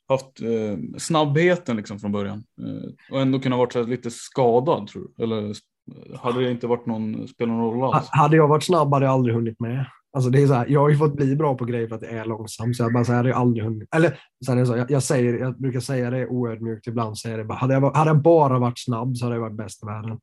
[0.10, 5.24] haft eh, snabbheten liksom från början eh, och ändå kunnat varit lite skadad tror du?
[5.24, 8.08] Eller eh, hade det inte varit någon, spelat någon roll alls?
[8.10, 9.86] Hade jag varit snabb hade jag aldrig hunnit med.
[10.12, 12.02] Alltså det är så här, jag har ju fått bli bra på grejer för att
[12.02, 13.96] jag är långsam, så jag bara så hade jag aldrig hunnit.
[13.96, 17.44] Eller så är så, jag, jag, säger, jag brukar säga det oödmjukt ibland, säger det
[17.44, 20.20] bara, hade, jag, hade jag bara varit snabb så hade jag varit bäst i världen.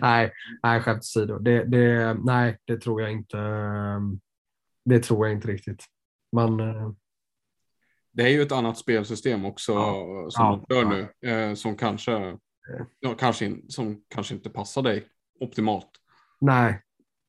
[0.00, 0.32] nej,
[0.62, 1.38] nej, skämt åsido.
[1.38, 3.38] Det, det, nej, det tror jag inte.
[4.84, 5.84] Det tror jag inte riktigt.
[6.32, 6.90] Man, eh,
[8.12, 10.26] det är ju ett annat spelsystem också ja.
[10.28, 11.08] som ja, de kör ja.
[11.22, 12.38] nu, eh, som kanske,
[13.00, 15.04] ja, kanske, som kanske inte passar dig
[15.40, 15.90] optimalt.
[16.40, 16.82] Nej.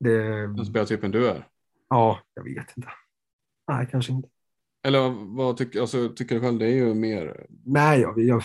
[0.04, 0.48] Det...
[0.48, 1.48] Den speltypen du är?
[1.90, 2.90] Ja, jag vet inte.
[3.68, 4.30] Nej, kanske inte.
[4.84, 6.60] Eller vad tycker, alltså, tycker du själv?
[6.60, 7.48] Det är ju mer...
[7.66, 8.44] Nej, jag, jag...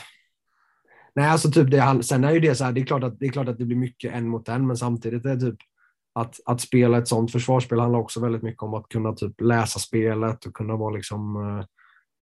[1.15, 3.27] Nej, alltså typ det, sen är ju det så här, det är, klart att, det
[3.27, 5.59] är klart att det blir mycket en mot en, men samtidigt är det typ
[6.13, 9.79] att, att spela ett sånt försvarsspel handlar också väldigt mycket om att kunna typ läsa
[9.79, 11.65] spelet och kunna vara liksom eh,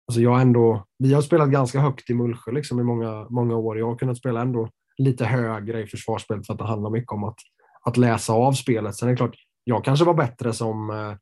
[0.08, 3.80] Alltså jag ändå, vi har spelat ganska högt i Mullsjö liksom i många, många år.
[3.80, 7.24] Jag har kunnat spela ändå lite högre i försvarsspelet för att det handlar mycket om
[7.24, 7.38] att,
[7.84, 8.96] att läsa av spelet.
[8.96, 11.16] Sen är det klart, jag kanske var bättre som eh,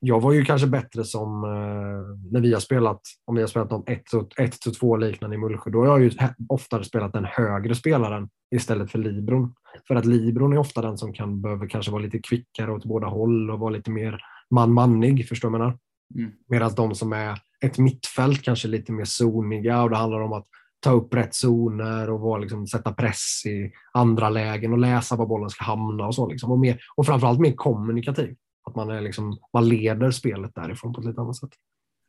[0.00, 3.72] jag var ju kanske bättre som eh, när vi har spelat, om vi har spelat
[3.72, 6.10] om 1-2 liknande i Mullsjö, då har jag ju
[6.48, 9.54] oftare spelat den högre spelaren istället för Libron.
[9.88, 13.06] För att Libron är ofta den som kan behöver kanske vara lite kvickare åt båda
[13.06, 14.20] håll och vara lite mer
[14.50, 15.78] man-mannig, förstår du menar?
[16.14, 16.30] Mm.
[16.48, 20.46] Medan de som är ett mittfält kanske lite mer zoniga och det handlar om att
[20.86, 25.26] ta upp rätt zoner och vara, liksom, sätta press i andra lägen och läsa var
[25.26, 26.28] bollen ska hamna och så.
[26.28, 26.50] Liksom.
[26.50, 28.36] Och, mer, och framförallt mer kommunikativ.
[28.64, 31.50] Att man, är liksom, man leder spelet därifrån på ett lite annat sätt.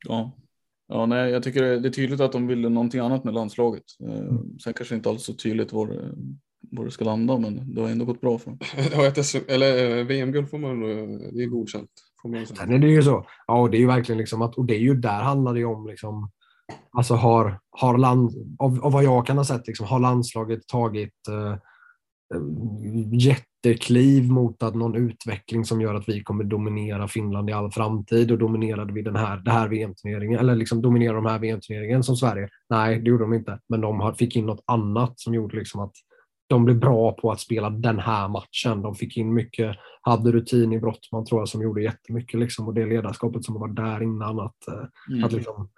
[0.07, 0.37] Ja,
[0.87, 3.83] ja nej, jag tycker det är tydligt att de ville någonting annat med landslaget.
[4.03, 4.59] Eh, mm.
[4.59, 6.15] Sen kanske inte alls så tydligt var det,
[6.71, 8.59] var det ska landa, men det har ändå gått bra för dem.
[8.91, 9.11] Ja,
[9.47, 10.81] eller eh, VM-guld får man,
[11.33, 11.89] det är godkänt.
[12.57, 13.27] Sen är det ju så.
[13.47, 15.65] Ja, det är ju verkligen liksom att, och det är ju där handlar det ju
[15.65, 16.31] om liksom,
[16.91, 21.13] alltså har, har land, av, av vad jag kan ha sett, liksom, har landslaget tagit
[21.29, 21.55] uh,
[23.11, 28.31] jättekliv mot att någon utveckling som gör att vi kommer dominera Finland i all framtid
[28.31, 32.15] och dominerade vi den här, det här VM-turneringen eller liksom dominera de här VM-turneringen som
[32.15, 32.49] Sverige?
[32.69, 35.93] Nej, det gjorde de inte, men de fick in något annat som gjorde liksom att
[36.49, 38.81] de blev bra på att spela den här matchen.
[38.81, 42.73] De fick in mycket, hade rutin i Brottman tror jag som gjorde jättemycket liksom, och
[42.73, 44.39] det ledarskapet som var där innan.
[44.39, 45.23] Att, eh, mm.
[45.23, 45.69] att liksom,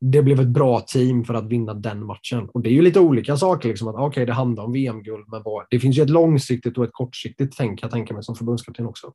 [0.00, 2.48] det blev ett bra team för att vinna den matchen.
[2.54, 3.68] Och det är ju lite olika saker.
[3.68, 6.84] Liksom, att, okay, det handlar om VM-guld, men vad, det finns ju ett långsiktigt och
[6.84, 9.12] ett kortsiktigt tänk, jag tänker mig som förbundskapten också.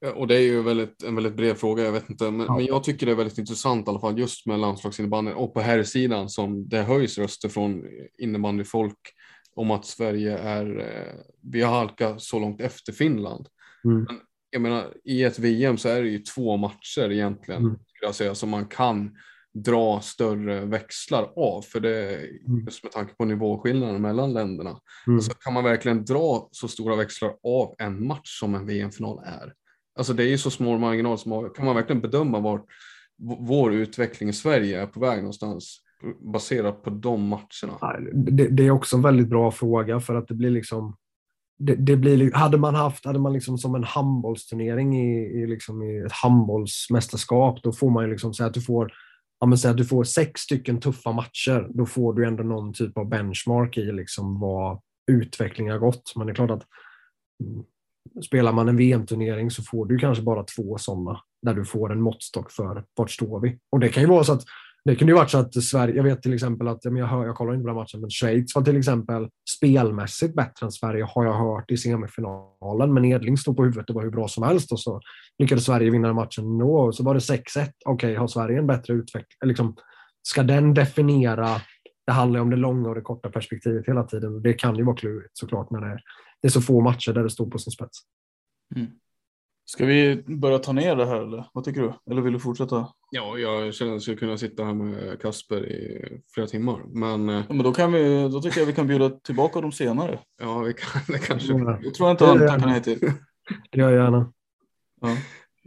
[0.00, 2.30] Ja, och det är ju väldigt, en väldigt bred fråga, jag vet inte.
[2.30, 2.56] Men, ja.
[2.56, 5.60] men jag tycker det är väldigt intressant i alla fall just med landslagsinnebandyn och på
[5.60, 7.84] här sidan som det höjs röster från
[8.18, 8.98] innebandyfolk
[9.54, 13.46] om att Sverige är, eh, vi har halkat så långt efter Finland.
[13.84, 14.04] Mm.
[14.04, 14.16] Men
[14.50, 17.74] jag menar, i ett VM så är det ju två matcher egentligen, mm.
[17.74, 19.16] skulle jag säga, som man kan
[19.54, 21.62] dra större växlar av.
[21.62, 22.64] För det, mm.
[22.64, 25.20] just med tanke på nivåskillnaden mellan länderna, mm.
[25.20, 29.52] så kan man verkligen dra så stora växlar av en match som en VM-final är.
[29.98, 32.62] Alltså det är ju så små marginaler, som kan man verkligen bedöma var
[33.40, 35.80] vår utveckling i Sverige är på väg någonstans
[36.32, 38.00] baserat på de matcherna?
[38.12, 40.96] Det, det, är också en väldigt bra fråga för att det blir liksom
[41.58, 45.82] det, det blir, hade man haft, hade man liksom som en handbollsturnering i, i, liksom
[45.82, 48.92] i ett handbollsmästerskap, då får man ju liksom säga att du får,
[49.40, 52.72] ja men säg att du får sex stycken tuffa matcher, då får du ändå någon
[52.72, 54.80] typ av benchmark i liksom vad
[55.12, 56.12] utvecklingen har gått.
[56.16, 56.66] Men det är klart att
[57.44, 57.64] mm,
[58.26, 62.02] spelar man en VM-turnering så får du kanske bara två sådana där du får en
[62.02, 63.58] måttstock för vart står vi?
[63.70, 64.44] Och det kan ju vara så att
[64.84, 67.36] det kunde ju varit så att Sverige, jag vet till exempel att, jag, hör, jag
[67.36, 71.24] kollar inte på den matchen, men Schweiz var till exempel spelmässigt bättre än Sverige har
[71.24, 72.94] jag hört i semifinalen.
[72.94, 75.00] Men Edling stod på huvudet, och var hur bra som helst och så
[75.38, 76.62] lyckades Sverige vinna matchen.
[76.62, 77.40] Och så var det 6-1.
[77.56, 79.48] Okej, okay, har Sverige en bättre utveckling?
[79.48, 79.76] Liksom,
[80.22, 81.48] ska den definiera?
[82.06, 84.42] Det handlar om det långa och det korta perspektivet hela tiden.
[84.42, 86.00] Det kan ju vara klurigt såklart när det är,
[86.42, 87.98] det är så få matcher där det står på sin spets.
[88.76, 88.90] Mm.
[89.66, 91.92] Ska vi börja ta ner det här eller vad tycker du?
[92.10, 92.88] Eller vill du fortsätta?
[93.10, 96.82] Ja, jag känner att jag skulle kunna sitta här med Kasper i flera timmar.
[96.86, 100.18] Men, ja, men då, kan vi, då tycker jag vi kan bjuda tillbaka dem senare.
[100.40, 101.48] Ja, vi kan, det kanske.
[101.48, 103.00] Tror jag inte han tackar nej till.
[103.70, 104.32] Det gör jag gärna.
[105.08, 105.16] Ja.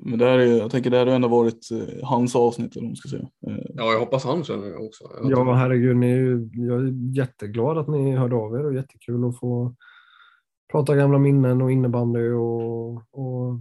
[0.04, 2.90] Men det här är, jag tänker det har ändå varit eh, hans avsnitt eller vad
[2.90, 3.30] man ska säga.
[3.48, 5.04] Eh, Ja, jag hoppas han känner det också.
[5.22, 6.12] Jag Ja, herregud, ni
[6.68, 9.76] jag är jätteglad att ni hörde av er och jättekul att få
[10.72, 13.60] prata gamla minnen och innebandy och, och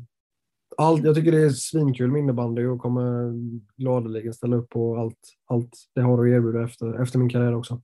[0.76, 1.04] allt.
[1.04, 3.32] Jag tycker det är svinkul med innebandy och kommer
[3.76, 7.82] gladeligen ställa upp på allt, allt det har att erbjuda efter, efter min karriär också.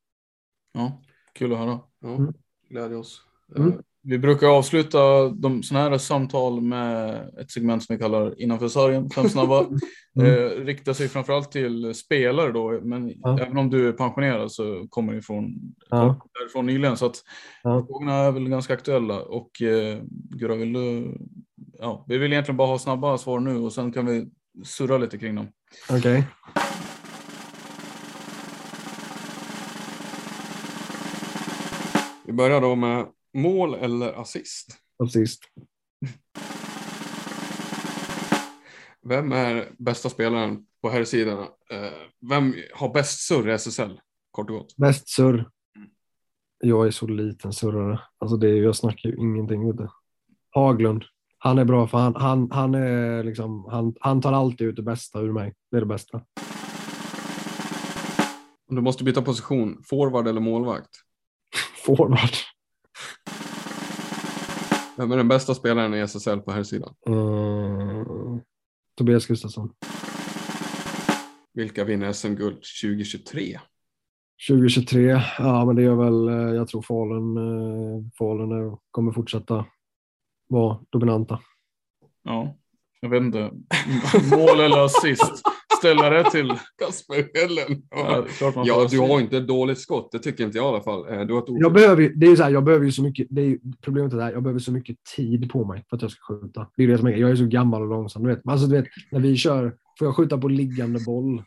[0.72, 1.02] ja,
[1.34, 1.80] kul att höra.
[2.00, 2.34] Ja, Mm.
[2.68, 3.22] glädjer oss.
[3.56, 3.72] Mm.
[4.04, 9.10] Vi brukar avsluta de sådana här samtal med ett segment som vi kallar innanför sargen,
[9.10, 9.66] fem snabba.
[10.16, 10.28] Mm.
[10.32, 13.38] eh, riktar sig framförallt till spelare då, men Ja.
[13.40, 15.54] även om du är pensionerad så kommer du från
[15.90, 16.26] Ja.
[16.40, 16.96] därifrån nyligen.
[16.96, 17.16] Så att
[17.62, 17.86] Ja.
[17.86, 19.98] frågorna är väl ganska aktuella och eh,
[20.30, 21.14] Gurra, vill du,
[21.78, 24.26] ja, vi vill egentligen bara ha snabba svar nu och sen kan vi
[24.64, 25.48] surra lite kring dem.
[25.90, 26.24] Okej.
[32.24, 34.78] Vi börjar då med mål eller assist.
[34.98, 35.42] Och sist.
[39.08, 41.38] Vem är bästa spelaren på här sidan?
[41.70, 41.92] Eh,
[42.30, 44.00] Vem har bäst surr i SSL?
[44.30, 44.78] Kort och gott.
[44.78, 45.50] Mest surr.
[46.58, 48.00] Jag är så liten surrare.
[48.18, 49.66] Alltså det, jag snackar ju ingenting.
[49.66, 49.88] Vet du.
[50.50, 51.04] Haglund.
[51.38, 54.82] Han är bra för han, han, han, är liksom, han, han tar alltid ut det
[54.82, 55.54] bästa ur mig.
[55.70, 56.22] Det är det bästa.
[58.68, 60.90] Om du måste byta position, forward eller målvakt?
[61.86, 62.30] Forward.
[64.96, 66.94] Vem är den bästa spelaren i SSL på här sidan?
[67.06, 68.40] Mm.
[68.96, 69.72] Tobias Gustafsson.
[71.54, 73.60] Vilka vinner SM-guld 2023?
[74.48, 75.20] 2023.
[75.38, 76.28] Ja, men det gör väl.
[76.28, 79.66] eh, Jag tror Falun, eh, Falun är- kommer fortsätta
[80.48, 81.40] vara dominanta.
[82.22, 82.56] Ja,
[83.00, 83.50] jag vet inte.
[84.30, 85.42] Mål eller assist?
[85.82, 86.52] Ställa det till.
[86.78, 87.82] Kasper Hellen.
[87.90, 88.24] Ja,
[88.64, 90.12] Ja, du har inte ett dåligt skott.
[90.12, 91.08] Det tycker inte jag i alla fall.
[91.08, 93.26] Eh, Du har ett Jag behöver, det är så här, jag behöver ju så mycket,
[93.30, 95.96] det är, ju- problemet är det här, jag behöver så mycket tid på mig för
[95.96, 96.66] att jag ska skjuta.
[96.76, 98.22] Det är det som är, jag är så gammal och långsam.
[98.22, 98.40] Du vet.
[98.48, 101.42] Alltså, du vet, när vi kör, får jag skjuta på liggande boll,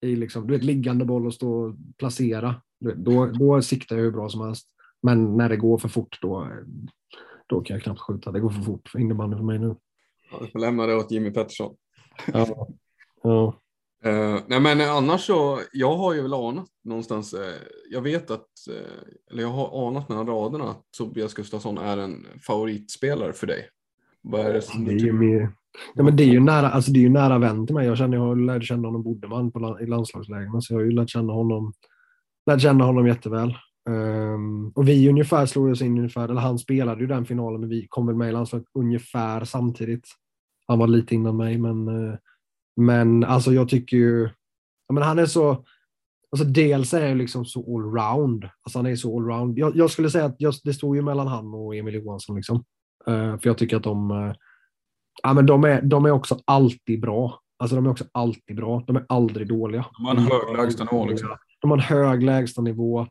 [0.00, 3.96] i liksom, du vet, liggande boll och stå och placera, du vet, då, då siktar
[3.96, 4.68] jag hur bra som helst.
[5.02, 6.48] Men när det går för fort, då,
[7.46, 8.32] då kan jag knappt skjuta.
[8.32, 9.76] Det går för fort för innebandy för mig nu.
[10.30, 11.74] Ja, Du får lämna det åt Jimmy Pettersson.
[12.32, 12.68] Ja.
[13.22, 13.54] Ja.
[14.04, 17.54] Eh, nej men annars så, jag har ju väl anat någonstans, eh,
[17.90, 22.26] jag vet att, eh, eller jag har anat mellan raderna att Tobias Gustafsson är en
[22.46, 23.68] favoritspelare för dig.
[24.22, 25.52] Vad är det som Det är ju mer,
[25.94, 27.86] ja, men det är ju nära, alltså det är ju nära vän till mig.
[27.86, 30.84] Jag känner, jag har lärt känna honom Bodeman på, la- i landslagslägren, så jag har
[30.84, 31.72] ju lärt känna honom,
[32.46, 33.54] lärt känna honom jätteväl.
[33.90, 37.68] Ehm, och vi ungefär slog oss in ungefär, eller han spelade ju den finalen, men
[37.70, 40.04] vi kom väl med i landslaget ungefär samtidigt.
[40.66, 41.88] Han var lite innan mig, men,
[42.78, 44.22] men alltså jag tycker ju,
[44.88, 45.64] ja, men han är så,
[46.30, 48.48] alltså dels är han liksom så allround.
[48.62, 49.58] Alltså han är så allround.
[49.58, 52.64] Jag, jag skulle säga att jag, det står ju mellan han och Emil Johansson liksom.
[53.06, 54.34] Eh, för jag tycker att de, eh,
[55.22, 57.40] ja, men de, är, de är också alltid bra.
[57.58, 58.84] Alltså de är också alltid bra.
[58.86, 59.86] De är aldrig dåliga.
[59.96, 61.28] De har en hög lägstanivå liksom.
[61.60, 63.06] De har en hög lägstanivå.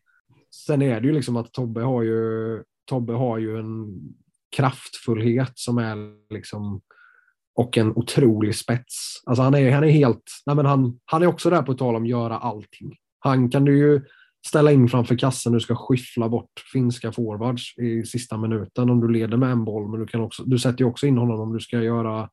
[0.66, 4.00] Sen är det ju liksom att Tobbe har ju, Tobbe har ju en
[4.56, 5.98] kraftfullhet som är
[6.34, 6.82] liksom
[7.58, 9.24] och en otrolig spets.
[9.26, 11.96] Alltså han är, han är helt, nej men han, han är också där på tal
[11.96, 12.96] om att göra allting.
[13.20, 14.02] Han kan du ju
[14.48, 19.08] ställa in framför kassen, du ska skyffla bort finska forwards i sista minuten om du
[19.08, 21.54] leder med en boll, men du, kan också, du sätter ju också in honom om
[21.54, 22.30] du ska göra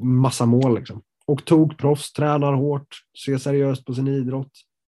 [0.00, 0.74] massa mål.
[0.74, 1.02] Liksom.
[1.26, 2.88] Och tokproffs, tränar hårt,
[3.24, 4.52] ser seriöst på sin idrott,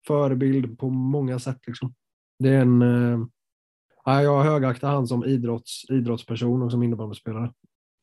[0.06, 1.58] förebild på många sätt.
[1.66, 1.94] Liksom.
[2.38, 7.52] Det är en, eh, jag högaktar han som idrotts, idrottsperson och som innebandyspelare.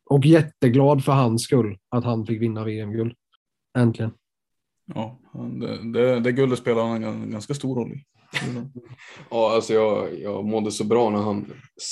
[0.10, 3.14] Och jätteglad för hans skull att han fick vinna VM-guld.
[3.78, 4.12] Äntligen.
[4.94, 5.20] Ja,
[5.62, 8.04] det, det, det guldet spelar han en ganska stor roll i.
[9.30, 11.46] Ja, alltså jag, jag mådde så bra när han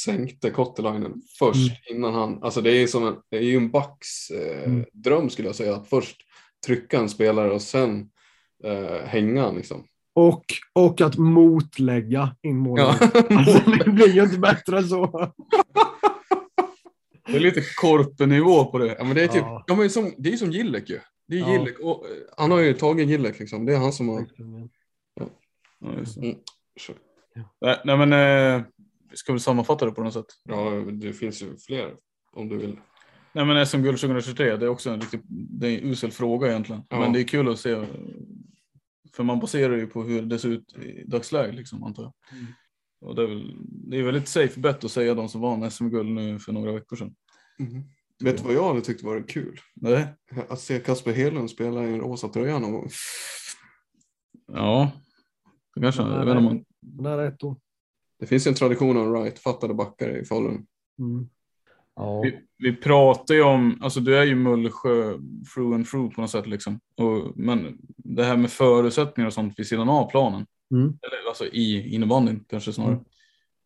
[0.05, 4.29] sänkte Kottelainen först innan han, alltså det är, som en, det är ju en backs
[4.29, 4.85] eh, Mm.
[4.93, 6.15] dröm skulle jag säga, att först
[6.65, 8.09] trycka en spelare och sen
[8.63, 9.83] eh, hänga liksom.
[10.15, 12.85] Och, och att motlägga in målet.
[13.01, 13.21] Ja.
[13.29, 15.31] Alltså, det blir ju inte bättre än så.
[17.25, 18.95] Det är lite korpenivå på det.
[18.97, 19.63] Ja, men det är typ, Ja.
[19.67, 19.75] ja.
[19.75, 20.99] men som, det är som Gillek ju.
[21.27, 21.53] Det är Ja.
[21.53, 24.27] Gillek och, eh, han har ju tagit Gillek liksom, det är han som har...
[25.15, 25.29] Ja.
[25.81, 26.05] Mm.
[27.61, 28.65] Nej, nej men eh,
[29.11, 30.25] vi ska väl sammanfatta det på något sätt.
[30.43, 31.95] Ja, det finns ju fler
[32.33, 32.77] om du vill.
[33.33, 36.81] Nej men SM-guld 2023, det är också en riktigt det är en usel fråga egentligen.
[36.89, 36.99] Ja.
[36.99, 37.85] Men det är kul att se.
[39.15, 42.13] För man baserar ju på hur det ser ut i dagsläget liksom antar jag.
[42.31, 42.53] Mm.
[43.03, 46.09] Och det är väl det är väldigt safe bet att säga de som vann SM-guld
[46.09, 47.15] nu för några veckor sedan.
[48.23, 49.59] Vet du vad jag hade tyckt var kul?
[49.75, 50.07] Nej.
[50.49, 52.89] Att se Kasper Hedlund spela i en rosa tröja någon gång.
[54.47, 54.91] Ja.
[55.75, 57.55] Det kanske, jag vet inte om man, Nära ett år.
[58.19, 60.65] Det finns ju en tradition av right-fattade backar i Falun.
[60.99, 61.29] Mm.
[61.95, 62.21] Ja.
[62.21, 65.17] Vi, vi pratar ju om, alltså du är ju Mullsjö
[65.53, 66.79] through and through på något sätt liksom.
[66.95, 70.87] Och, men det här med förutsättningar och sånt vid sidan av planen, Mm.
[70.87, 72.93] eller alltså i innebandyn kanske snarare.
[72.93, 73.05] Mm.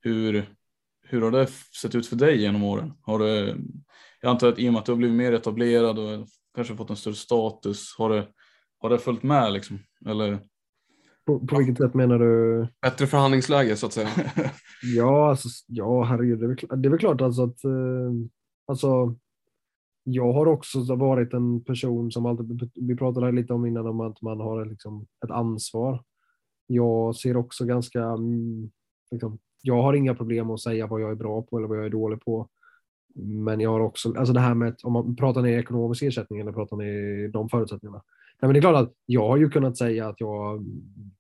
[0.01, 0.49] Hur,
[1.03, 1.47] hur har det
[1.81, 2.93] sett ut för dig genom åren?
[3.01, 3.57] Har det,
[4.21, 6.89] jag antar att i och med att du har blivit mer etablerad och kanske fått
[6.89, 8.27] en större status, har det,
[8.79, 9.79] har det följt med liksom?
[10.05, 10.39] Eller?
[11.25, 12.67] På, på vilket sätt menar du?
[12.81, 14.09] Bättre förhandlingsläge så att säga.
[14.95, 16.39] Ja, alltså, ja herregud.
[16.39, 18.11] Det är väl, klart- det är väl klart alltså att eh,
[18.67, 19.15] alltså,
[20.03, 24.01] jag har också varit en person som alltid, vi pratade här lite om innan om
[24.01, 26.03] att man har liksom ett ansvar.
[26.67, 28.71] Jag ser också ganska, mm,
[29.11, 31.85] liksom, jag har inga problem att säga vad jag är bra på eller vad jag
[31.85, 32.49] är dålig på.
[33.15, 36.39] Men jag har också, alltså det här med att om man pratar ner ekonomisk ersättning
[36.39, 38.03] eller pratar ner de förutsättningarna.
[38.41, 40.65] Nej, men det är klart att jag har ju kunnat säga att jag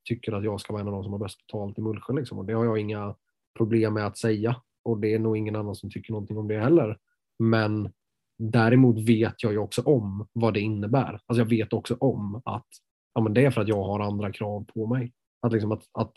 [0.03, 2.37] tycker att jag ska vara en av de som har bäst betalt i Mullsjö liksom,
[2.37, 3.15] och det har jag inga
[3.57, 6.59] problem med att säga och det är nog ingen annan som tycker någonting om det
[6.59, 6.97] heller.
[7.39, 7.89] Men
[8.37, 11.19] däremot vet jag ju också om vad det innebär.
[11.25, 12.67] Alltså jag vet också om att
[13.13, 15.13] ja, men det är för att jag har andra krav på mig.
[15.41, 16.13] Att, liksom att, att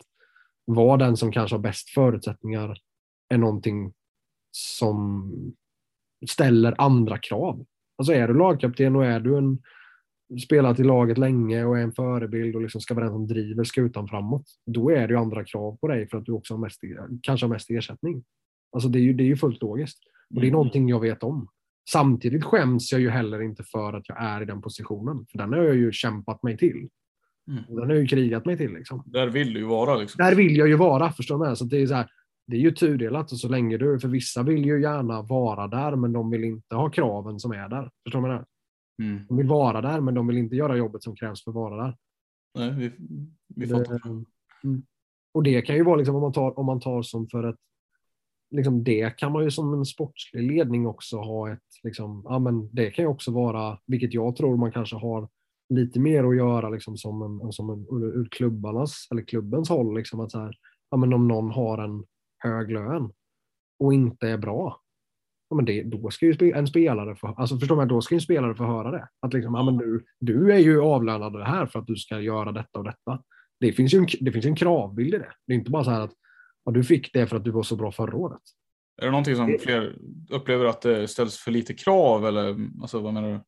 [0.65, 2.77] vara den som kanske har bäst förutsättningar
[3.29, 3.93] är någonting
[4.51, 5.31] som
[6.29, 7.65] ställer andra krav.
[7.97, 9.59] Alltså är du lagkapten och är du en
[10.39, 13.63] spelat i laget länge och är en förebild och liksom ska vara den som driver
[13.63, 16.59] skutan framåt, då är det ju andra krav på dig för att du också har
[16.59, 16.81] mest,
[17.21, 18.23] kanske har mest ersättning.
[18.71, 19.99] Alltså det är ju, det är ju fullt logiskt.
[20.35, 21.47] Och det är någonting jag vet om.
[21.89, 25.25] Samtidigt skäms jag ju heller inte för att jag är i den positionen.
[25.31, 26.89] För den har jag ju kämpat mig till.
[27.51, 27.63] Mm.
[27.67, 28.73] Den har jag ju krigat mig till.
[28.73, 29.03] Liksom.
[29.05, 30.25] Där vill du ju vara liksom.
[30.25, 31.57] Där vill jag ju vara, förstår du med?
[31.57, 32.07] Så det är så här,
[32.47, 35.95] det är ju tudelat och så länge du, för vissa vill ju gärna vara där
[35.95, 37.91] men de vill inte ha kraven som är där.
[38.03, 38.45] Förstår du med?
[39.01, 39.25] Mm.
[39.27, 41.83] De vill vara där men de vill inte göra jobbet som krävs för att vara
[41.83, 41.97] där.
[42.55, 42.91] Nej, vi,
[43.55, 44.01] vi Det- fattar.
[44.63, 44.83] Mm.
[45.33, 47.55] Och det kan ju vara liksom om man tar, om man tar som för ett
[48.55, 52.75] liksom det kan man ju som en sportslig ledning också ha ett, liksom, ja men
[52.75, 55.29] det kan ju också vara, vilket jag tror man kanske har
[55.71, 59.97] lite mer att göra liksom som en, som en ur, klubbarnas eller klubbens håll.
[59.97, 60.53] Liksom att så här,
[60.91, 62.03] ja men om någon har en
[62.37, 63.11] hög lön
[63.79, 64.81] och inte är bra,
[65.49, 68.21] ja men det, då ska ju en spelare få, alltså förstår man, då ska en
[68.21, 69.07] spelare få höra det.
[69.19, 72.19] Att liksom, ja men du, du är ju avlönad det här för att du ska
[72.19, 73.23] göra detta och detta.
[73.59, 75.33] Det finns ju en, det finns en kravbild i det.
[75.47, 76.13] Det är inte bara så här att
[76.65, 78.41] ja, du fick det för att du var så bra förra året.
[79.01, 79.95] Är det någonting som fler
[80.29, 83.39] upplever att det ställs för lite krav eller alltså, vad menar du?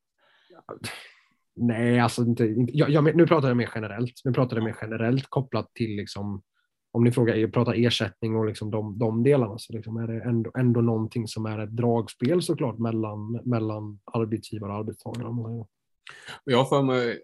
[1.55, 4.13] Nej, alltså inte, inte jag, jag, nu pratar jag mer generellt.
[4.23, 6.41] Nu pratar jag mer generellt kopplat till liksom,
[6.91, 10.51] om ni frågar, pratar ersättning och liksom de, de delarna så liksom är det ändå,
[10.57, 15.65] ändå någonting som är ett dragspel såklart mellan, mellan arbetsgivare och arbetstagare.
[16.43, 17.21] Jag har för mig,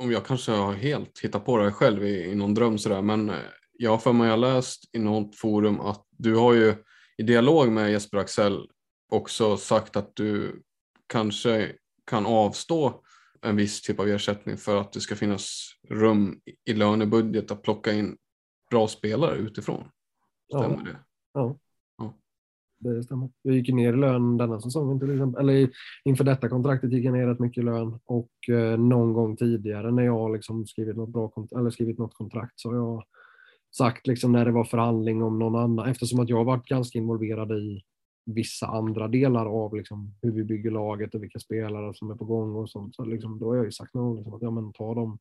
[0.00, 3.02] om jag kanske har helt hittat på det här själv i, i någon dröm sådär,
[3.02, 3.32] men
[3.72, 6.74] jag har för mig jag har läst i något forum att du har ju
[7.18, 8.68] i dialog med Jesper Axel
[9.12, 10.62] också sagt att du
[11.06, 11.72] kanske
[12.06, 13.02] kan avstå
[13.42, 17.92] en viss typ av ersättning för att det ska finnas rum i lönebudget att plocka
[17.92, 18.16] in
[18.70, 19.84] bra spelare utifrån.
[20.54, 20.82] Stämmer Ja.
[20.84, 20.96] det?
[21.34, 21.58] Ja.
[21.98, 22.14] Ja.
[22.78, 23.30] Det stämmer.
[23.42, 25.48] Jag gick ner i lön denna säsongen till exempel.
[25.48, 25.70] Eller
[26.04, 27.98] inför detta kontraktet gick jag ner rätt mycket i lön.
[28.04, 32.14] Och eh, någon gång tidigare när jag liksom skrivit något bra kont- eller skrivit något
[32.14, 33.04] kontrakt så har jag
[33.76, 35.88] sagt liksom när det var förhandling om någon annan.
[35.88, 37.82] Eftersom att jag varit ganska involverad i
[38.24, 42.24] vissa andra delar av liksom hur vi bygger laget och vilka spelare som är på
[42.24, 42.96] gång och sånt.
[42.96, 45.18] Så liksom, då har jag ju sagt någon liksom att ja, men ta, dem,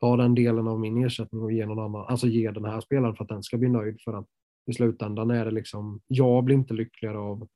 [0.00, 2.06] ta den delen av min ersättning och ge någon annan.
[2.08, 4.00] Alltså ge den här spelaren för att den ska bli nöjd.
[4.00, 4.26] För att
[4.66, 7.48] i slutändan är det liksom, jag blir inte lyckligare av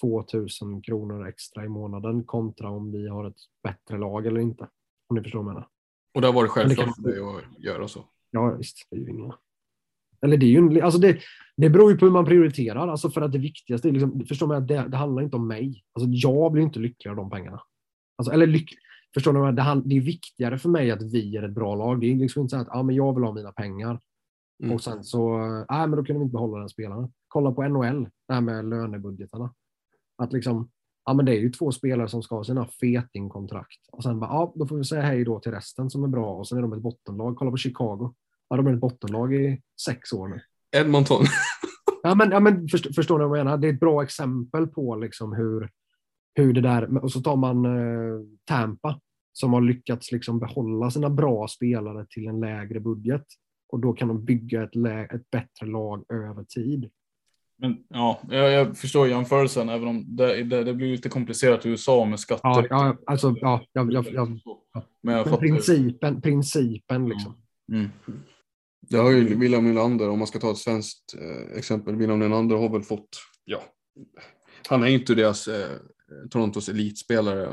[0.00, 4.68] 2000 kronor extra i månaden kontra om vi har ett bättre lag eller inte.
[5.08, 5.68] Om ni förstår vad jag menar.
[6.14, 8.04] Och det har varit självklart för dig att göra så.
[8.30, 8.86] Ja, visst.
[8.90, 9.34] Det är ju inga...
[10.20, 11.18] Eller det är ju alltså det,
[11.56, 12.88] det beror ju på hur man prioriterar.
[12.88, 15.48] Alltså för att det viktigaste är liksom, förstår man att det, det handlar inte om
[15.48, 15.82] mig.
[15.92, 17.60] Alltså jag blir inte lyckligare av de pengarna.
[18.18, 18.70] Alltså, eller lyck,
[19.14, 22.00] förstår jag- Det, det är viktigare för mig att vi är ett bra lag.
[22.00, 24.00] Det är liksom inte så att ah, men jag vill ha mina pengar.
[24.62, 24.74] Mm.
[24.74, 25.38] Och sen så,
[25.70, 27.12] nej men då kunde vi inte behålla den spelaren.
[27.28, 29.54] Kolla på NHL, det här med lönebudgetarna.
[30.18, 30.70] Att liksom,
[31.04, 33.80] ja men det är ju två spelare som ska ha sina fetingkontrakt.
[33.92, 36.34] Och sen bara, ja då får vi säga hej då till resten som är bra.
[36.34, 37.36] Och sen är de ett bottenlag.
[37.36, 38.14] Kolla på Chicago.
[38.48, 40.40] Ja, de är ett bottenlag i sex år nu.
[40.76, 41.24] Edmonton.
[42.02, 43.58] Ja, men, ja, men först, förstår ni vad jag menar?
[43.58, 45.70] Det är ett bra exempel på liksom hur,
[46.34, 49.00] hur det där, och så tar man eh, Tampa
[49.32, 53.24] som har lyckats liksom behålla sina bra spelare till en lägre budget.
[53.68, 56.90] Och då kan de bygga ett, lä, ett bättre lag över tid.
[57.58, 61.68] Men ja, jag, jag förstår jämförelsen även om det, det, det blir lite komplicerat i
[61.68, 62.48] USA med skatter.
[62.48, 64.28] Ja, ja alltså, ja, jag, jag, jag,
[65.02, 67.34] Men jag men principen, principen liksom.
[67.72, 67.88] Mm.
[68.90, 72.56] Det har ju William Nylander, om man ska ta ett svenskt eh, exempel, William Nylander
[72.56, 73.08] har väl fått,
[73.44, 73.60] ja,
[74.68, 75.68] Han är inte deras eh,
[76.30, 77.48] Torontos elitspelare.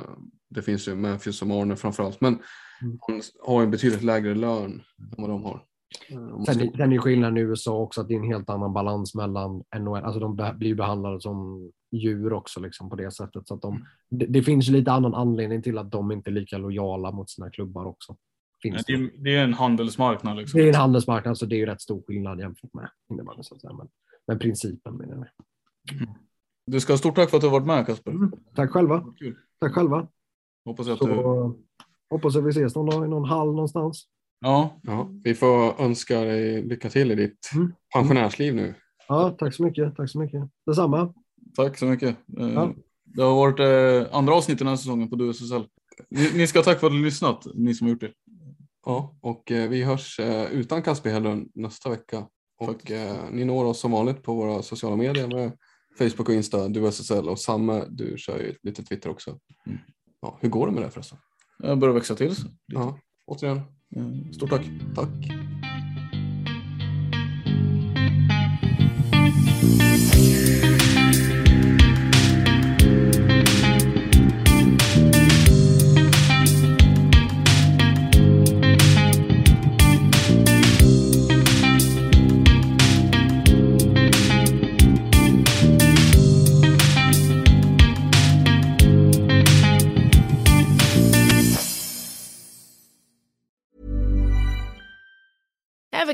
[0.49, 2.21] Det finns ju Memphis och Marner framförallt.
[2.21, 2.39] Men
[2.81, 2.97] Mm.
[3.07, 5.63] han har en betydligt lägre lön än vad de har.
[6.09, 8.73] Eh, Sen, ska- sen är skillnaden i USA också att det är en helt annan
[8.73, 10.03] balans mellan NHL.
[10.03, 13.47] Alltså de blir ju behandlade som djur också liksom på det sättet.
[13.47, 13.83] Så att Mm.
[14.09, 17.11] de, det, det finns ju lite annan anledning till att de inte är lika lojala
[17.11, 18.15] mot sina klubbar också.
[18.63, 19.03] Finns Det det.
[19.03, 20.57] är, det är en handelsmarknad liksom.
[20.59, 23.43] det är en handelsmarknad så det är ju rätt stor skillnad jämfört med innebandy.
[23.43, 23.73] Så att säga.
[23.73, 23.87] Men,
[24.27, 26.07] men principen menar jag.
[26.71, 28.11] Du ska ha stort tack för att du har varit med Kasper.
[28.11, 28.31] Mm.
[28.55, 29.05] Tack själva.
[29.19, 29.35] Kul.
[29.61, 30.07] Tack själva.
[30.65, 31.13] Hoppas att Så du...
[32.09, 34.07] hoppas att vi ses någon dag i någon hall någonstans.
[34.39, 37.73] Ja, Ja, vi får önska dig lycka till i ditt Mm.
[37.93, 38.73] pensionärsliv nu.
[39.07, 39.95] Ja, tack så mycket.
[39.95, 40.41] Tack så mycket.
[40.65, 41.13] Detsamma.
[41.55, 42.17] tack så mycket.
[42.39, 42.73] Eh, Ja.
[43.05, 45.63] Det har varit eh, andra avsnitt den här säsongen på DUSSL.
[46.09, 48.11] Ni, ni ska ha tack för att ni har lyssnat, ni som har gjort det.
[48.85, 52.27] Ja, och eh, vi hörs eh, utan Kasper Hedlund nästa vecka.
[52.59, 55.51] Och eh, ni når oss som vanligt på våra sociala medier med
[55.97, 59.39] Facebook och Insta, du SSL och samma, du kör ju lite Twitter också.
[59.65, 59.79] Mm.
[60.21, 61.17] Ja, hur går det med det förresten?
[61.59, 62.35] Jag börjar växa till.
[62.65, 63.61] Ja, återigen,
[63.95, 64.65] Eh, Stort tack.
[64.95, 65.52] tack.